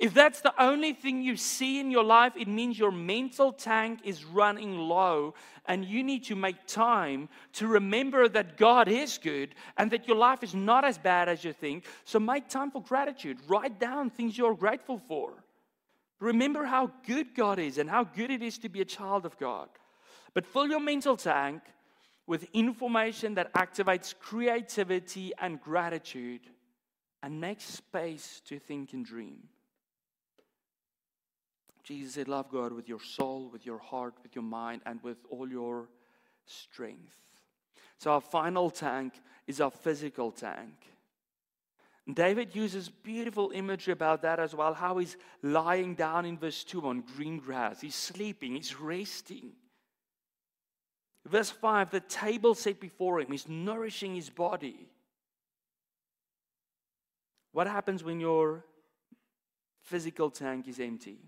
if 0.00 0.12
that's 0.12 0.40
the 0.40 0.60
only 0.60 0.92
thing 0.92 1.22
you 1.22 1.36
see 1.36 1.78
in 1.78 1.92
your 1.92 2.02
life, 2.02 2.32
it 2.36 2.48
means 2.48 2.76
your 2.76 2.90
mental 2.90 3.52
tank 3.52 4.00
is 4.02 4.24
running 4.24 4.76
low, 4.76 5.34
and 5.66 5.84
you 5.84 6.02
need 6.02 6.24
to 6.24 6.34
make 6.34 6.66
time 6.66 7.28
to 7.52 7.68
remember 7.68 8.26
that 8.26 8.56
God 8.56 8.88
is 8.88 9.18
good 9.18 9.54
and 9.76 9.88
that 9.92 10.08
your 10.08 10.16
life 10.16 10.42
is 10.42 10.52
not 10.52 10.84
as 10.84 10.98
bad 10.98 11.28
as 11.28 11.44
you 11.44 11.52
think. 11.52 11.84
So 12.04 12.18
make 12.18 12.48
time 12.48 12.72
for 12.72 12.82
gratitude. 12.82 13.38
Write 13.46 13.78
down 13.78 14.10
things 14.10 14.36
you're 14.36 14.56
grateful 14.56 15.00
for. 15.06 15.44
Remember 16.18 16.64
how 16.64 16.90
good 17.06 17.36
God 17.36 17.60
is 17.60 17.78
and 17.78 17.88
how 17.88 18.02
good 18.02 18.32
it 18.32 18.42
is 18.42 18.58
to 18.58 18.68
be 18.68 18.80
a 18.80 18.84
child 18.84 19.24
of 19.24 19.38
God. 19.38 19.68
But 20.34 20.46
fill 20.46 20.68
your 20.68 20.80
mental 20.80 21.16
tank 21.16 21.62
with 22.26 22.46
information 22.52 23.34
that 23.34 23.52
activates 23.54 24.14
creativity 24.18 25.32
and 25.38 25.60
gratitude 25.60 26.40
and 27.22 27.40
makes 27.40 27.64
space 27.64 28.40
to 28.46 28.58
think 28.58 28.92
and 28.92 29.04
dream. 29.04 29.48
Jesus 31.84 32.14
said, 32.14 32.28
Love 32.28 32.50
God 32.50 32.72
with 32.72 32.88
your 32.88 33.00
soul, 33.00 33.50
with 33.52 33.66
your 33.66 33.78
heart, 33.78 34.14
with 34.22 34.34
your 34.34 34.44
mind, 34.44 34.82
and 34.86 35.02
with 35.02 35.18
all 35.30 35.48
your 35.48 35.88
strength. 36.46 37.16
So, 37.98 38.12
our 38.12 38.20
final 38.20 38.70
tank 38.70 39.14
is 39.46 39.60
our 39.60 39.70
physical 39.70 40.30
tank. 40.30 40.74
David 42.12 42.54
uses 42.54 42.88
beautiful 42.88 43.52
imagery 43.54 43.92
about 43.92 44.22
that 44.22 44.40
as 44.40 44.54
well, 44.54 44.74
how 44.74 44.98
he's 44.98 45.16
lying 45.42 45.94
down 45.94 46.24
in 46.24 46.36
verse 46.36 46.64
2 46.64 46.86
on 46.86 47.04
green 47.16 47.38
grass. 47.38 47.80
He's 47.80 47.94
sleeping, 47.94 48.56
he's 48.56 48.78
resting. 48.78 49.52
Verse 51.26 51.50
5 51.50 51.90
the 51.90 52.00
table 52.00 52.54
set 52.54 52.80
before 52.80 53.20
him 53.20 53.32
is 53.32 53.48
nourishing 53.48 54.14
his 54.14 54.30
body. 54.30 54.88
What 57.52 57.66
happens 57.66 58.02
when 58.02 58.18
your 58.18 58.64
physical 59.82 60.30
tank 60.30 60.68
is 60.68 60.80
empty? 60.80 61.18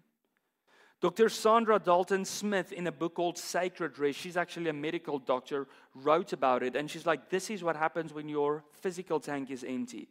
Dr. 1.01 1.27
Saundra 1.27 1.83
Dalton 1.83 2.25
Smith, 2.25 2.73
in 2.73 2.87
a 2.87 2.93
book 2.93 3.17
called 3.17 3.37
Sacred 3.37 3.99
Rest, 3.99 4.19
she's 4.19 4.39
actually 4.39 4.71
a 4.71 4.73
medical 4.73 5.19
doctor, 5.19 5.67
wrote 5.95 6.33
about 6.33 6.63
it. 6.63 6.77
And 6.77 6.91
she's 6.91 7.05
like, 7.05 7.29
This 7.29 7.51
is 7.51 7.63
what 7.63 7.77
happens 7.77 8.15
when 8.15 8.29
your 8.29 8.65
physical 8.81 9.21
tank 9.21 9.51
is 9.51 9.65
empty. 9.65 10.09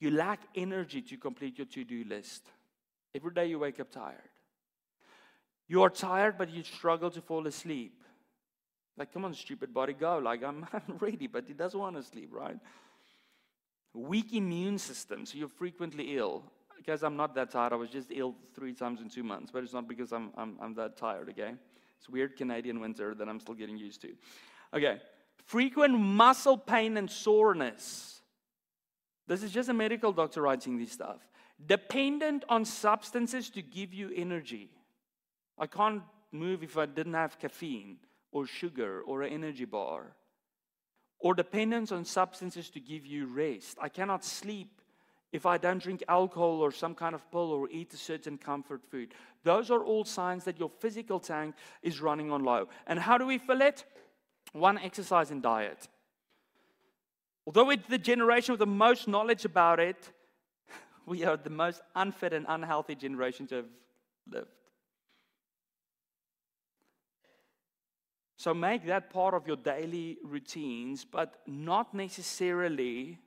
You 0.00 0.10
lack 0.10 0.40
energy 0.54 1.02
to 1.02 1.16
complete 1.16 1.58
your 1.58 1.66
to 1.66 1.84
do 1.84 2.04
list. 2.08 2.46
Every 3.14 3.32
day 3.32 3.46
you 3.46 3.58
wake 3.58 3.78
up 3.78 3.90
tired. 3.90 4.30
You 5.68 5.82
are 5.82 5.90
tired, 5.90 6.38
but 6.38 6.50
you 6.50 6.62
struggle 6.62 7.10
to 7.10 7.20
fall 7.20 7.46
asleep. 7.46 8.01
Like, 8.96 9.12
come 9.12 9.24
on, 9.24 9.34
stupid 9.34 9.72
body, 9.72 9.94
go. 9.94 10.18
Like, 10.18 10.42
I'm, 10.42 10.66
I'm 10.72 10.98
ready, 10.98 11.26
but 11.26 11.46
he 11.46 11.54
doesn't 11.54 11.78
want 11.78 11.96
to 11.96 12.02
sleep, 12.02 12.30
right? 12.32 12.56
Weak 13.94 14.32
immune 14.32 14.78
system, 14.78 15.26
so 15.26 15.38
you're 15.38 15.48
frequently 15.48 16.16
ill. 16.16 16.44
Guys, 16.86 17.02
I'm 17.02 17.16
not 17.16 17.34
that 17.36 17.50
tired. 17.50 17.72
I 17.72 17.76
was 17.76 17.90
just 17.90 18.08
ill 18.10 18.34
three 18.54 18.72
times 18.72 19.00
in 19.00 19.08
two 19.08 19.22
months, 19.22 19.50
but 19.52 19.62
it's 19.62 19.72
not 19.72 19.86
because 19.86 20.12
I'm, 20.12 20.30
I'm, 20.36 20.56
I'm 20.60 20.74
that 20.74 20.96
tired, 20.96 21.28
okay? 21.30 21.54
It's 21.98 22.08
weird 22.08 22.36
Canadian 22.36 22.80
winter 22.80 23.14
that 23.14 23.28
I'm 23.28 23.38
still 23.38 23.54
getting 23.54 23.76
used 23.76 24.02
to. 24.02 24.12
Okay, 24.74 25.00
frequent 25.46 25.98
muscle 25.98 26.58
pain 26.58 26.96
and 26.96 27.10
soreness. 27.10 28.20
This 29.28 29.42
is 29.42 29.52
just 29.52 29.68
a 29.68 29.74
medical 29.74 30.12
doctor 30.12 30.42
writing 30.42 30.78
this 30.78 30.90
stuff. 30.90 31.20
Dependent 31.64 32.44
on 32.48 32.64
substances 32.64 33.48
to 33.50 33.62
give 33.62 33.94
you 33.94 34.10
energy. 34.16 34.70
I 35.56 35.68
can't 35.68 36.02
move 36.32 36.64
if 36.64 36.76
I 36.76 36.86
didn't 36.86 37.14
have 37.14 37.38
caffeine 37.38 37.98
or 38.32 38.46
sugar 38.46 39.02
or 39.02 39.22
an 39.22 39.32
energy 39.32 39.64
bar. 39.64 40.16
Or 41.20 41.34
dependence 41.34 41.92
on 41.92 42.04
substances 42.04 42.68
to 42.70 42.80
give 42.80 43.06
you 43.06 43.26
rest. 43.26 43.78
I 43.80 43.88
cannot 43.88 44.24
sleep 44.24 44.80
if 45.32 45.46
I 45.46 45.56
don't 45.56 45.82
drink 45.82 46.02
alcohol 46.08 46.60
or 46.60 46.72
some 46.72 46.94
kind 46.94 47.14
of 47.14 47.30
pill 47.30 47.52
or 47.52 47.68
eat 47.70 47.94
a 47.94 47.96
certain 47.96 48.36
comfort 48.36 48.82
food. 48.90 49.14
Those 49.44 49.70
are 49.70 49.82
all 49.82 50.04
signs 50.04 50.44
that 50.44 50.58
your 50.58 50.70
physical 50.80 51.20
tank 51.20 51.54
is 51.82 52.00
running 52.00 52.30
on 52.30 52.44
low. 52.44 52.68
And 52.86 52.98
how 52.98 53.18
do 53.18 53.26
we 53.26 53.38
fill 53.38 53.62
it? 53.62 53.84
One, 54.52 54.78
exercise 54.78 55.30
and 55.30 55.42
diet. 55.42 55.88
Although 57.46 57.66
we're 57.66 57.78
the 57.88 57.98
generation 57.98 58.52
with 58.52 58.60
the 58.60 58.66
most 58.66 59.08
knowledge 59.08 59.44
about 59.44 59.80
it, 59.80 60.10
we 61.06 61.24
are 61.24 61.36
the 61.36 61.50
most 61.50 61.80
unfit 61.94 62.32
and 62.32 62.46
unhealthy 62.48 62.94
generation 62.94 63.46
to 63.48 63.56
have 63.56 63.68
lived. 64.30 64.48
So 68.42 68.52
make 68.52 68.86
that 68.86 69.08
part 69.08 69.34
of 69.34 69.46
your 69.46 69.54
daily 69.54 70.18
routines, 70.24 71.04
but 71.04 71.36
not 71.46 71.94
necessarily 71.94 73.20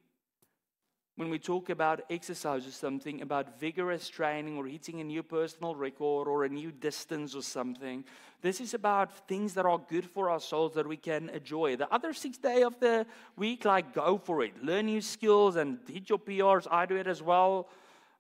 when 1.16 1.30
we 1.30 1.40
talk 1.40 1.70
about 1.70 2.02
exercise 2.10 2.68
or 2.68 2.72
something, 2.72 3.22
about 3.22 3.58
vigorous 3.58 4.10
training 4.10 4.58
or 4.58 4.68
hitting 4.68 5.00
a 5.00 5.06
new 5.06 5.24
personal 5.24 5.74
record 5.74 6.28
or 6.28 6.44
a 6.44 6.50
new 6.50 6.70
distance 6.70 7.34
or 7.34 7.44
something. 7.44 8.04
This 8.42 8.60
is 8.60 8.74
about 8.74 9.26
things 9.26 9.54
that 9.54 9.66
are 9.66 9.78
good 9.78 10.04
for 10.04 10.30
our 10.30 10.42
souls 10.42 10.74
that 10.74 10.86
we 10.86 10.98
can 10.98 11.30
enjoy. 11.30 11.78
The 11.78 11.90
other 11.94 12.12
six 12.12 12.38
day 12.38 12.64
of 12.64 12.78
the 12.82 13.06
week, 13.38 13.64
like 13.64 13.94
go 13.94 14.18
for 14.18 14.44
it. 14.44 14.62
Learn 14.62 14.88
new 14.88 15.00
skills 15.00 15.56
and 15.56 15.80
hit 15.88 16.10
your 16.10 16.20
PRs. 16.20 16.68
I 16.70 16.86
do 16.86 16.98
it 16.98 17.08
as 17.08 17.24
well. 17.24 17.70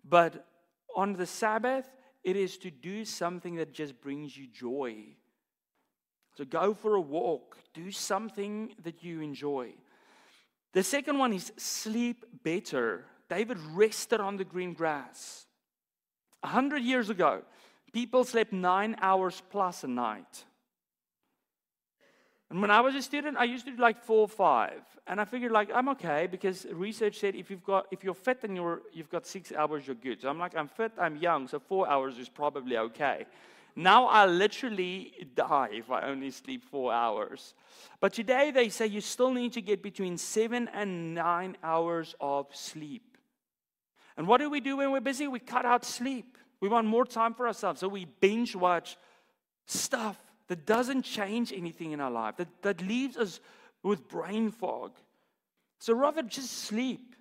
But 0.08 0.48
on 0.96 1.12
the 1.12 1.26
Sabbath, 1.26 1.90
it 2.24 2.38
is 2.38 2.58
to 2.60 2.72
do 2.72 3.04
something 3.04 3.56
that 3.56 3.74
just 3.74 4.00
brings 4.00 4.38
you 4.38 4.48
joy. 4.48 5.18
So 6.38 6.46
go 6.46 6.74
for 6.74 6.96
a 6.96 7.02
walk. 7.02 7.58
Do 7.74 7.92
something 7.92 8.76
that 8.84 9.04
you 9.04 9.22
enjoy. 9.22 9.74
The 10.74 10.84
second 10.84 11.18
one 11.18 11.34
is 11.34 11.52
sleep 11.58 12.26
better. 12.44 13.06
David 13.30 13.58
rested 13.74 14.20
on 14.20 14.38
the 14.38 14.44
green 14.44 14.74
grass. 14.74 15.46
A 16.44 16.48
hundred 16.48 16.84
years 16.84 17.10
ago, 17.10 17.42
people 17.94 18.24
slept 18.26 18.52
nine 18.52 18.96
hours 19.02 19.42
plus 19.50 19.84
a 19.84 19.88
night. 19.88 20.44
And 22.50 22.62
when 22.62 22.70
I 22.70 22.82
was 22.82 22.94
a 22.94 23.02
student, 23.02 23.38
I 23.38 23.46
used 23.46 23.66
to 23.66 23.72
do 23.72 23.82
like 23.82 24.04
four 24.04 24.22
or 24.22 24.28
five. 24.28 24.82
And 25.08 25.20
I 25.20 25.26
figured 25.26 25.52
like 25.52 25.70
I'm 25.74 25.90
okay 25.90 26.28
because 26.30 26.66
research 26.72 27.20
said 27.20 27.36
if 27.36 27.50
you've 27.50 27.64
got 27.64 27.88
if 27.92 28.04
you're 28.04 28.14
fit 28.14 28.44
and 28.44 28.56
you're 28.56 28.82
you've 28.94 29.10
got 29.10 29.26
six 29.26 29.52
hours, 29.52 29.88
you're 29.88 29.96
good. 29.96 30.22
So 30.22 30.30
I'm 30.30 30.40
like, 30.40 30.56
I'm 30.56 30.68
fit, 30.68 30.92
I'm 31.00 31.16
young, 31.18 31.48
so 31.48 31.60
four 31.60 31.88
hours 31.90 32.18
is 32.18 32.30
probably 32.30 32.78
okay. 32.78 33.26
Now 33.76 34.08
I 34.08 34.26
literally 34.26 35.28
die 35.36 35.70
if 35.74 35.92
I 35.92 36.04
only 36.04 36.32
sleep 36.32 36.64
four 36.64 36.94
hours. 36.94 37.54
But 38.00 38.14
today 38.14 38.52
they 38.52 38.70
say 38.70 38.88
you 38.88 39.02
still 39.02 39.34
need 39.34 39.54
to 39.54 39.62
get 39.62 39.84
between 39.84 40.18
seven 40.18 40.70
and 40.74 41.14
nine 41.14 41.58
hours 41.62 42.16
of 42.22 42.48
sleep. 42.56 43.18
And 44.16 44.28
what 44.28 44.40
do 44.40 44.50
we 44.50 44.62
do 44.62 44.78
when 44.78 44.92
we're 44.92 45.02
busy? 45.02 45.28
We 45.28 45.40
cut 45.40 45.66
out 45.66 45.84
sleep. 45.84 46.38
We 46.62 46.70
want 46.70 46.88
more 46.88 47.06
time 47.06 47.34
for 47.34 47.48
ourselves. 47.48 47.82
So 47.82 47.90
we 47.90 48.06
binge 48.06 48.56
watch 48.56 48.98
stuff 49.66 50.18
that 50.48 50.66
doesn't 50.66 51.02
change 51.02 51.52
anything 51.52 51.92
in 51.92 52.00
our 52.00 52.12
life, 52.12 52.38
that, 52.38 52.48
that 52.62 52.82
leaves 52.82 53.18
us 53.18 53.42
with 53.84 54.08
brain 54.08 54.52
fog. 54.52 54.92
So 55.80 55.94
rather 55.94 56.22
just 56.22 56.52
sleep. 56.52 57.16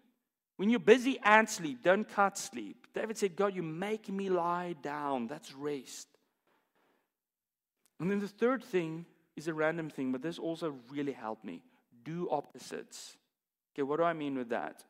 When 0.57 0.71
you're 0.71 0.79
busy 0.79 1.19
and 1.25 1.49
sleep, 1.49 1.83
don't 1.83 2.09
cut 2.09 2.39
sleep. 2.39 2.87
David 2.95 3.19
said, 3.19 3.35
God, 3.35 3.57
you 3.57 3.63
make 3.63 4.09
me 4.09 4.29
lie 4.29 4.77
down. 4.81 5.27
That's 5.27 5.53
rest. 5.53 6.07
And 8.01 8.11
then 8.11 8.21
the 8.21 8.29
third 8.29 8.63
thing 8.65 9.07
is 9.37 9.49
a 9.49 9.55
random 9.55 9.91
thing, 9.91 10.13
but 10.13 10.23
this 10.23 10.39
also 10.39 10.75
really 10.91 11.13
helped 11.13 11.45
me. 11.45 11.63
Do 12.05 12.29
opposites. 12.31 13.17
Okay, 13.75 13.83
what 13.83 13.97
do 13.97 14.05
I 14.05 14.13
mean 14.13 14.37
with 14.37 14.51
that? 14.51 14.85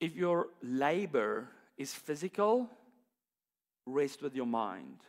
If 0.00 0.14
your 0.14 0.48
labor 0.62 1.48
is 1.76 1.92
physical, 1.92 2.68
rest 3.86 4.22
with 4.22 4.34
your 4.34 4.46
mind. 4.46 5.00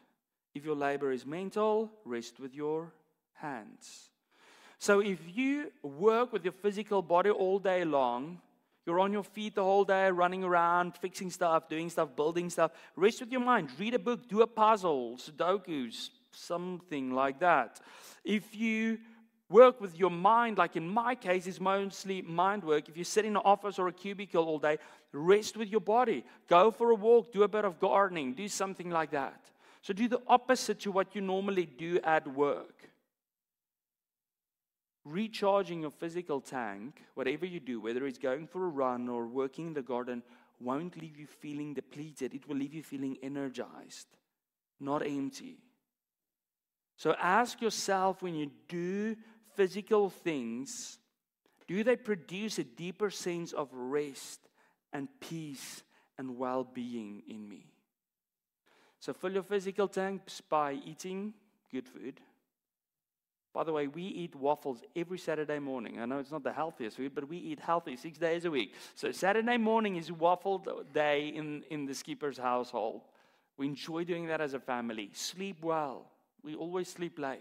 If 0.53 0.65
your 0.65 0.75
labor 0.75 1.11
is 1.11 1.25
mental, 1.25 1.91
rest 2.03 2.39
with 2.39 2.53
your 2.53 2.93
hands. 3.33 4.09
So 4.77 4.99
if 4.99 5.19
you 5.33 5.71
work 5.83 6.33
with 6.33 6.43
your 6.43 6.53
physical 6.53 7.01
body 7.01 7.29
all 7.29 7.59
day 7.59 7.85
long, 7.85 8.41
you're 8.85 8.99
on 8.99 9.13
your 9.13 9.23
feet 9.23 9.55
the 9.55 9.63
whole 9.63 9.85
day, 9.85 10.09
running 10.09 10.43
around, 10.43 10.97
fixing 10.97 11.29
stuff, 11.29 11.69
doing 11.69 11.89
stuff, 11.89 12.15
building 12.15 12.49
stuff. 12.49 12.71
Rest 12.95 13.19
with 13.19 13.31
your 13.31 13.41
mind. 13.41 13.69
Read 13.77 13.93
a 13.93 13.99
book, 13.99 14.27
do 14.27 14.41
a 14.41 14.47
puzzle, 14.47 15.17
Sudokus, 15.17 16.09
something 16.31 17.11
like 17.11 17.39
that. 17.39 17.79
If 18.23 18.55
you 18.55 18.97
work 19.49 19.79
with 19.81 19.97
your 19.99 20.09
mind, 20.09 20.57
like 20.57 20.75
in 20.75 20.87
my 20.87 21.13
case, 21.13 21.45
it's 21.45 21.59
mostly 21.59 22.21
mind 22.23 22.63
work. 22.63 22.89
If 22.89 22.97
you 22.97 23.03
sit 23.03 23.25
in 23.25 23.35
an 23.35 23.41
office 23.45 23.77
or 23.77 23.87
a 23.87 23.93
cubicle 23.93 24.45
all 24.45 24.59
day, 24.59 24.79
rest 25.11 25.57
with 25.57 25.69
your 25.69 25.81
body. 25.81 26.23
Go 26.47 26.71
for 26.71 26.89
a 26.89 26.95
walk, 26.95 27.31
do 27.31 27.43
a 27.43 27.47
bit 27.47 27.65
of 27.65 27.79
gardening, 27.79 28.33
do 28.33 28.47
something 28.47 28.89
like 28.89 29.11
that. 29.11 29.39
So 29.83 29.93
do 29.93 30.07
the 30.07 30.21
opposite 30.27 30.79
to 30.81 30.91
what 30.91 31.15
you 31.15 31.21
normally 31.21 31.65
do 31.65 31.99
at 32.03 32.27
work 32.27 32.90
recharging 35.03 35.81
your 35.81 35.91
physical 35.91 36.41
tank, 36.41 37.01
whatever 37.15 37.45
you 37.45 37.59
do, 37.59 37.79
whether 37.79 38.05
it's 38.05 38.19
going 38.19 38.47
for 38.47 38.65
a 38.65 38.69
run 38.69 39.09
or 39.09 39.27
working 39.27 39.67
in 39.67 39.73
the 39.73 39.81
garden, 39.81 40.23
won't 40.59 41.01
leave 41.01 41.17
you 41.17 41.25
feeling 41.25 41.73
depleted. 41.73 42.33
It 42.33 42.47
will 42.47 42.57
leave 42.57 42.73
you 42.73 42.83
feeling 42.83 43.17
energized, 43.23 44.07
not 44.79 45.05
empty. 45.05 45.57
So 46.97 47.15
ask 47.19 47.61
yourself 47.61 48.21
when 48.21 48.35
you 48.35 48.51
do 48.67 49.15
physical 49.55 50.09
things, 50.09 50.99
do 51.67 51.83
they 51.83 51.95
produce 51.95 52.59
a 52.59 52.63
deeper 52.63 53.09
sense 53.09 53.53
of 53.53 53.69
rest 53.71 54.47
and 54.93 55.07
peace 55.19 55.83
and 56.17 56.37
well 56.37 56.63
being 56.63 57.23
in 57.27 57.49
me? 57.49 57.65
So 58.99 59.13
fill 59.13 59.31
your 59.31 59.43
physical 59.43 59.87
tanks 59.87 60.41
by 60.41 60.73
eating 60.73 61.33
good 61.71 61.87
food 61.87 62.21
by 63.53 63.65
the 63.65 63.73
way, 63.73 63.87
we 63.87 64.03
eat 64.03 64.35
waffles 64.35 64.81
every 64.95 65.17
Saturday 65.17 65.59
morning. 65.59 65.99
I 65.99 66.05
know 66.05 66.19
it's 66.19 66.31
not 66.31 66.43
the 66.43 66.53
healthiest 66.53 66.97
food, 66.97 67.13
but 67.13 67.27
we 67.27 67.37
eat 67.37 67.59
healthy 67.59 67.97
six 67.97 68.17
days 68.17 68.45
a 68.45 68.51
week. 68.51 68.73
So 68.95 69.11
Saturday 69.11 69.57
morning 69.57 69.97
is 69.97 70.11
waffle 70.11 70.85
day 70.93 71.33
in, 71.35 71.63
in 71.69 71.85
the 71.85 71.93
Scheepers 71.93 72.39
household. 72.39 73.01
We 73.57 73.67
enjoy 73.67 74.05
doing 74.05 74.27
that 74.27 74.39
as 74.39 74.53
a 74.53 74.59
family. 74.59 75.09
Sleep 75.13 75.57
well. 75.61 76.05
We 76.43 76.55
always 76.55 76.87
sleep 76.87 77.19
late. 77.19 77.39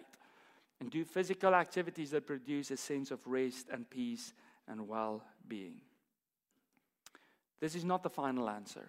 And 0.81 0.91
do 0.91 1.05
physical 1.05 1.55
activities 1.55 2.11
that 2.11 2.27
produce 2.27 2.71
a 2.71 2.77
sense 2.77 3.11
of 3.11 3.25
rest 3.27 3.69
and 3.71 3.89
peace 3.89 4.33
and 4.67 4.89
well 4.89 5.23
being. 5.47 5.77
This 7.61 7.75
is 7.75 7.85
not 7.85 8.03
the 8.03 8.11
final 8.11 8.49
answer 8.49 8.89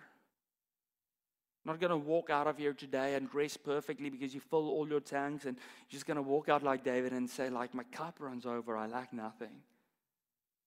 not 1.66 1.80
going 1.80 1.92
to 1.92 1.98
walk 1.98 2.30
out 2.30 2.48
of 2.48 2.58
here 2.58 2.74
today 2.74 3.16
and 3.16 3.30
dress 3.30 3.56
perfectly 3.56 4.10
because 4.10 4.34
you 4.34 4.40
fill 4.40 4.70
all 4.70 4.88
your 4.88 5.00
tanks 5.00 5.46
and 5.46 5.58
you're 5.58 5.98
just 5.98 6.08
going 6.08 6.16
to 6.16 6.22
walk 6.22 6.50
out 6.50 6.64
like 6.64 6.84
David 6.84 7.14
and 7.14 7.30
say, 7.30 7.50
like, 7.50 7.74
my 7.74 7.84
cup 7.84 8.16
runs 8.20 8.46
over, 8.46 8.76
I 8.76 8.88
lack 8.88 9.14
nothing. 9.14 9.62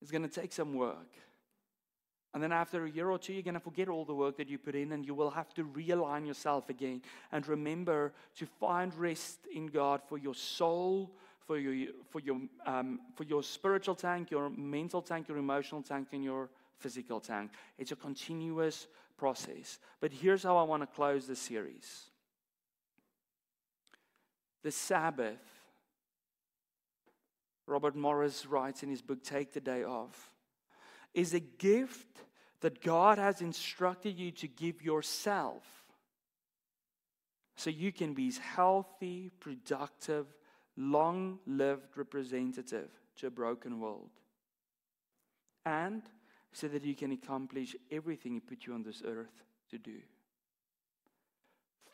It's 0.01 0.11
going 0.11 0.23
to 0.23 0.41
take 0.41 0.53
some 0.53 0.75
work. 0.75 1.09
And 2.35 2.43
then 2.43 2.53
after 2.53 2.85
a 2.85 2.91
year 2.91 3.11
or 3.11 3.19
two, 3.19 3.33
you're 3.33 3.43
going 3.43 3.55
to 3.55 3.61
forget 3.61 3.89
all 3.89 4.05
the 4.05 4.15
work 4.15 4.37
that 4.39 4.49
you 4.49 4.59
put 4.59 4.75
in 4.75 4.91
and 4.93 5.07
you 5.07 5.15
will 5.15 5.31
have 5.31 5.55
to 5.55 5.65
realign 5.65 6.27
yourself 6.27 6.69
again 6.69 7.01
and 7.31 7.47
remember 7.47 8.13
to 8.37 8.47
find 8.47 8.93
rest 8.97 9.39
in 9.55 9.69
God 9.69 10.01
for 10.09 10.19
your 10.19 10.35
soul, 10.35 11.13
for 11.47 11.59
your, 11.59 11.93
for 12.11 12.21
your, 12.21 12.41
um, 12.67 13.01
for 13.15 13.23
your 13.23 13.43
spiritual 13.43 13.95
tank, 13.95 14.33
your 14.33 14.51
mental 14.51 15.01
tank, 15.01 15.29
your 15.29 15.39
emotional 15.39 15.81
tank, 15.81 16.09
and 16.13 16.25
your 16.25 16.51
physical 16.77 17.21
tank. 17.21 17.53
It's 17.79 17.93
a 17.93 17.97
continuous 17.97 18.89
process. 19.17 19.79
But 20.01 20.13
here's 20.13 20.43
how 20.43 20.57
I 20.57 20.63
want 20.63 20.83
to 20.83 20.87
close 20.87 21.27
the 21.27 21.37
series 21.37 22.05
the 24.63 24.71
Sabbath. 24.71 25.41
Robert 27.67 27.97
Morris 27.97 28.45
writes 28.45 28.83
in 28.83 28.91
his 28.91 29.01
book, 29.01 29.23
Take 29.23 29.55
the 29.55 29.61
Day 29.61 29.85
Off, 29.85 30.31
is 31.15 31.33
a 31.33 31.41
gift 31.41 32.19
that 32.61 32.83
God 32.83 33.17
has 33.17 33.41
instructed 33.41 34.19
you 34.19 34.31
to 34.33 34.49
give 34.49 34.83
yourself 34.83 35.63
so 37.57 37.71
you 37.71 37.93
can 37.93 38.15
be 38.15 38.27
his 38.27 38.39
healthy, 38.39 39.31
productive, 39.41 40.27
long 40.77 41.39
lived 41.47 41.97
representative 41.97 42.91
to 43.17 43.29
a 43.29 43.31
broken 43.31 43.81
world. 43.81 44.11
And 45.65 46.03
so 46.55 46.69
that 46.69 46.85
you 46.85 46.95
can 46.95 47.13
accomplish 47.13 47.77
everything 47.91 48.33
He 48.33 48.41
put 48.41 48.65
you 48.65 48.75
on 48.75 48.85
this 48.85 49.03
earth 49.05 49.43
to 49.71 49.79
do. 49.79 49.99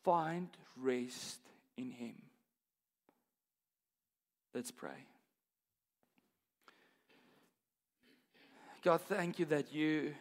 Find 0.05 0.49
rest 0.77 1.41
in 1.77 1.91
Him. 1.91 2.15
Let's 4.55 4.71
pray. 4.71 5.07
God, 8.83 9.01
thank 9.03 9.39
you 9.39 9.47
that 9.47 9.73
you 9.73 10.15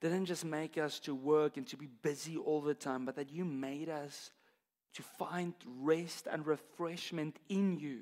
didn't 0.00 0.26
just 0.26 0.44
make 0.44 0.76
us 0.76 0.98
to 1.00 1.14
work 1.14 1.56
and 1.56 1.66
to 1.68 1.76
be 1.76 1.88
busy 2.02 2.36
all 2.36 2.60
the 2.60 2.74
time, 2.74 3.04
but 3.04 3.16
that 3.16 3.30
you 3.30 3.44
made 3.44 3.88
us 3.88 4.30
to 4.94 5.02
find 5.02 5.54
rest 5.80 6.26
and 6.30 6.46
refreshment 6.46 7.36
in 7.48 7.78
you 7.78 8.00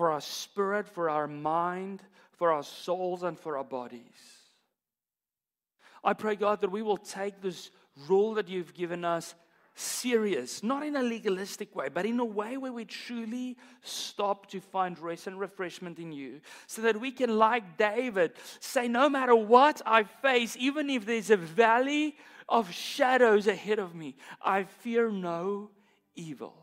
for 0.00 0.10
our 0.10 0.20
spirit, 0.22 0.88
for 0.88 1.10
our 1.10 1.26
mind, 1.26 2.02
for 2.32 2.50
our 2.50 2.62
souls, 2.62 3.22
and 3.22 3.38
for 3.38 3.58
our 3.58 3.64
bodies. 3.64 4.00
I 6.02 6.14
pray, 6.14 6.36
God, 6.36 6.62
that 6.62 6.72
we 6.72 6.80
will 6.80 6.96
take 6.96 7.42
this 7.42 7.70
rule 8.08 8.32
that 8.36 8.48
you've 8.48 8.72
given 8.72 9.04
us 9.04 9.34
serious, 9.74 10.62
not 10.62 10.86
in 10.86 10.96
a 10.96 11.02
legalistic 11.02 11.76
way, 11.76 11.90
but 11.92 12.06
in 12.06 12.18
a 12.18 12.24
way 12.24 12.56
where 12.56 12.72
we 12.72 12.86
truly 12.86 13.58
stop 13.82 14.46
to 14.52 14.60
find 14.62 14.98
rest 14.98 15.26
and 15.26 15.38
refreshment 15.38 15.98
in 15.98 16.12
you, 16.12 16.40
so 16.66 16.80
that 16.80 16.98
we 16.98 17.10
can, 17.12 17.36
like 17.36 17.76
David, 17.76 18.32
say, 18.58 18.88
No 18.88 19.10
matter 19.10 19.36
what 19.36 19.82
I 19.84 20.04
face, 20.04 20.56
even 20.58 20.88
if 20.88 21.04
there's 21.04 21.28
a 21.28 21.36
valley 21.36 22.16
of 22.48 22.72
shadows 22.72 23.46
ahead 23.46 23.78
of 23.78 23.94
me, 23.94 24.16
I 24.40 24.62
fear 24.62 25.10
no 25.10 25.68
evil. 26.14 26.54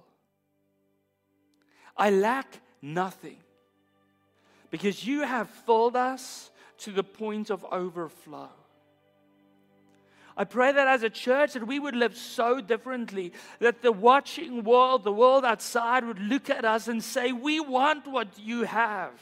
I 1.95 2.09
lack 2.09 2.61
nothing. 2.81 3.37
Because 4.69 5.05
you 5.05 5.21
have 5.21 5.49
filled 5.49 5.95
us 5.95 6.51
to 6.79 6.91
the 6.91 7.03
point 7.03 7.49
of 7.49 7.65
overflow. 7.71 8.49
I 10.35 10.43
pray 10.43 10.71
that 10.71 10.87
as 10.87 11.01
a 11.01 11.09
church 11.09 11.53
that 11.53 11.65
we 11.65 11.79
would 11.79 11.95
live 11.95 12.15
so 12.15 12.61
differently 12.61 13.33
that 13.59 13.81
the 13.81 13.91
watching 13.91 14.63
world, 14.63 15.03
the 15.03 15.11
world 15.11 15.43
outside 15.43 16.05
would 16.05 16.19
look 16.19 16.49
at 16.49 16.63
us 16.63 16.87
and 16.87 17.03
say, 17.03 17.31
"We 17.31 17.59
want 17.59 18.05
what 18.05 18.37
you 18.37 18.63
have." 18.63 19.19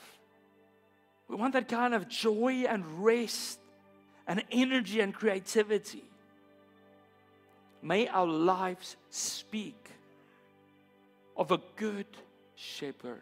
We 1.27 1.37
want 1.37 1.53
that 1.53 1.69
kind 1.69 1.93
of 1.93 2.09
joy 2.09 2.65
and 2.67 3.03
rest 3.03 3.59
and 4.27 4.43
energy 4.51 4.99
and 4.99 5.13
creativity. 5.13 6.03
May 7.81 8.07
our 8.07 8.27
lives 8.27 8.97
speak 9.09 9.91
of 11.37 11.51
a 11.51 11.61
good 11.77 12.07
shepherd. 12.55 13.21